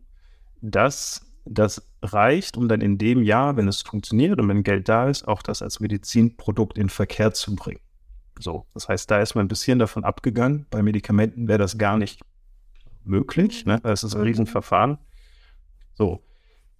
dass 0.61 1.25
das 1.45 1.89
reicht, 2.03 2.55
um 2.55 2.67
dann 2.67 2.81
in 2.81 2.97
dem 2.99 3.23
Jahr, 3.23 3.57
wenn 3.57 3.67
es 3.67 3.81
funktioniert 3.81 4.39
und 4.39 4.47
wenn 4.47 4.63
Geld 4.63 4.87
da 4.87 5.09
ist, 5.09 5.27
auch 5.27 5.41
das 5.41 5.61
als 5.61 5.79
Medizinprodukt 5.79 6.77
in 6.77 6.89
Verkehr 6.89 7.33
zu 7.33 7.55
bringen. 7.55 7.79
So, 8.39 8.65
das 8.73 8.87
heißt, 8.87 9.11
da 9.11 9.21
ist 9.21 9.35
man 9.35 9.45
ein 9.45 9.49
bisschen 9.49 9.79
davon 9.79 10.03
abgegangen. 10.03 10.65
Bei 10.69 10.81
Medikamenten 10.81 11.47
wäre 11.47 11.59
das 11.59 11.77
gar 11.77 11.97
nicht 11.97 12.21
möglich. 13.03 13.65
Ne? 13.65 13.79
Das 13.83 14.03
ist 14.03 14.15
ein 14.15 14.21
Riesenverfahren. 14.21 14.97
So, 15.93 16.23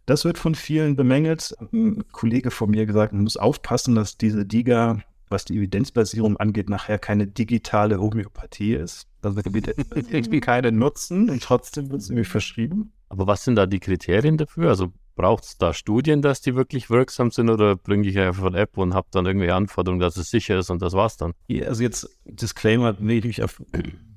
das 0.06 0.24
wird 0.24 0.38
von 0.38 0.56
vielen 0.56 0.96
bemängelt. 0.96 1.54
Ein 1.74 2.04
Kollege 2.12 2.50
von 2.50 2.72
mir 2.72 2.86
gesagt, 2.86 3.14
man 3.14 3.24
muss 3.24 3.38
aufpassen, 3.38 3.96
dass 3.96 4.18
diese 4.18 4.46
DIGA, 4.46 5.02
was 5.28 5.46
die 5.46 5.58
Evidenzbasierung 5.58 6.38
angeht, 6.38 6.70
nachher 6.70 6.98
keine 6.98 7.28
digitale 7.28 8.00
Homöopathie 8.00 8.74
ist. 8.74 9.08
Das 9.22 9.36
wird 9.36 9.46
irgendwie 10.12 10.40
keine 10.40 10.72
nutzen 10.72 11.30
und 11.30 11.44
trotzdem 11.44 11.92
wird 11.92 12.02
es 12.02 12.10
irgendwie 12.10 12.30
verschrieben. 12.30 12.94
Aber 13.10 13.28
was 13.28 13.44
sind 13.44 13.56
da 13.56 13.66
die 13.66 13.80
Kriterien 13.80 14.38
dafür? 14.38 14.70
Also 14.70 14.94
Braucht 15.20 15.44
es 15.44 15.58
da 15.58 15.74
Studien, 15.74 16.22
dass 16.22 16.40
die 16.40 16.56
wirklich 16.56 16.90
wirksam 16.90 17.30
sind 17.30 17.50
oder 17.50 17.76
bringe 17.76 18.08
ich 18.08 18.18
einfach 18.18 18.46
eine 18.46 18.58
App 18.58 18.78
und 18.78 18.94
habe 18.94 19.10
dann 19.12 19.26
irgendwie 19.26 19.52
Anforderungen, 19.52 20.00
dass 20.00 20.16
es 20.16 20.32
sicher 20.32 20.58
ist 20.58 20.70
und 20.70 20.82
das 20.82 20.94
war's 20.94 21.18
dann? 21.18 21.34
Ja, 21.48 21.68
also 21.68 21.84
jetzt 21.84 22.18
Disclaimer, 22.24 22.96
nee, 22.98 23.18
ich 23.18 23.44
auf 23.44 23.62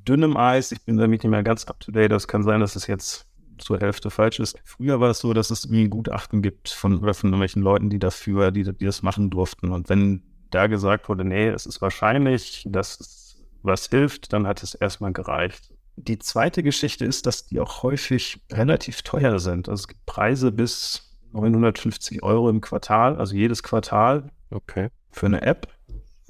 dünnem 0.07 0.37
Eis, 0.37 0.71
ich 0.71 0.81
bin 0.85 0.99
damit 0.99 1.25
nicht 1.25 1.31
mehr 1.33 1.43
ganz 1.43 1.65
up 1.65 1.81
to 1.81 1.91
date. 1.91 2.12
Das 2.12 2.29
kann 2.29 2.45
sein, 2.45 2.61
dass 2.61 2.77
es 2.77 2.87
jetzt 2.87 3.27
zur 3.59 3.81
Hälfte 3.81 4.11
falsch 4.11 4.38
ist. 4.38 4.61
Früher 4.62 5.01
war 5.01 5.11
es 5.11 5.19
so, 5.19 5.33
dass 5.33 5.51
es 5.51 5.65
irgendwie 5.65 5.87
ein 5.87 5.91
Gutachten 5.91 6.41
gibt 6.41 6.69
von, 6.69 7.01
von 7.01 7.31
irgendwelchen 7.31 7.62
Leuten, 7.62 7.91
die 7.91 7.99
dafür, 7.99 8.53
die, 8.53 8.62
die 8.62 8.85
das 8.85 9.03
machen 9.03 9.29
durften. 9.29 9.73
Und 9.73 9.88
wenn 9.88 10.23
da 10.51 10.69
gesagt 10.69 11.09
wurde, 11.09 11.25
nee, 11.25 11.49
es 11.49 11.67
ist 11.67 11.83
wahrscheinlich, 11.83 12.65
dass 12.69 13.01
es 13.01 13.45
was 13.65 13.88
hilft, 13.88 14.33
dann 14.33 14.47
hat 14.47 14.62
es 14.62 14.75
erstmal 14.75 15.12
gereicht. 15.12 15.75
Die 15.97 16.19
zweite 16.19 16.63
Geschichte 16.63 17.05
ist, 17.05 17.27
dass 17.27 17.47
die 17.47 17.61
auch 17.61 17.83
häufig 17.83 18.41
relativ 18.51 19.03
teuer 19.03 19.39
sind. 19.39 19.69
Also 19.69 19.83
es 19.83 19.89
gibt 19.89 20.07
Preise 20.07 20.51
bis 20.51 21.19
950 21.33 22.23
Euro 22.23 22.49
im 22.49 22.61
Quartal, 22.61 23.17
also 23.17 23.35
jedes 23.35 23.63
Quartal. 23.63 24.31
Okay. 24.51 24.89
Für 25.11 25.27
eine 25.27 25.43
App. 25.43 25.69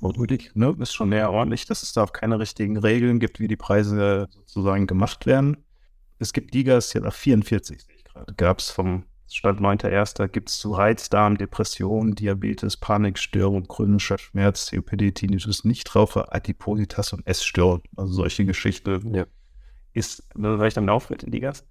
Wirklich, 0.00 0.52
ne, 0.56 0.74
ist 0.80 0.94
schon 0.94 1.10
näher 1.10 1.30
ordentlich, 1.30 1.64
dass 1.66 1.84
es 1.84 1.92
da 1.92 2.02
auch 2.02 2.12
keine 2.12 2.40
richtigen 2.40 2.76
Regeln 2.76 3.20
gibt, 3.20 3.38
wie 3.38 3.46
die 3.46 3.56
Preise 3.56 4.28
sozusagen 4.32 4.88
gemacht 4.88 5.26
werden. 5.26 5.58
Es 6.18 6.32
gibt 6.32 6.54
Digas, 6.54 6.92
ja 6.92 7.00
nach 7.00 7.14
44, 7.14 7.80
sehe 7.80 7.94
ich 7.94 8.04
gerade, 8.04 8.34
gab 8.34 8.58
es 8.58 8.70
vom 8.70 9.04
Stand 9.28 9.60
9.1. 9.60 10.26
gibt 10.28 10.50
es 10.50 10.58
zu 10.58 10.72
Reizdarm, 10.72 11.38
Depression, 11.38 12.16
Diabetes, 12.16 12.76
Panikstörung, 12.76 13.68
chronischer 13.68 14.18
Schmerz, 14.18 14.70
COPD, 14.70 15.12
Tinnitus, 15.12 15.64
Nichtraucher, 15.64 16.34
Adipositas 16.34 17.12
und 17.12 17.24
Essstörung. 17.26 17.82
Also 17.96 18.12
solche 18.12 18.44
Geschichten. 18.44 19.14
Ja 19.14 19.26
ist, 19.92 20.24
weil 20.34 20.68
ich 20.68 20.74
damit 20.74 20.90
aufhört 20.90 21.22
in 21.22 21.30
die 21.30 21.40
Gas, 21.40 21.64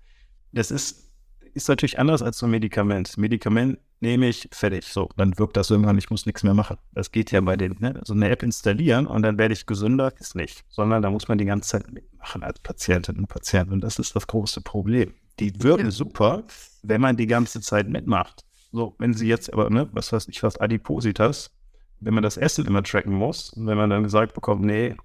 das 0.52 0.72
ist, 0.72 1.12
ist 1.54 1.68
natürlich 1.68 2.00
anders 2.00 2.22
als 2.22 2.38
so 2.38 2.46
ein 2.46 2.52
Medikament. 2.52 3.18
Medikament 3.18 3.80
nehme 4.00 4.28
ich, 4.28 4.50
fertig, 4.52 4.86
so, 4.86 5.10
dann 5.18 5.38
wirkt 5.38 5.58
das 5.58 5.70
irgendwann, 5.70 5.98
ich 5.98 6.10
muss 6.10 6.26
nichts 6.26 6.44
mehr 6.44 6.54
machen. 6.54 6.78
Das 6.94 7.12
geht 7.12 7.32
ja 7.32 7.42
bei 7.42 7.56
den, 7.56 7.78
ne? 7.80 8.02
so 8.04 8.14
eine 8.14 8.30
App 8.30 8.44
installieren 8.44 9.06
und 9.06 9.22
dann 9.22 9.38
werde 9.38 9.54
ich 9.54 9.66
gesünder, 9.66 10.12
ist 10.20 10.36
nicht, 10.36 10.64
sondern 10.70 11.02
da 11.02 11.10
muss 11.10 11.28
man 11.28 11.38
die 11.38 11.46
ganze 11.46 11.70
Zeit 11.70 11.92
mitmachen 11.92 12.44
als 12.44 12.60
Patientin 12.60 13.18
und 13.18 13.28
Patient 13.28 13.72
und 13.72 13.82
das 13.82 14.00
ist 14.00 14.16
das 14.16 14.28
große 14.28 14.62
Problem. 14.62 15.14
Die 15.40 15.54
wirken 15.62 15.86
ja. 15.86 15.92
super, 15.92 16.44
wenn 16.84 17.02
man 17.02 17.16
die 17.16 17.28
ganze 17.28 17.62
Zeit 17.62 17.88
mitmacht. 17.88 18.44
So, 18.72 18.96
wenn 19.00 19.14
sie 19.14 19.28
jetzt 19.28 19.52
aber, 19.54 19.70
ne, 19.70 19.90
was 19.92 20.12
weiß 20.12 20.28
ich, 20.30 20.42
was 20.44 20.58
Adipositas, 20.58 21.52
wenn 22.00 22.14
man 22.14 22.24
das 22.24 22.38
Essen 22.38 22.66
immer 22.66 22.84
tracken 22.84 23.14
muss 23.14 23.52
und 23.52 23.68
wenn 23.68 23.78
man 23.78 23.90
dann 23.90 24.04
gesagt 24.04 24.34
bekommt, 24.34 24.64
nee, 24.64 24.96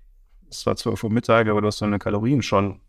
es 0.49 0.65
war 0.65 0.77
12 0.77 1.05
Uhr 1.05 1.11
Mittag, 1.11 1.49
aber 1.49 1.61
du 1.61 1.67
hast 1.67 1.83
deine 1.83 1.99
Kalorien 1.99 2.43
schon 2.43 2.81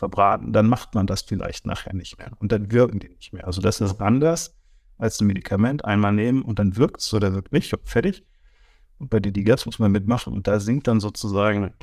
verbraten, 0.00 0.52
dann 0.52 0.66
macht 0.66 0.94
man 0.94 1.06
das 1.06 1.22
vielleicht 1.22 1.66
nachher 1.66 1.94
nicht 1.94 2.18
mehr. 2.18 2.32
Und 2.38 2.50
dann 2.52 2.72
wirken 2.72 2.98
die 2.98 3.10
nicht 3.10 3.32
mehr. 3.32 3.46
Also 3.46 3.60
das 3.60 3.80
ist 3.80 4.00
anders 4.00 4.56
als 4.98 5.20
ein 5.20 5.26
Medikament. 5.26 5.84
Einmal 5.84 6.12
nehmen 6.12 6.42
und 6.42 6.58
dann 6.58 6.76
wirkt 6.76 7.00
es 7.00 7.14
oder 7.14 7.32
wirkt 7.34 7.52
nicht. 7.52 7.72
Fertig. 7.84 8.24
Und 8.98 9.10
bei 9.10 9.20
den 9.20 9.32
Digas 9.32 9.66
muss 9.66 9.78
man 9.78 9.92
mitmachen. 9.92 10.32
Und 10.32 10.46
da 10.46 10.58
sinkt 10.58 10.88
dann 10.88 11.00
sozusagen 11.00 11.74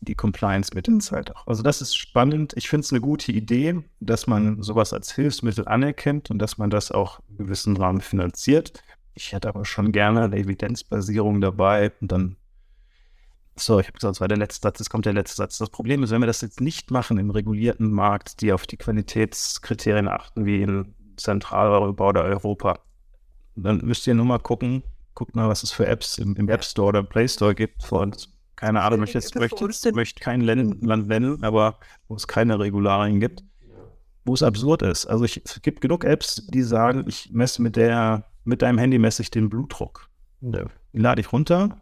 die 0.00 0.14
Compliance 0.14 0.72
mit 0.74 0.86
der 0.86 0.98
Zeit 0.98 1.34
auch. 1.34 1.46
Also 1.46 1.62
das 1.62 1.80
ist 1.80 1.96
spannend. 1.96 2.52
Ich 2.56 2.68
finde 2.68 2.84
es 2.84 2.92
eine 2.92 3.00
gute 3.00 3.32
Idee, 3.32 3.82
dass 4.00 4.26
man 4.26 4.62
sowas 4.62 4.92
als 4.92 5.12
Hilfsmittel 5.12 5.66
anerkennt 5.66 6.30
und 6.30 6.38
dass 6.38 6.58
man 6.58 6.70
das 6.70 6.92
auch 6.92 7.20
in 7.28 7.38
gewissen 7.38 7.76
Rahmen 7.76 8.00
finanziert. 8.02 8.82
Ich 9.14 9.32
hätte 9.32 9.48
aber 9.48 9.64
schon 9.64 9.92
gerne 9.92 10.22
eine 10.24 10.36
Evidenzbasierung 10.36 11.40
dabei 11.40 11.92
und 12.00 12.12
dann 12.12 12.36
so, 13.60 13.78
ich 13.80 13.86
habe 13.86 13.94
gesagt, 13.94 14.12
das 14.12 14.20
war 14.20 14.28
der 14.28 14.38
letzte 14.38 14.62
Satz, 14.62 14.78
jetzt 14.78 14.90
kommt 14.90 15.06
der 15.06 15.12
letzte 15.12 15.36
Satz. 15.36 15.58
Das 15.58 15.70
Problem 15.70 16.02
ist, 16.02 16.10
wenn 16.10 16.20
wir 16.20 16.26
das 16.26 16.40
jetzt 16.40 16.60
nicht 16.60 16.90
machen 16.90 17.18
im 17.18 17.30
regulierten 17.30 17.90
Markt, 17.90 18.40
die 18.40 18.52
auf 18.52 18.66
die 18.66 18.76
Qualitätskriterien 18.76 20.08
achten, 20.08 20.46
wie 20.46 20.62
in 20.62 20.94
Zentraleuropa 21.16 22.08
oder 22.08 22.24
Europa, 22.24 22.78
dann 23.56 23.78
müsst 23.84 24.06
ihr 24.06 24.14
nur 24.14 24.26
mal 24.26 24.38
gucken, 24.38 24.82
guckt 25.14 25.34
mal, 25.34 25.48
was 25.48 25.62
es 25.62 25.72
für 25.72 25.86
Apps 25.86 26.18
im, 26.18 26.34
im 26.36 26.48
App 26.48 26.64
Store 26.64 26.88
oder 26.88 27.00
im 27.00 27.06
Play 27.06 27.28
Store 27.28 27.54
gibt. 27.54 27.90
Und 27.92 28.28
keine 28.56 28.82
Ahnung, 28.82 29.02
ich 29.02 29.14
jetzt 29.14 29.34
möchte, 29.34 29.92
möchte 29.92 30.20
kein 30.20 30.40
Land, 30.40 30.82
Land 30.82 31.08
nennen, 31.08 31.42
aber 31.42 31.78
wo 32.08 32.14
es 32.14 32.26
keine 32.26 32.58
Regularien 32.58 33.20
gibt, 33.20 33.42
wo 34.24 34.34
es 34.34 34.42
absurd 34.42 34.82
ist. 34.82 35.06
Also 35.06 35.24
ich, 35.24 35.42
es 35.44 35.60
gibt 35.62 35.80
genug 35.80 36.04
Apps, 36.04 36.46
die 36.48 36.62
sagen, 36.62 37.04
ich 37.08 37.30
messe 37.32 37.62
mit 37.62 37.76
der, 37.76 38.24
mit 38.44 38.62
deinem 38.62 38.78
Handy 38.78 38.98
messe 38.98 39.22
ich 39.22 39.30
den 39.30 39.50
Blutdruck. 39.50 40.08
Die 40.92 40.98
lade 40.98 41.20
ich 41.20 41.32
runter, 41.32 41.80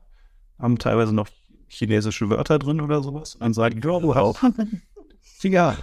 haben 0.58 0.78
teilweise 0.78 1.14
noch 1.14 1.28
chinesische 1.68 2.28
Wörter 2.30 2.58
drin 2.58 2.80
oder 2.80 3.02
sowas. 3.02 3.34
Und 3.34 3.42
dann 3.42 3.54
sagen 3.54 3.80
oh, 3.86 4.00
du 4.00 4.14
hast 4.14 4.54
ja, 5.44 5.76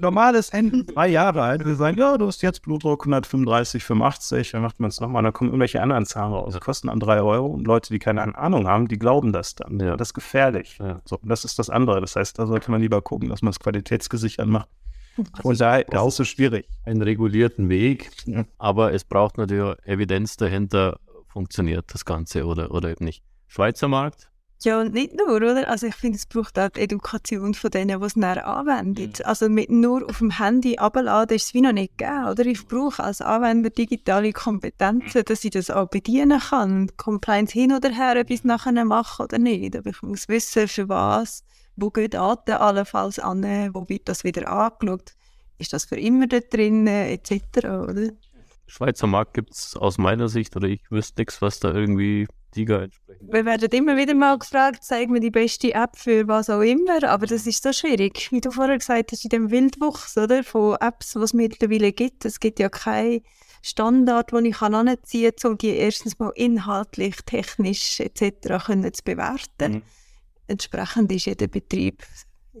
normales 0.00 0.52
Handy, 0.52 0.84
drei 0.86 1.08
Jahre 1.08 1.42
alt. 1.42 1.64
Wir 1.64 1.74
sagen, 1.74 1.98
ja, 1.98 2.16
du 2.16 2.26
hast 2.26 2.42
jetzt 2.42 2.62
Blutdruck 2.62 3.02
135, 3.02 3.82
85, 3.82 4.50
dann 4.52 4.62
macht 4.62 4.80
man 4.80 4.90
es 4.90 5.00
nochmal, 5.00 5.22
dann 5.22 5.32
kommen 5.32 5.50
irgendwelche 5.50 5.82
anderen 5.82 6.06
Zahlen 6.06 6.32
raus. 6.32 6.58
Kosten 6.60 6.88
dann 6.88 7.00
drei 7.00 7.20
Euro 7.20 7.46
und 7.46 7.66
Leute, 7.66 7.92
die 7.92 7.98
keine 7.98 8.36
Ahnung 8.36 8.66
haben, 8.66 8.88
die 8.88 8.98
glauben 8.98 9.32
das 9.32 9.54
dann. 9.54 9.80
Ja. 9.80 9.96
Das 9.96 10.08
ist 10.08 10.14
gefährlich. 10.14 10.78
Ja. 10.78 11.00
So, 11.04 11.18
das 11.22 11.44
ist 11.44 11.58
das 11.58 11.70
andere. 11.70 12.00
Das 12.00 12.16
heißt, 12.16 12.38
da 12.38 12.46
sollte 12.46 12.70
man 12.70 12.80
lieber 12.80 13.02
gucken, 13.02 13.28
dass 13.28 13.42
man 13.42 13.50
es 13.50 13.60
qualitätsgesichert 13.60 14.46
macht. 14.46 14.68
Und 15.42 15.60
da 15.60 15.78
ist 15.78 15.92
es 15.92 16.16
so 16.16 16.24
schwierig. 16.24 16.66
Einen 16.84 17.02
regulierten 17.02 17.68
Weg, 17.68 18.10
ja. 18.26 18.44
aber 18.58 18.94
es 18.94 19.04
braucht 19.04 19.36
natürlich 19.36 19.76
Evidenz 19.84 20.36
dahinter, 20.36 20.98
funktioniert 21.26 21.92
das 21.92 22.04
Ganze 22.04 22.46
oder, 22.46 22.70
oder 22.70 22.90
eben 22.90 23.04
nicht. 23.04 23.22
Schweizer 23.46 23.88
Markt, 23.88 24.30
ja, 24.64 24.80
und 24.80 24.92
nicht 24.94 25.14
nur, 25.16 25.36
oder? 25.36 25.68
Also 25.68 25.86
ich 25.86 25.94
finde, 25.94 26.16
es 26.16 26.26
braucht 26.26 26.58
auch 26.58 26.68
die 26.68 26.80
Education 26.80 27.54
von 27.54 27.70
denen, 27.70 28.00
die 28.00 28.06
es 28.06 28.16
näher 28.16 28.46
anwendet. 28.46 29.18
Mhm. 29.18 29.24
Also 29.24 29.48
mit 29.48 29.70
nur 29.70 30.08
auf 30.08 30.18
dem 30.18 30.38
Handy 30.38 30.78
abladen 30.78 31.36
ist 31.36 31.46
es 31.46 31.54
wie 31.54 31.60
noch 31.60 31.72
nicht 31.72 31.98
gegeben, 31.98 32.28
oder? 32.28 32.46
Ich 32.46 32.66
brauche 32.66 33.02
als 33.02 33.20
Anwender 33.20 33.70
digitale 33.70 34.32
Kompetenzen, 34.32 35.24
dass 35.24 35.44
ich 35.44 35.50
das 35.50 35.70
auch 35.70 35.88
bedienen 35.88 36.40
kann. 36.40 36.90
Compliance 36.96 37.52
hin 37.52 37.72
oder 37.72 37.90
her, 37.90 38.16
ob 38.20 38.30
ich 38.30 38.40
es 38.40 38.44
nachher 38.44 38.84
mache 38.84 39.22
oder 39.22 39.38
nicht. 39.38 39.76
Aber 39.76 39.90
ich 39.90 40.02
muss 40.02 40.28
wissen, 40.28 40.68
für 40.68 40.88
was, 40.88 41.44
wo 41.76 41.90
gehen 41.90 42.10
Daten 42.10 42.52
allenfalls 42.52 43.18
an, 43.18 43.42
wo 43.74 43.88
wird 43.88 44.08
das 44.08 44.24
wieder 44.24 44.48
angeschaut, 44.50 45.14
ist 45.58 45.72
das 45.72 45.84
für 45.84 45.96
immer 45.96 46.26
da 46.26 46.40
drin, 46.40 46.86
etc., 46.86 47.40
oder? 47.64 48.10
Schweizer 48.66 49.06
Markt 49.06 49.34
gibt 49.34 49.52
es 49.52 49.76
aus 49.76 49.98
meiner 49.98 50.28
Sicht, 50.28 50.56
oder 50.56 50.66
ich 50.66 50.80
wüsste 50.90 51.20
nichts, 51.20 51.42
was 51.42 51.60
da 51.60 51.72
irgendwie 51.74 52.26
Tiger 52.52 52.82
entsprechend. 52.82 53.32
Wir 53.32 53.44
werden 53.44 53.68
immer 53.70 53.96
wieder 53.96 54.14
mal 54.14 54.38
gefragt, 54.38 54.84
zeig 54.84 55.10
mir 55.10 55.20
die 55.20 55.30
beste 55.30 55.74
App 55.74 55.96
für 55.96 56.28
was 56.28 56.48
auch 56.48 56.60
immer, 56.60 57.02
aber 57.04 57.26
das 57.26 57.46
ist 57.46 57.62
so 57.62 57.72
schwierig. 57.72 58.30
Wie 58.30 58.40
du 58.40 58.50
vorher 58.50 58.78
gesagt 58.78 59.10
hast, 59.10 59.24
in 59.24 59.30
dem 59.30 59.50
Wildwuchs 59.50 60.16
oder, 60.16 60.44
von 60.44 60.76
Apps, 60.80 61.12
die 61.12 61.18
es 61.20 61.32
mittlerweile 61.32 61.92
gibt. 61.92 62.24
Es 62.24 62.38
gibt 62.38 62.60
ja 62.60 62.68
keinen 62.68 63.22
Standard, 63.62 64.32
den 64.32 64.46
ich 64.46 64.60
anziehen 64.60 65.32
kann, 65.40 65.52
um 65.52 65.58
die 65.58 65.70
erstens 65.70 66.18
mal 66.18 66.32
inhaltlich, 66.36 67.16
technisch 67.26 68.00
etc. 68.00 68.66
Können 68.66 68.92
zu 68.92 69.02
bewerten. 69.04 69.72
Mhm. 69.72 69.82
Entsprechend 70.46 71.10
ist 71.10 71.26
jeder 71.26 71.48
Betrieb 71.48 72.02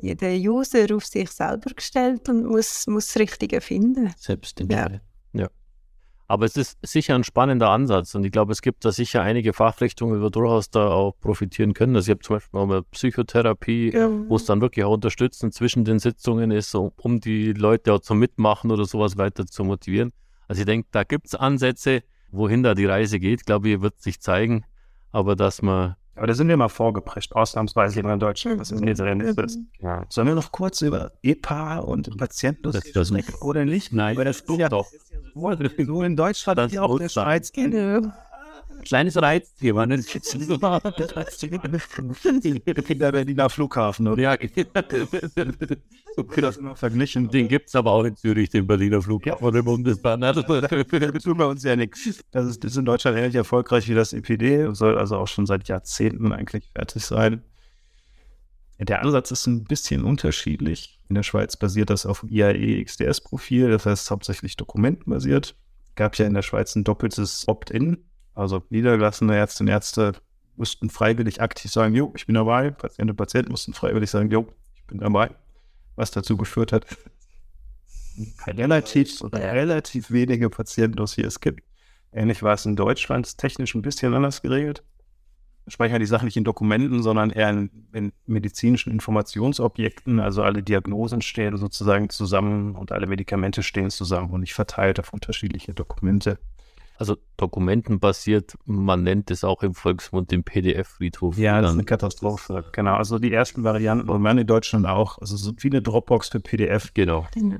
jeder 0.00 0.32
User 0.32 0.86
auf 0.94 1.06
sich 1.06 1.30
selber 1.30 1.70
gestellt 1.74 2.28
und 2.28 2.44
muss, 2.44 2.86
muss 2.86 3.06
das 3.06 3.18
Richtige 3.18 3.60
finden. 3.60 4.12
Selbst 4.16 4.60
in 4.60 4.70
ja. 4.70 4.88
Aber 6.32 6.46
es 6.46 6.56
ist 6.56 6.78
sicher 6.80 7.14
ein 7.14 7.24
spannender 7.24 7.68
Ansatz 7.68 8.14
und 8.14 8.24
ich 8.24 8.32
glaube, 8.32 8.52
es 8.52 8.62
gibt 8.62 8.86
da 8.86 8.90
sicher 8.90 9.20
einige 9.20 9.52
Fachrichtungen, 9.52 10.14
die 10.14 10.22
wir 10.22 10.30
durchaus 10.30 10.70
da 10.70 10.88
auch 10.88 11.12
profitieren 11.20 11.74
können. 11.74 11.94
Also 11.94 12.10
ich 12.10 12.16
habe 12.16 12.24
zum 12.24 12.36
Beispiel 12.36 12.58
auch 12.58 12.64
mal 12.64 12.82
Psychotherapie, 12.84 13.92
ja. 13.92 14.08
wo 14.28 14.36
es 14.36 14.46
dann 14.46 14.62
wirklich 14.62 14.82
auch 14.86 14.94
unterstützend 14.94 15.52
zwischen 15.52 15.84
den 15.84 15.98
Sitzungen 15.98 16.50
ist, 16.50 16.74
um 16.74 17.20
die 17.20 17.52
Leute 17.52 17.92
auch 17.92 17.98
zum 17.98 18.18
Mitmachen 18.18 18.70
oder 18.70 18.86
sowas 18.86 19.18
weiter 19.18 19.44
zu 19.44 19.62
motivieren. 19.62 20.14
Also 20.48 20.60
ich 20.60 20.66
denke, 20.66 20.88
da 20.90 21.04
gibt 21.04 21.26
es 21.26 21.34
Ansätze, 21.34 22.02
wohin 22.30 22.62
da 22.62 22.72
die 22.72 22.86
Reise 22.86 23.20
geht, 23.20 23.44
glaube 23.44 23.68
ich, 23.68 23.82
wird 23.82 24.00
sich 24.00 24.18
zeigen. 24.22 24.64
Aber 25.10 25.36
dass 25.36 25.60
man 25.60 25.96
aber 26.14 26.26
da 26.26 26.34
sind 26.34 26.48
wir 26.48 26.56
mal 26.56 26.68
vorgeprescht, 26.68 27.32
ausnahmsweise 27.32 28.00
in 28.00 28.18
Deutschland. 28.18 28.60
Was 28.60 28.70
ist 28.70 28.84
denn 28.84 28.94
drin? 28.94 29.20
Ist. 29.20 29.58
Ja. 29.80 30.04
Sollen 30.08 30.28
wir 30.28 30.34
noch 30.34 30.52
kurz 30.52 30.82
über 30.82 31.12
EPA 31.22 31.78
und 31.78 32.16
Patienten 32.18 32.70
das, 32.70 32.92
das 32.92 33.10
nicht. 33.10 33.40
oder 33.42 33.64
nicht? 33.64 33.92
Nein, 33.92 34.16
Weil 34.16 34.26
das 34.26 34.44
ja 34.58 34.68
doch. 34.68 34.86
So 35.34 36.02
in 36.02 36.16
Deutschland, 36.16 36.58
das 36.58 36.76
auch 36.76 36.98
der 36.98 37.08
Schweiz. 37.08 37.50
Genau. 37.52 38.12
Kleines 38.84 39.20
Reizthema, 39.20 39.86
ne? 39.86 39.96
Der 42.98 43.12
Berliner 43.12 43.48
Flughafen, 43.48 44.08
oder? 44.08 44.22
Ja, 44.22 44.36
das 46.36 46.56
immer 46.56 46.76
verglichen. 46.76 47.28
Den 47.28 47.48
gibt 47.48 47.68
es 47.68 47.74
aber 47.74 47.92
auch 47.92 48.04
in 48.04 48.16
Zürich, 48.16 48.50
den 48.50 48.66
Berliner 48.66 49.00
Flughafen 49.00 49.44
oder 49.44 49.62
Bundesbahn. 49.62 50.20
Da 50.20 50.32
tun 50.34 51.38
wir 51.38 51.48
uns 51.48 51.62
ja 51.62 51.76
nichts. 51.76 52.22
Das 52.30 52.46
ist, 52.46 52.64
das 52.64 52.72
ist 52.72 52.76
in 52.78 52.84
Deutschland 52.84 53.16
ähnlich 53.16 53.36
erfolgreich 53.36 53.88
wie 53.88 53.94
das 53.94 54.12
EPD, 54.12 54.74
soll 54.74 54.98
also 54.98 55.16
auch 55.16 55.28
schon 55.28 55.46
seit 55.46 55.68
Jahrzehnten 55.68 56.32
eigentlich 56.32 56.70
fertig 56.74 57.04
sein. 57.04 57.42
Der 58.78 59.02
Ansatz 59.02 59.30
ist 59.30 59.46
ein 59.46 59.64
bisschen 59.64 60.02
unterschiedlich. 60.02 60.98
In 61.08 61.14
der 61.14 61.22
Schweiz 61.22 61.56
basiert 61.56 61.90
das 61.90 62.04
auf 62.04 62.24
IAE 62.28 62.82
XDS-Profil, 62.84 63.70
das 63.70 63.86
heißt 63.86 64.10
hauptsächlich 64.10 64.56
dokumentenbasiert. 64.56 65.54
Gab 65.94 66.16
ja 66.16 66.26
in 66.26 66.34
der 66.34 66.42
Schweiz 66.42 66.74
ein 66.74 66.84
doppeltes 66.84 67.46
Opt-in, 67.46 67.98
also 68.34 68.62
niedergelassene 68.70 69.36
Ärztinnen 69.36 69.70
und 69.70 69.74
Ärzte 69.74 70.12
mussten 70.56 70.90
freiwillig 70.90 71.40
aktiv 71.40 71.70
sagen, 71.70 71.94
jo, 71.94 72.12
ich 72.16 72.26
bin 72.26 72.34
dabei. 72.34 72.70
Patienten 72.70 73.10
und 73.10 73.16
Patienten 73.16 73.50
mussten 73.50 73.74
freiwillig 73.74 74.10
sagen, 74.10 74.30
jo, 74.30 74.46
ich 74.76 74.86
bin 74.86 74.98
dabei. 74.98 75.30
Was 75.96 76.10
dazu 76.10 76.36
geführt 76.36 76.72
hat, 76.72 76.86
relativ, 78.46 79.22
relativ 79.32 80.10
wenige 80.10 80.50
Patientendossiers 80.50 81.40
gibt. 81.40 81.62
Ähnlich 82.12 82.42
war 82.42 82.54
es 82.54 82.66
in 82.66 82.76
Deutschland, 82.76 83.38
technisch 83.38 83.74
ein 83.74 83.82
bisschen 83.82 84.14
anders 84.14 84.42
geregelt. 84.42 84.82
Wir 85.64 85.70
sprechen 85.70 85.92
ja 85.92 85.98
die 85.98 86.06
Sachen 86.06 86.24
nicht 86.24 86.36
in 86.36 86.44
Dokumenten, 86.44 87.02
sondern 87.02 87.30
eher 87.30 87.50
in, 87.50 87.70
in, 87.92 88.12
medizinischen 88.26 88.90
Informationsobjekten. 88.92 90.18
Also 90.18 90.42
alle 90.42 90.62
Diagnosen 90.62 91.22
stehen 91.22 91.56
sozusagen 91.56 92.10
zusammen 92.10 92.74
und 92.74 92.90
alle 92.90 93.06
Medikamente 93.06 93.62
stehen 93.62 93.90
zusammen 93.90 94.30
und 94.30 94.40
nicht 94.40 94.54
verteilt 94.54 94.98
auf 94.98 95.12
unterschiedliche 95.12 95.72
Dokumente. 95.72 96.38
Also 97.02 97.16
dokumentenbasiert, 97.36 98.56
man 98.64 99.02
nennt 99.02 99.32
es 99.32 99.42
auch 99.42 99.64
im 99.64 99.74
Volksmund 99.74 100.30
den 100.30 100.44
PDF-Friedhof. 100.44 101.36
Ja, 101.36 101.60
das 101.60 101.72
ist 101.72 101.76
eine 101.76 101.84
Katastrophe. 101.84 102.64
Genau, 102.70 102.94
also 102.94 103.18
die 103.18 103.32
ersten 103.32 103.64
Varianten 103.64 104.08
und 104.08 104.22
man 104.22 104.38
in 104.38 104.46
Deutschland 104.46 104.86
auch. 104.86 105.18
Also 105.18 105.36
so 105.36 105.50
wie 105.58 105.68
eine 105.68 105.82
Dropbox 105.82 106.28
für 106.28 106.38
PDF. 106.38 106.94
Genau. 106.94 107.26
Genau. 107.34 107.56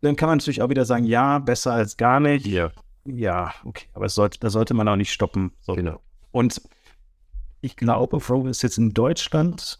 Dann 0.00 0.16
kann 0.16 0.28
man 0.28 0.38
natürlich 0.38 0.60
auch 0.60 0.70
wieder 0.70 0.84
sagen, 0.84 1.04
ja, 1.04 1.38
besser 1.38 1.72
als 1.72 1.96
gar 1.96 2.18
nicht. 2.18 2.48
Ja, 2.48 2.72
Ja, 3.04 3.54
okay, 3.64 3.86
aber 3.92 4.06
es 4.06 4.16
sollte, 4.16 4.40
da 4.40 4.50
sollte 4.50 4.74
man 4.74 4.88
auch 4.88 4.96
nicht 4.96 5.12
stoppen. 5.12 5.52
So. 5.60 5.74
genau. 5.74 6.00
Und 6.32 6.60
ich 7.60 7.76
glaube, 7.76 8.18
wo 8.28 8.48
es 8.48 8.60
jetzt 8.62 8.78
in 8.78 8.92
Deutschland 8.92 9.78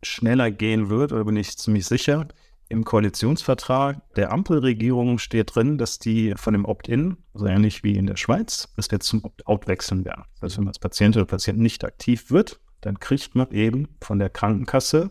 schneller 0.00 0.52
gehen 0.52 0.90
wird, 0.90 1.10
oder 1.10 1.24
bin 1.24 1.34
ich 1.34 1.58
ziemlich 1.58 1.86
sicher, 1.86 2.28
im 2.72 2.84
Koalitionsvertrag 2.84 4.00
der 4.14 4.32
Ampelregierung 4.32 5.18
steht 5.18 5.54
drin, 5.54 5.76
dass 5.76 5.98
die 5.98 6.32
von 6.36 6.54
dem 6.54 6.64
Opt-in, 6.64 7.18
so 7.34 7.46
ähnlich 7.46 7.84
wie 7.84 7.96
in 7.96 8.06
der 8.06 8.16
Schweiz, 8.16 8.72
dass 8.76 8.90
wir 8.90 8.98
zum 8.98 9.22
Opt-out 9.24 9.68
wechseln 9.68 10.06
werden. 10.06 10.24
Das 10.40 10.42
heißt, 10.42 10.56
wenn 10.56 10.64
man 10.64 10.70
als 10.70 10.78
Patient 10.78 11.16
oder 11.16 11.26
Patient 11.26 11.58
nicht 11.58 11.84
aktiv 11.84 12.30
wird, 12.30 12.60
dann 12.80 12.98
kriegt 12.98 13.34
man 13.34 13.50
eben 13.50 13.88
von 14.00 14.18
der 14.18 14.30
Krankenkasse 14.30 15.10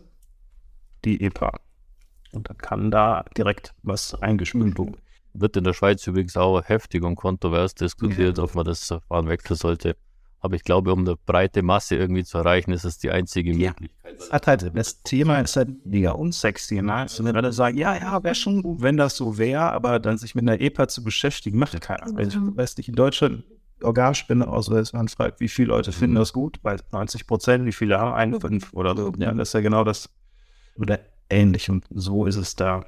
die 1.04 1.22
EPA. 1.22 1.60
Und 2.32 2.48
dann 2.48 2.58
kann 2.58 2.90
da 2.90 3.24
direkt 3.36 3.74
was 3.82 4.14
eingespült 4.20 4.76
werden. 4.76 4.96
Wird 5.32 5.56
in 5.56 5.64
der 5.64 5.72
Schweiz 5.72 6.04
übrigens 6.06 6.36
auch 6.36 6.62
heftig 6.62 7.04
und 7.04 7.14
kontrovers 7.14 7.74
diskutiert, 7.76 8.40
ob 8.40 8.56
man 8.56 8.64
das 8.64 8.84
Verfahren 8.84 9.28
wechseln 9.28 9.56
sollte. 9.56 9.96
Aber 10.44 10.56
ich 10.56 10.64
glaube, 10.64 10.92
um 10.92 11.00
eine 11.00 11.16
breite 11.16 11.62
Masse 11.62 11.94
irgendwie 11.94 12.24
zu 12.24 12.36
erreichen, 12.36 12.72
ist 12.72 12.84
es 12.84 12.98
die 12.98 13.10
einzige 13.10 13.52
Ja. 13.52 13.70
Möglichkeit. 13.70 14.18
Das 14.18 14.30
hat 14.32 14.46
halt, 14.48 14.72
das 14.74 15.02
Thema 15.02 15.38
ist 15.38 15.56
halt 15.56 15.86
mega 15.86 16.10
unsexy. 16.10 16.82
Ne? 16.82 16.92
Also 16.92 17.24
wenn 17.24 17.36
alle 17.36 17.52
sagen, 17.52 17.78
ja, 17.78 17.94
ja, 17.96 18.22
wäre 18.24 18.34
schon 18.34 18.60
gut, 18.62 18.82
wenn 18.82 18.96
das 18.96 19.16
so 19.16 19.38
wäre, 19.38 19.70
aber 19.72 20.00
dann 20.00 20.18
sich 20.18 20.34
mit 20.34 20.42
einer 20.42 20.60
EPA 20.60 20.88
zu 20.88 21.04
beschäftigen, 21.04 21.58
macht 21.58 21.80
keiner. 21.80 22.16
Also, 22.16 22.38
ich 22.40 22.56
weiß 22.56 22.76
nicht, 22.76 22.88
in 22.88 22.96
Deutschland 22.96 23.44
Organspende 23.82 24.46
Ausweis, 24.46 24.92
man 24.92 25.08
fragt, 25.08 25.40
wie 25.40 25.48
viele 25.48 25.68
Leute 25.68 25.92
finden 25.92 26.16
das 26.16 26.32
gut, 26.32 26.60
bei 26.62 26.76
90 26.92 27.26
Prozent, 27.26 27.64
wie 27.64 27.72
viele 27.72 27.98
haben 27.98 28.12
einen, 28.12 28.40
fünf 28.40 28.72
oder 28.74 28.96
so. 28.96 29.12
Ja, 29.18 29.32
das 29.32 29.48
ist 29.48 29.54
ja 29.54 29.60
genau 29.60 29.84
das. 29.84 30.08
Oder 30.76 31.00
ähnlich. 31.30 31.68
Und 31.70 31.84
so 31.90 32.26
ist 32.26 32.36
es 32.36 32.54
da. 32.56 32.84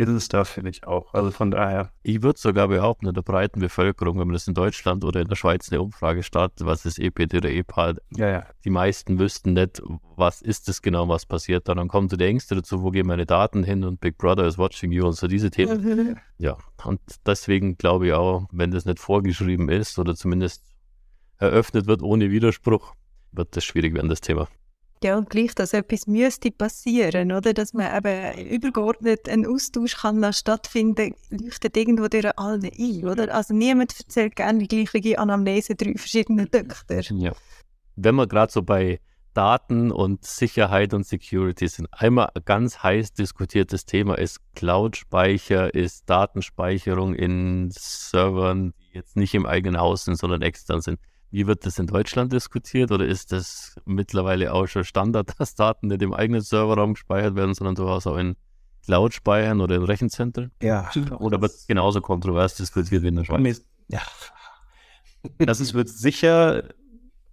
Ist 0.00 0.08
es 0.08 0.28
da, 0.28 0.44
finde 0.44 0.70
ich 0.70 0.86
auch. 0.86 1.12
Also 1.12 1.30
von 1.30 1.50
daher, 1.50 1.92
Ich 2.02 2.22
würde 2.22 2.38
sogar 2.38 2.68
behaupten, 2.68 3.06
in 3.06 3.12
der 3.12 3.20
breiten 3.20 3.60
Bevölkerung, 3.60 4.18
wenn 4.18 4.28
man 4.28 4.32
das 4.32 4.48
in 4.48 4.54
Deutschland 4.54 5.04
oder 5.04 5.20
in 5.20 5.28
der 5.28 5.36
Schweiz 5.36 5.70
eine 5.70 5.82
Umfrage 5.82 6.22
startet, 6.22 6.66
was 6.66 6.86
ist 6.86 6.98
EPD 6.98 7.36
oder 7.36 7.50
EPA, 7.50 7.96
ja, 8.16 8.30
ja. 8.30 8.46
die 8.64 8.70
meisten 8.70 9.18
wüssten 9.18 9.52
nicht, 9.52 9.82
was 10.16 10.40
ist 10.40 10.68
das 10.68 10.80
genau, 10.80 11.06
was 11.06 11.26
passiert 11.26 11.68
da. 11.68 11.74
Dann 11.74 11.88
kommt 11.88 12.10
so 12.10 12.16
der 12.16 12.28
Ängste 12.28 12.54
dazu, 12.54 12.82
wo 12.82 12.90
gehen 12.90 13.06
meine 13.06 13.26
Daten 13.26 13.62
hin 13.62 13.84
und 13.84 14.00
Big 14.00 14.16
Brother 14.16 14.46
is 14.46 14.56
watching 14.56 14.90
you 14.90 15.06
und 15.06 15.12
so 15.12 15.26
diese 15.26 15.50
Themen. 15.50 16.18
Ja, 16.38 16.56
und 16.84 17.00
deswegen 17.26 17.76
glaube 17.76 18.06
ich 18.06 18.12
auch, 18.14 18.48
wenn 18.50 18.70
das 18.70 18.86
nicht 18.86 18.98
vorgeschrieben 18.98 19.68
ist 19.68 19.98
oder 19.98 20.14
zumindest 20.14 20.64
eröffnet 21.36 21.86
wird 21.86 22.00
ohne 22.00 22.30
Widerspruch, 22.30 22.94
wird 23.32 23.54
das 23.54 23.64
schwierig 23.64 23.92
werden, 23.92 24.08
das 24.08 24.22
Thema. 24.22 24.48
Ja, 25.02 25.16
und 25.16 25.30
gleich, 25.30 25.54
dass 25.54 25.72
etwas 25.72 26.06
müsste 26.06 26.50
passieren, 26.50 27.32
oder? 27.32 27.54
Dass 27.54 27.72
man 27.72 27.96
eben 27.96 28.48
übergeordnet 28.48 29.30
einen 29.30 29.46
Austausch 29.46 29.96
kann 29.96 30.30
stattfinden, 30.34 31.14
leuchtet 31.30 31.74
irgendwo 31.76 32.08
durch 32.08 32.38
allen 32.38 32.64
ein, 32.64 33.04
oder? 33.06 33.34
Also 33.34 33.54
niemand 33.54 33.98
erzählt 33.98 34.36
gerne 34.36 34.66
die 34.66 34.68
gleiche 34.68 35.18
Anamnese 35.18 35.74
drei 35.74 35.94
verschiedenen 35.94 36.50
Töchtern. 36.50 37.18
Ja. 37.18 37.32
Wenn 37.96 38.14
wir 38.16 38.26
gerade 38.26 38.52
so 38.52 38.62
bei 38.62 39.00
Daten 39.32 39.90
und 39.90 40.24
Sicherheit 40.26 40.92
und 40.92 41.06
Security 41.06 41.68
sind, 41.68 41.88
einmal 41.92 42.30
ein 42.34 42.42
ganz 42.44 42.82
heiß 42.82 43.14
diskutiertes 43.14 43.86
Thema 43.86 44.18
ist 44.18 44.40
Cloud-Speicher, 44.54 45.72
ist 45.72 46.10
Datenspeicherung 46.10 47.14
in 47.14 47.70
Servern, 47.70 48.74
die 48.78 48.98
jetzt 48.98 49.16
nicht 49.16 49.34
im 49.34 49.46
eigenen 49.46 49.80
Haus 49.80 50.04
sind, 50.04 50.16
sondern 50.16 50.42
extern 50.42 50.82
sind. 50.82 50.98
Wie 51.30 51.46
wird 51.46 51.64
das 51.64 51.78
in 51.78 51.86
Deutschland 51.86 52.32
diskutiert 52.32 52.90
oder 52.90 53.06
ist 53.06 53.30
das 53.30 53.76
mittlerweile 53.84 54.52
auch 54.52 54.66
schon 54.66 54.84
Standard, 54.84 55.32
dass 55.38 55.54
Daten 55.54 55.88
nicht 55.88 56.02
im 56.02 56.12
eigenen 56.12 56.40
Serverraum 56.40 56.94
gespeichert 56.94 57.36
werden, 57.36 57.54
sondern 57.54 57.76
durchaus 57.76 58.06
auch 58.06 58.16
in 58.16 58.36
Cloud 58.84 59.14
speichern 59.14 59.60
oder 59.60 59.76
in 59.76 59.84
Rechenzentren? 59.84 60.50
Ja. 60.60 60.90
Oder 61.18 61.40
wird 61.40 61.52
genauso 61.68 62.00
kontrovers 62.00 62.56
diskutiert 62.56 63.02
wie 63.02 63.08
in 63.08 63.16
der 63.16 63.24
Schweiz? 63.24 63.64
Ja. 63.88 64.02
Das 65.38 65.60
ist, 65.60 65.74
wird 65.74 65.88
sicher, 65.88 66.64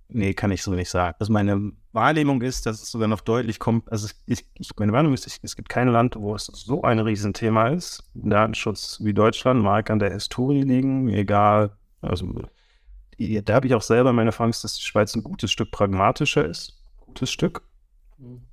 nee, 0.09 0.33
kann 0.33 0.51
ich 0.51 0.61
so 0.61 0.71
nicht 0.71 0.89
sagen. 0.89 1.15
Also 1.19 1.31
meine 1.31 1.71
Wahrnehmung 1.93 2.41
ist, 2.41 2.65
dass 2.65 2.81
es 2.81 2.91
sogar 2.91 3.07
noch 3.07 3.21
deutlich 3.21 3.59
kommt, 3.59 3.91
also 3.91 4.09
ich, 4.25 4.45
meine 4.77 4.91
Wahrnehmung 4.91 5.15
ist, 5.15 5.39
es 5.41 5.55
gibt 5.55 5.69
kein 5.69 5.87
Land, 5.87 6.15
wo 6.17 6.35
es 6.35 6.45
so 6.45 6.83
ein 6.83 6.99
Riesenthema 6.99 7.69
ist. 7.69 8.03
Datenschutz 8.13 8.99
wie 9.01 9.13
Deutschland 9.13 9.63
mag 9.63 9.89
an 9.89 9.99
der 9.99 10.11
Historie 10.11 10.63
liegen, 10.63 11.07
egal, 11.09 11.71
also 12.01 12.27
da 13.17 13.53
habe 13.53 13.67
ich 13.67 13.73
auch 13.73 13.81
selber 13.81 14.13
meine 14.13 14.29
Erfahrung, 14.29 14.51
dass 14.51 14.75
die 14.75 14.83
Schweiz 14.83 15.15
ein 15.15 15.23
gutes 15.23 15.51
Stück 15.51 15.71
pragmatischer 15.71 16.45
ist. 16.45 16.79
Gutes 17.05 17.31
Stück. 17.31 17.63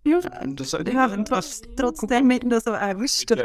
Ja, 0.05 0.21
Das 0.45 0.73
ja 0.73 1.07
und 1.07 1.27
trotz, 1.27 1.63
trotzdem 1.77 2.27
mit 2.27 2.45
noch 2.45 2.61
so 2.61 2.73
ein 2.73 3.01
Wuster. 3.01 3.37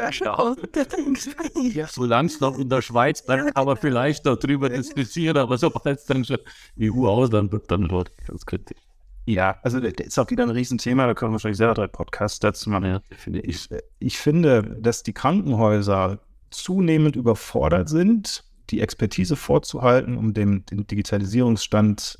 Ja, 1.62 1.86
solange 1.86 2.28
es 2.28 2.40
noch 2.40 2.58
in 2.58 2.68
der 2.68 2.82
Schweiz 2.82 3.24
bleibt, 3.24 3.54
kann 3.54 3.64
man 3.64 3.76
vielleicht 3.78 4.26
darüber 4.26 4.68
diskutieren, 4.68 5.38
aber 5.38 5.56
sobald 5.56 5.98
es 5.98 6.04
dann 6.04 6.24
schon 6.24 6.38
EU-Ausland 6.78 7.52
wird, 7.52 7.70
dann 7.70 7.90
wird 7.90 8.10
ganz 8.26 8.44
kritisch. 8.44 8.76
Ja, 9.24 9.58
also 9.62 9.80
das 9.80 9.92
ist 10.06 10.18
auch 10.18 10.30
wieder 10.30 10.42
ein 10.42 10.50
Riesenthema, 10.50 11.06
da 11.06 11.14
können 11.14 11.30
wir 11.30 11.34
wahrscheinlich 11.34 11.58
selber 11.58 11.74
drei 11.74 11.86
Podcasts 11.86 12.38
dazu 12.38 12.68
machen. 12.68 12.86
Ja, 12.86 13.00
finde 13.16 13.40
ich. 13.40 13.70
Ich, 13.70 13.80
ich 13.98 14.18
finde, 14.18 14.76
dass 14.80 15.02
die 15.02 15.12
Krankenhäuser 15.12 16.18
zunehmend 16.50 17.16
überfordert 17.16 17.88
sind, 17.88 18.44
die 18.70 18.80
Expertise 18.80 19.36
vorzuhalten, 19.36 20.16
um 20.16 20.34
dem, 20.34 20.64
den 20.66 20.86
Digitalisierungsstand 20.86 22.18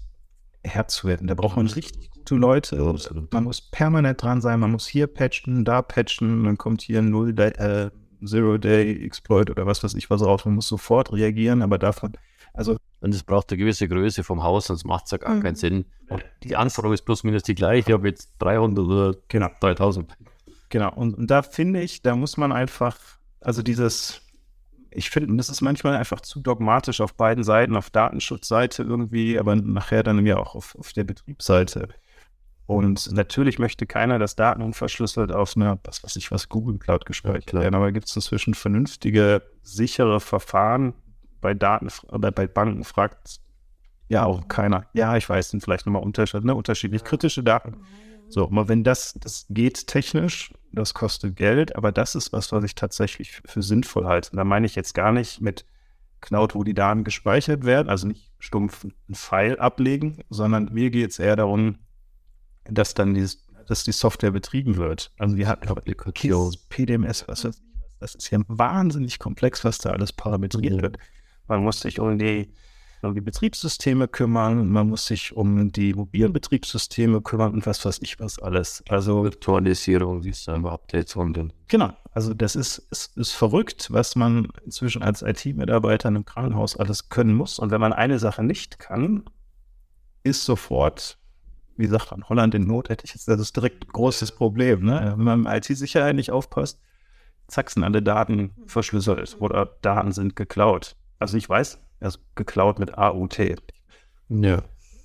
Herr 0.62 0.88
zu 0.88 1.08
werden. 1.08 1.26
Da 1.26 1.34
braucht 1.34 1.56
man 1.56 1.66
richtig 1.66 2.10
gute 2.10 2.34
Leute. 2.34 2.76
Man 3.30 3.44
muss 3.44 3.60
permanent 3.62 4.22
dran 4.22 4.40
sein, 4.42 4.60
man 4.60 4.72
muss 4.72 4.86
hier 4.86 5.06
patchen, 5.06 5.64
da 5.64 5.80
patchen, 5.82 6.44
dann 6.44 6.58
kommt 6.58 6.82
hier 6.82 6.98
ein 6.98 7.10
Null 7.10 7.32
Day, 7.32 7.50
äh, 7.52 7.90
Zero 8.24 8.58
Day 8.58 9.02
Exploit 9.04 9.48
oder 9.48 9.64
was 9.64 9.82
weiß 9.82 9.94
ich 9.94 10.10
was 10.10 10.22
raus. 10.22 10.44
Man 10.44 10.56
muss 10.56 10.68
sofort 10.68 11.12
reagieren, 11.12 11.62
aber 11.62 11.78
davon, 11.78 12.12
also 12.52 12.76
Und 13.02 13.14
es 13.14 13.22
braucht 13.22 13.50
eine 13.50 13.56
gewisse 13.56 13.88
Größe 13.88 14.22
vom 14.22 14.42
Haus, 14.42 14.66
sonst 14.66 14.84
macht 14.84 15.06
es 15.06 15.12
ja 15.12 15.16
gar 15.18 15.34
Mhm. 15.36 15.42
keinen 15.42 15.54
Sinn. 15.56 15.86
Und 16.10 16.22
die 16.42 16.54
Anforderung 16.56 16.92
ist 16.92 17.06
plus 17.06 17.24
minus 17.24 17.42
die 17.44 17.54
gleiche. 17.54 17.88
Ich 17.88 17.94
habe 17.94 18.08
jetzt 18.08 18.34
300 18.40 18.84
oder 18.84 19.14
genau. 19.28 19.48
3000. 19.60 20.12
Genau, 20.68 20.92
und, 20.94 21.14
und 21.16 21.30
da 21.30 21.40
finde 21.40 21.80
ich, 21.80 22.02
da 22.02 22.14
muss 22.14 22.36
man 22.36 22.52
einfach, 22.52 22.98
also 23.40 23.62
dieses, 23.62 24.20
ich 24.90 25.10
finde, 25.10 25.36
das 25.36 25.48
ist 25.48 25.60
manchmal 25.60 25.96
einfach 25.96 26.20
zu 26.20 26.40
dogmatisch 26.40 27.00
auf 27.00 27.14
beiden 27.14 27.44
Seiten, 27.44 27.76
auf 27.76 27.90
Datenschutzseite 27.90 28.82
irgendwie, 28.82 29.38
aber 29.38 29.56
nachher 29.56 30.02
dann 30.02 30.24
ja 30.26 30.36
auch 30.38 30.54
auf, 30.54 30.76
auf 30.78 30.92
der 30.92 31.04
Betriebsseite. 31.04 31.88
Und 32.66 33.10
natürlich 33.12 33.58
möchte 33.58 33.86
keiner, 33.86 34.18
dass 34.18 34.36
Daten 34.36 34.62
unverschlüsselt 34.62 35.32
auf 35.32 35.56
einer, 35.56 35.78
was 35.84 36.04
weiß 36.04 36.14
ich 36.16 36.30
was, 36.30 36.48
Google 36.48 36.78
Cloud 36.78 37.04
gespeichert 37.04 37.52
werden, 37.52 37.74
aber 37.74 37.90
gibt 37.90 38.06
es 38.06 38.14
inzwischen 38.14 38.54
vernünftige, 38.54 39.42
sichere 39.62 40.20
Verfahren 40.20 40.94
bei 41.40 41.54
Daten 41.54 41.88
oder 42.08 42.30
bei 42.30 42.46
Banken 42.46 42.84
fragt 42.84 43.40
ja 44.08 44.24
auch 44.24 44.46
keiner. 44.48 44.86
Ja, 44.92 45.16
ich 45.16 45.28
weiß, 45.28 45.50
sind 45.50 45.62
vielleicht 45.62 45.86
nochmal 45.86 46.02
unterschiedlich, 46.02 46.44
ne, 46.44 46.54
unterschiedlich 46.54 47.04
kritische 47.04 47.42
Daten. 47.42 47.78
So, 48.30 48.44
aber 48.44 48.68
wenn 48.68 48.84
das, 48.84 49.14
das 49.20 49.46
geht 49.50 49.88
technisch, 49.88 50.54
das 50.72 50.94
kostet 50.94 51.36
Geld, 51.36 51.74
aber 51.74 51.90
das 51.90 52.14
ist 52.14 52.32
was, 52.32 52.52
was 52.52 52.62
ich 52.64 52.76
tatsächlich 52.76 53.42
für, 53.44 53.62
sinnvoll 53.62 54.06
halte. 54.06 54.30
Und 54.30 54.36
da 54.36 54.44
meine 54.44 54.66
ich 54.66 54.76
jetzt 54.76 54.94
gar 54.94 55.12
nicht 55.12 55.40
mit 55.40 55.64
Cloud, 56.20 56.54
wo 56.54 56.62
die 56.62 56.74
Daten 56.74 57.02
gespeichert 57.02 57.64
werden, 57.64 57.88
also 57.88 58.06
nicht 58.06 58.30
stumpf 58.38 58.84
ein 58.84 59.14
File 59.14 59.58
ablegen, 59.58 60.18
sondern 60.30 60.72
mir 60.72 60.90
geht 60.90 61.10
es 61.10 61.18
eher 61.18 61.34
darum, 61.34 61.78
dass 62.64 62.94
dann 62.94 63.14
dieses, 63.14 63.46
dass 63.66 63.82
die 63.84 63.92
Software 63.92 64.30
betrieben 64.30 64.76
wird. 64.76 65.12
Also 65.18 65.36
wir 65.36 65.48
hatten 65.48 65.68
Applikation. 65.68 66.54
PDMS, 66.68 67.26
was 67.26 67.44
was. 67.44 67.60
Das 67.98 68.14
ist 68.14 68.30
ja 68.30 68.38
wahnsinnig 68.48 69.18
komplex, 69.18 69.64
was 69.64 69.78
da 69.78 69.90
alles 69.90 70.12
parametriert 70.12 70.80
wird. 70.80 70.98
Man 71.48 71.64
muss 71.64 71.80
sich 71.80 71.98
um 71.98 72.18
die, 72.18 72.52
um 73.02 73.14
die 73.14 73.20
Betriebssysteme 73.20 74.08
kümmern, 74.08 74.68
man 74.68 74.88
muss 74.88 75.06
sich 75.06 75.34
um 75.34 75.72
die 75.72 75.94
mobilen 75.94 76.32
Betriebssysteme 76.32 77.20
kümmern 77.22 77.54
und 77.54 77.66
was 77.66 77.84
weiß 77.84 78.00
ich 78.02 78.20
was 78.20 78.38
alles. 78.38 78.82
Also 78.88 79.24
Virtualisierung, 79.24 80.22
siehst 80.22 80.46
du 80.46 80.52
einfach 80.52 80.72
Updates 80.72 81.16
und 81.16 81.36
dann. 81.36 81.52
Genau, 81.68 81.92
also 82.12 82.34
das 82.34 82.56
ist, 82.56 82.78
ist, 82.90 83.16
ist 83.16 83.32
verrückt, 83.32 83.88
was 83.90 84.16
man 84.16 84.48
inzwischen 84.64 85.02
als 85.02 85.22
IT-Mitarbeiter 85.22 86.08
in 86.08 86.16
einem 86.16 86.24
Krankenhaus 86.24 86.76
alles 86.76 87.08
können 87.08 87.34
muss. 87.34 87.58
Und 87.58 87.70
wenn 87.70 87.80
man 87.80 87.92
eine 87.92 88.18
Sache 88.18 88.42
nicht 88.42 88.78
kann, 88.78 89.24
ist 90.22 90.44
sofort, 90.44 91.18
wie 91.76 91.86
sagt 91.86 92.10
man, 92.10 92.28
Holland 92.28 92.54
in 92.54 92.66
Not 92.66 92.88
hätte 92.88 93.04
ich 93.04 93.14
jetzt, 93.14 93.28
das 93.28 93.40
ist 93.40 93.56
direkt 93.56 93.84
ein 93.84 93.92
großes 93.92 94.32
Problem. 94.32 94.84
Ne? 94.84 95.14
Wenn 95.16 95.24
man 95.24 95.40
im 95.40 95.46
IT-Sicherheit 95.46 96.16
nicht 96.16 96.30
aufpasst, 96.30 96.80
zack, 97.48 97.70
sind 97.70 97.84
alle 97.84 98.02
Daten 98.02 98.52
verschlüsselt 98.66 99.36
oder 99.40 99.66
Daten 99.82 100.12
sind 100.12 100.36
geklaut. 100.36 100.96
Also 101.18 101.36
ich 101.36 101.48
weiß, 101.48 101.78
er 102.00 102.08
ist 102.08 102.20
geklaut 102.34 102.78
mit 102.78 102.96
AUT. 102.96 103.38
Ja. 104.28 104.62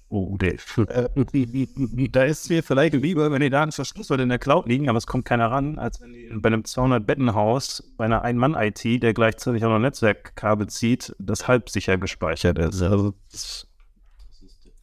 OUD. 0.09 0.43
Äh, 0.43 2.09
da 2.11 2.23
ist 2.23 2.49
mir 2.49 2.63
vielleicht 2.63 2.93
lieber, 2.93 3.31
wenn 3.31 3.41
die 3.41 3.49
Daten 3.49 3.71
verschlüsselt 3.71 4.21
in 4.21 4.29
der 4.29 4.39
Cloud 4.39 4.67
liegen, 4.67 4.87
aber 4.87 4.97
es 4.97 5.07
kommt 5.07 5.25
keiner 5.25 5.51
ran, 5.51 5.79
als 5.79 5.99
wenn 5.99 6.13
die 6.13 6.29
bei 6.35 6.47
einem 6.47 6.61
200-Bettenhaus 6.61 7.83
bei 7.97 8.05
einer 8.05 8.21
Ein-Mann-IT, 8.21 9.03
der 9.03 9.13
gleichzeitig 9.13 9.65
auch 9.65 9.69
noch 9.69 9.79
Netzwerkkabel 9.79 10.67
zieht, 10.67 11.15
das 11.19 11.47
halb 11.47 11.69
sicher 11.69 11.97
gespeichert 11.97 12.59
ist. 12.59 12.81
Also 12.81 13.13
das, 13.31 13.67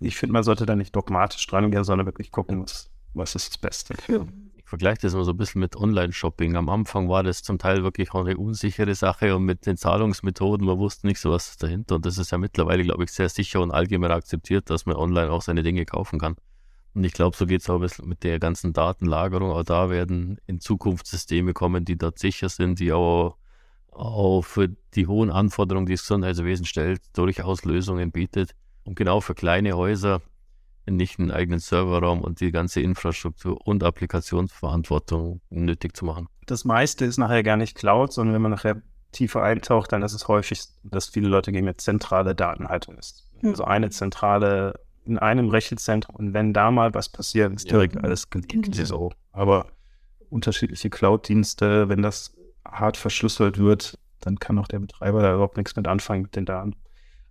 ich 0.01 0.17
finde, 0.17 0.33
man 0.35 0.43
sollte 0.43 0.67
da 0.67 0.75
nicht 0.75 0.95
dogmatisch 0.95 1.47
dran 1.47 1.71
gehen, 1.71 1.85
sondern 1.85 2.07
wirklich 2.07 2.31
gucken, 2.31 2.63
was, 2.63 2.91
was 3.15 3.35
ist 3.35 3.51
das 3.51 3.59
Beste. 3.59 3.95
Ich 3.95 4.09
vergleiche 4.73 5.03
das 5.03 5.13
immer 5.13 5.25
so 5.25 5.33
ein 5.33 5.37
bisschen 5.37 5.61
mit 5.61 5.77
Online-Shopping. 5.77 6.57
Am 6.57 6.71
Anfang 6.71 7.11
war 7.11 7.23
das 7.23 7.43
zum 7.43 7.59
Teil 7.59 7.83
wirklich 7.83 8.13
auch 8.13 8.25
eine 8.25 8.39
unsichere 8.39 8.95
Sache 8.95 9.37
und 9.37 9.45
mit 9.45 9.67
den 9.67 9.77
Zahlungsmethoden, 9.77 10.67
man 10.67 10.79
wusste 10.79 11.07
nicht 11.07 11.21
so, 11.21 11.31
was 11.31 11.51
ist 11.51 11.63
dahinter. 11.63 11.97
Und 11.97 12.07
das 12.07 12.17
ist 12.17 12.33
ja 12.33 12.39
mittlerweile, 12.39 12.83
glaube 12.83 13.05
ich, 13.05 13.13
sehr 13.13 13.29
sicher 13.29 13.61
und 13.61 13.71
allgemein 13.71 14.13
akzeptiert, 14.13 14.71
dass 14.71 14.87
man 14.87 14.97
online 14.97 15.31
auch 15.31 15.43
seine 15.43 15.63
Dinge 15.63 15.85
kaufen 15.85 16.19
kann. 16.19 16.37
Und 16.95 17.05
ich 17.05 17.13
glaube, 17.13 17.37
so 17.37 17.45
geht 17.45 17.61
es 17.61 17.69
auch 17.69 17.75
ein 17.75 17.81
bisschen 17.83 18.09
mit 18.09 18.23
der 18.23 18.39
ganzen 18.39 18.73
Datenlagerung. 18.73 19.51
Auch 19.51 19.63
da 19.63 19.91
werden 19.91 20.39
in 20.47 20.59
Zukunft 20.59 21.07
Systeme 21.07 21.53
kommen, 21.53 21.85
die 21.85 21.99
dort 21.99 22.19
sicher 22.19 22.49
sind, 22.49 22.81
die 22.81 22.95
auch, 22.95 23.37
für 24.41 24.69
die 24.95 25.07
hohen 25.07 25.31
Anforderungen, 25.31 25.85
die 25.85 25.93
das 25.93 26.01
Gesundheitswesen 26.01 26.65
stellt, 26.65 27.03
durchaus 27.13 27.67
Lösungen 27.67 28.11
bietet. 28.11 28.55
Und 28.85 28.95
genau 28.95 29.21
für 29.21 29.35
kleine 29.35 29.75
Häuser 29.75 30.23
nicht 30.89 31.19
einen 31.19 31.31
eigenen 31.31 31.61
Serverraum 31.61 32.21
und 32.23 32.41
die 32.41 32.51
ganze 32.53 32.81
Infrastruktur 32.81 33.65
und 33.67 33.83
Applikationsverantwortung 33.85 35.41
nötig 35.51 35.97
zu 35.97 36.05
machen. 36.05 36.29
Das 36.47 36.65
meiste 36.65 37.05
ist 37.05 37.19
nachher 37.19 37.43
gar 37.43 37.57
nicht 37.57 37.77
Cloud, 37.77 38.13
sondern 38.13 38.35
wenn 38.35 38.43
man 38.43 38.51
nachher 38.51 38.83
tiefer 39.13 39.43
eintaucht, 39.43 39.93
dann 39.93 40.03
ist 40.03 40.15
es 40.15 40.29
häufig, 40.29 40.63
dass 40.83 41.09
viele 41.09 41.29
Leute 41.29 41.53
gegen 41.53 41.67
eine 41.67 41.77
zentrale 41.77 42.35
Datenhaltung 42.35 42.97
ist. 42.99 43.29
Hm. 43.41 43.51
Also 43.51 43.65
eine 43.65 43.91
zentrale 43.91 44.75
in 45.05 45.19
einem 45.19 45.49
Rechenzentrum 45.49 46.15
und 46.17 46.33
wenn 46.33 46.53
da 46.53 46.71
mal 46.71 46.95
was 46.95 47.09
passiert, 47.09 47.53
ist 47.53 47.67
Ja. 47.67 47.73
direkt 47.73 47.97
alles 48.03 48.31
geleakt. 48.31 48.75
So. 48.75 49.13
Aber 49.33 49.67
unterschiedliche 50.31 50.91
Cloud-Dienste, 50.91 51.89
wenn 51.89 52.03
das 52.03 52.35
hart 52.67 52.97
verschlüsselt 52.97 53.59
wird, 53.59 53.99
dann 54.21 54.39
kann 54.39 54.59
auch 54.59 54.69
der 54.69 54.79
Betreiber 54.79 55.21
da 55.23 55.35
überhaupt 55.35 55.57
nichts 55.57 55.75
mit 55.77 55.89
anfangen 55.89 56.23
mit 56.23 56.37
den 56.37 56.47
Daten. 56.47 56.77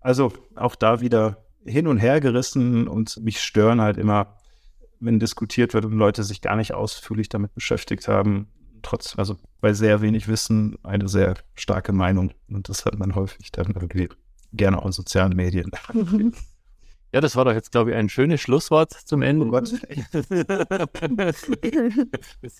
Also 0.01 0.33
auch 0.55 0.75
da 0.75 0.99
wieder 0.99 1.45
hin 1.65 1.87
und 1.87 1.97
her 1.97 2.19
gerissen 2.19 2.87
und 2.87 3.17
mich 3.23 3.41
stören 3.41 3.81
halt 3.81 3.97
immer, 3.97 4.37
wenn 4.99 5.19
diskutiert 5.19 5.73
wird 5.73 5.85
und 5.85 5.93
Leute 5.93 6.23
sich 6.23 6.41
gar 6.41 6.55
nicht 6.55 6.73
ausführlich 6.73 7.29
damit 7.29 7.53
beschäftigt 7.53 8.07
haben, 8.07 8.47
trotz, 8.81 9.17
also 9.17 9.37
bei 9.59 9.73
sehr 9.73 10.01
wenig 10.01 10.27
Wissen 10.27 10.77
eine 10.83 11.07
sehr 11.07 11.35
starke 11.55 11.91
Meinung. 11.93 12.31
Und 12.49 12.69
das 12.69 12.85
hat 12.85 12.97
man 12.97 13.15
häufig 13.15 13.51
dann 13.51 13.67
irgendwie 13.67 14.09
gerne 14.53 14.79
auch 14.79 14.85
in 14.85 14.91
sozialen 14.91 15.35
Medien. 15.35 15.71
Ja, 17.13 17.19
das 17.19 17.35
war 17.35 17.43
doch 17.43 17.51
jetzt, 17.51 17.73
glaube 17.73 17.91
ich, 17.91 17.97
ein 17.97 18.07
schönes 18.07 18.39
Schlusswort 18.39 18.93
zum 18.93 19.21
Ende. 19.21 19.45
Oh 19.45 19.49
Gott. 19.49 19.69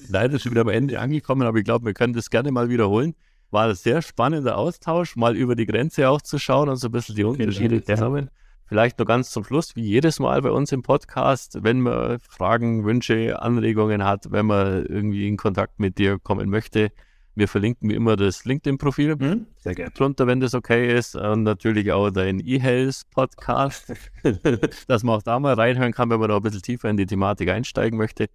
Leider 0.10 0.39
schon 0.39 0.52
wieder 0.52 0.62
am 0.62 0.68
Ende 0.68 0.99
angekommen, 0.99 1.43
aber 1.43 1.60
ich 1.60 1.64
glaube, 1.64 1.86
wir 1.86 1.93
können 1.93 2.12
das 2.12 2.30
gerne 2.30 2.52
mal 2.52 2.68
wiederholen. 2.68 3.16
War 3.49 3.70
ein 3.70 3.76
sehr 3.76 4.02
spannender 4.02 4.58
Austausch, 4.58 5.16
mal 5.16 5.38
über 5.38 5.56
die 5.56 5.66
Grenze 5.66 6.10
auch 6.10 6.22
zu 6.22 6.38
schauen 6.38 6.68
und 6.68 6.76
so 6.76 6.89
ein 6.89 6.91
bisschen 6.91 7.16
die 7.16 7.24
Unterschiede 7.24 7.80
Dank, 7.80 7.99
ja. 8.26 8.28
Vielleicht 8.72 8.99
noch 8.99 9.05
ganz 9.05 9.32
zum 9.32 9.43
Schluss, 9.43 9.76
wie 9.76 9.82
jedes 9.82 10.22
Mal 10.22 10.41
bei 10.41 10.49
uns 10.49 10.72
im 10.72 10.82
Podcast, 10.82 11.57
wenn 11.61 11.82
man 11.82 12.22
Fragen, 12.22 12.86
Wünsche, 12.86 13.41
Anregungen 13.41 14.05
hat, 14.05 14.32
wenn 14.32 14.45
man 14.45 14.86
irgendwie 14.86 15.28
in 15.28 15.36
Kontakt 15.36 15.78
mit 15.82 15.97
dir 15.97 16.19
kommen 16.19 16.49
möchte, 16.49 16.93
wir 17.36 17.49
verlinken 17.49 17.89
wie 17.89 17.95
immer 17.95 18.15
das 18.15 18.45
LinkedIn-Profil 18.45 19.17
Sehr 19.57 19.76
gerne. 19.76 19.91
drunter, 19.91 20.26
wenn 20.26 20.39
das 20.39 20.53
okay 20.53 20.97
ist. 20.97 21.17
Und 21.17 21.43
natürlich 21.43 21.91
auch 21.91 22.11
dein 22.11 22.39
eHealth-Podcast, 22.39 23.93
dass 24.88 25.03
man 25.03 25.17
auch 25.17 25.24
da 25.24 25.38
mal 25.38 25.55
reinhören 25.55 25.91
kann, 25.91 26.09
wenn 26.09 26.22
man 26.22 26.30
da 26.30 26.38
ein 26.38 26.41
bisschen 26.41 26.61
tiefer 26.61 26.89
in 26.89 26.95
die 26.95 27.05
Thematik 27.05 27.49
einsteigen 27.49 27.97
möchte. 27.97 28.30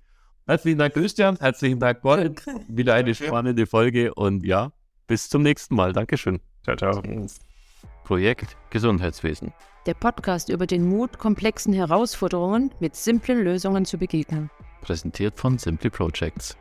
Herzlichen 0.46 0.76
Dank, 0.76 0.92
Christian. 0.92 1.38
Herzlichen 1.38 1.80
Dank, 1.80 2.02
Gordon. 2.02 2.36
Wieder 2.68 2.92
eine 2.92 3.14
spannende 3.14 3.64
Folge 3.64 4.12
und 4.12 4.44
ja, 4.44 4.70
bis 5.06 5.30
zum 5.30 5.40
nächsten 5.40 5.76
Mal. 5.76 5.94
Dankeschön. 5.94 6.40
Ciao, 6.62 6.76
ciao. 6.76 7.02
Projekt 8.06 8.56
Gesundheitswesen. 8.70 9.52
Der 9.84 9.94
Podcast 9.94 10.48
über 10.48 10.68
den 10.68 10.88
Mut, 10.88 11.18
komplexen 11.18 11.72
Herausforderungen 11.72 12.70
mit 12.78 12.94
simplen 12.94 13.42
Lösungen 13.42 13.84
zu 13.84 13.98
begegnen. 13.98 14.48
Präsentiert 14.80 15.36
von 15.36 15.58
Simply 15.58 15.90
Projects. 15.90 16.56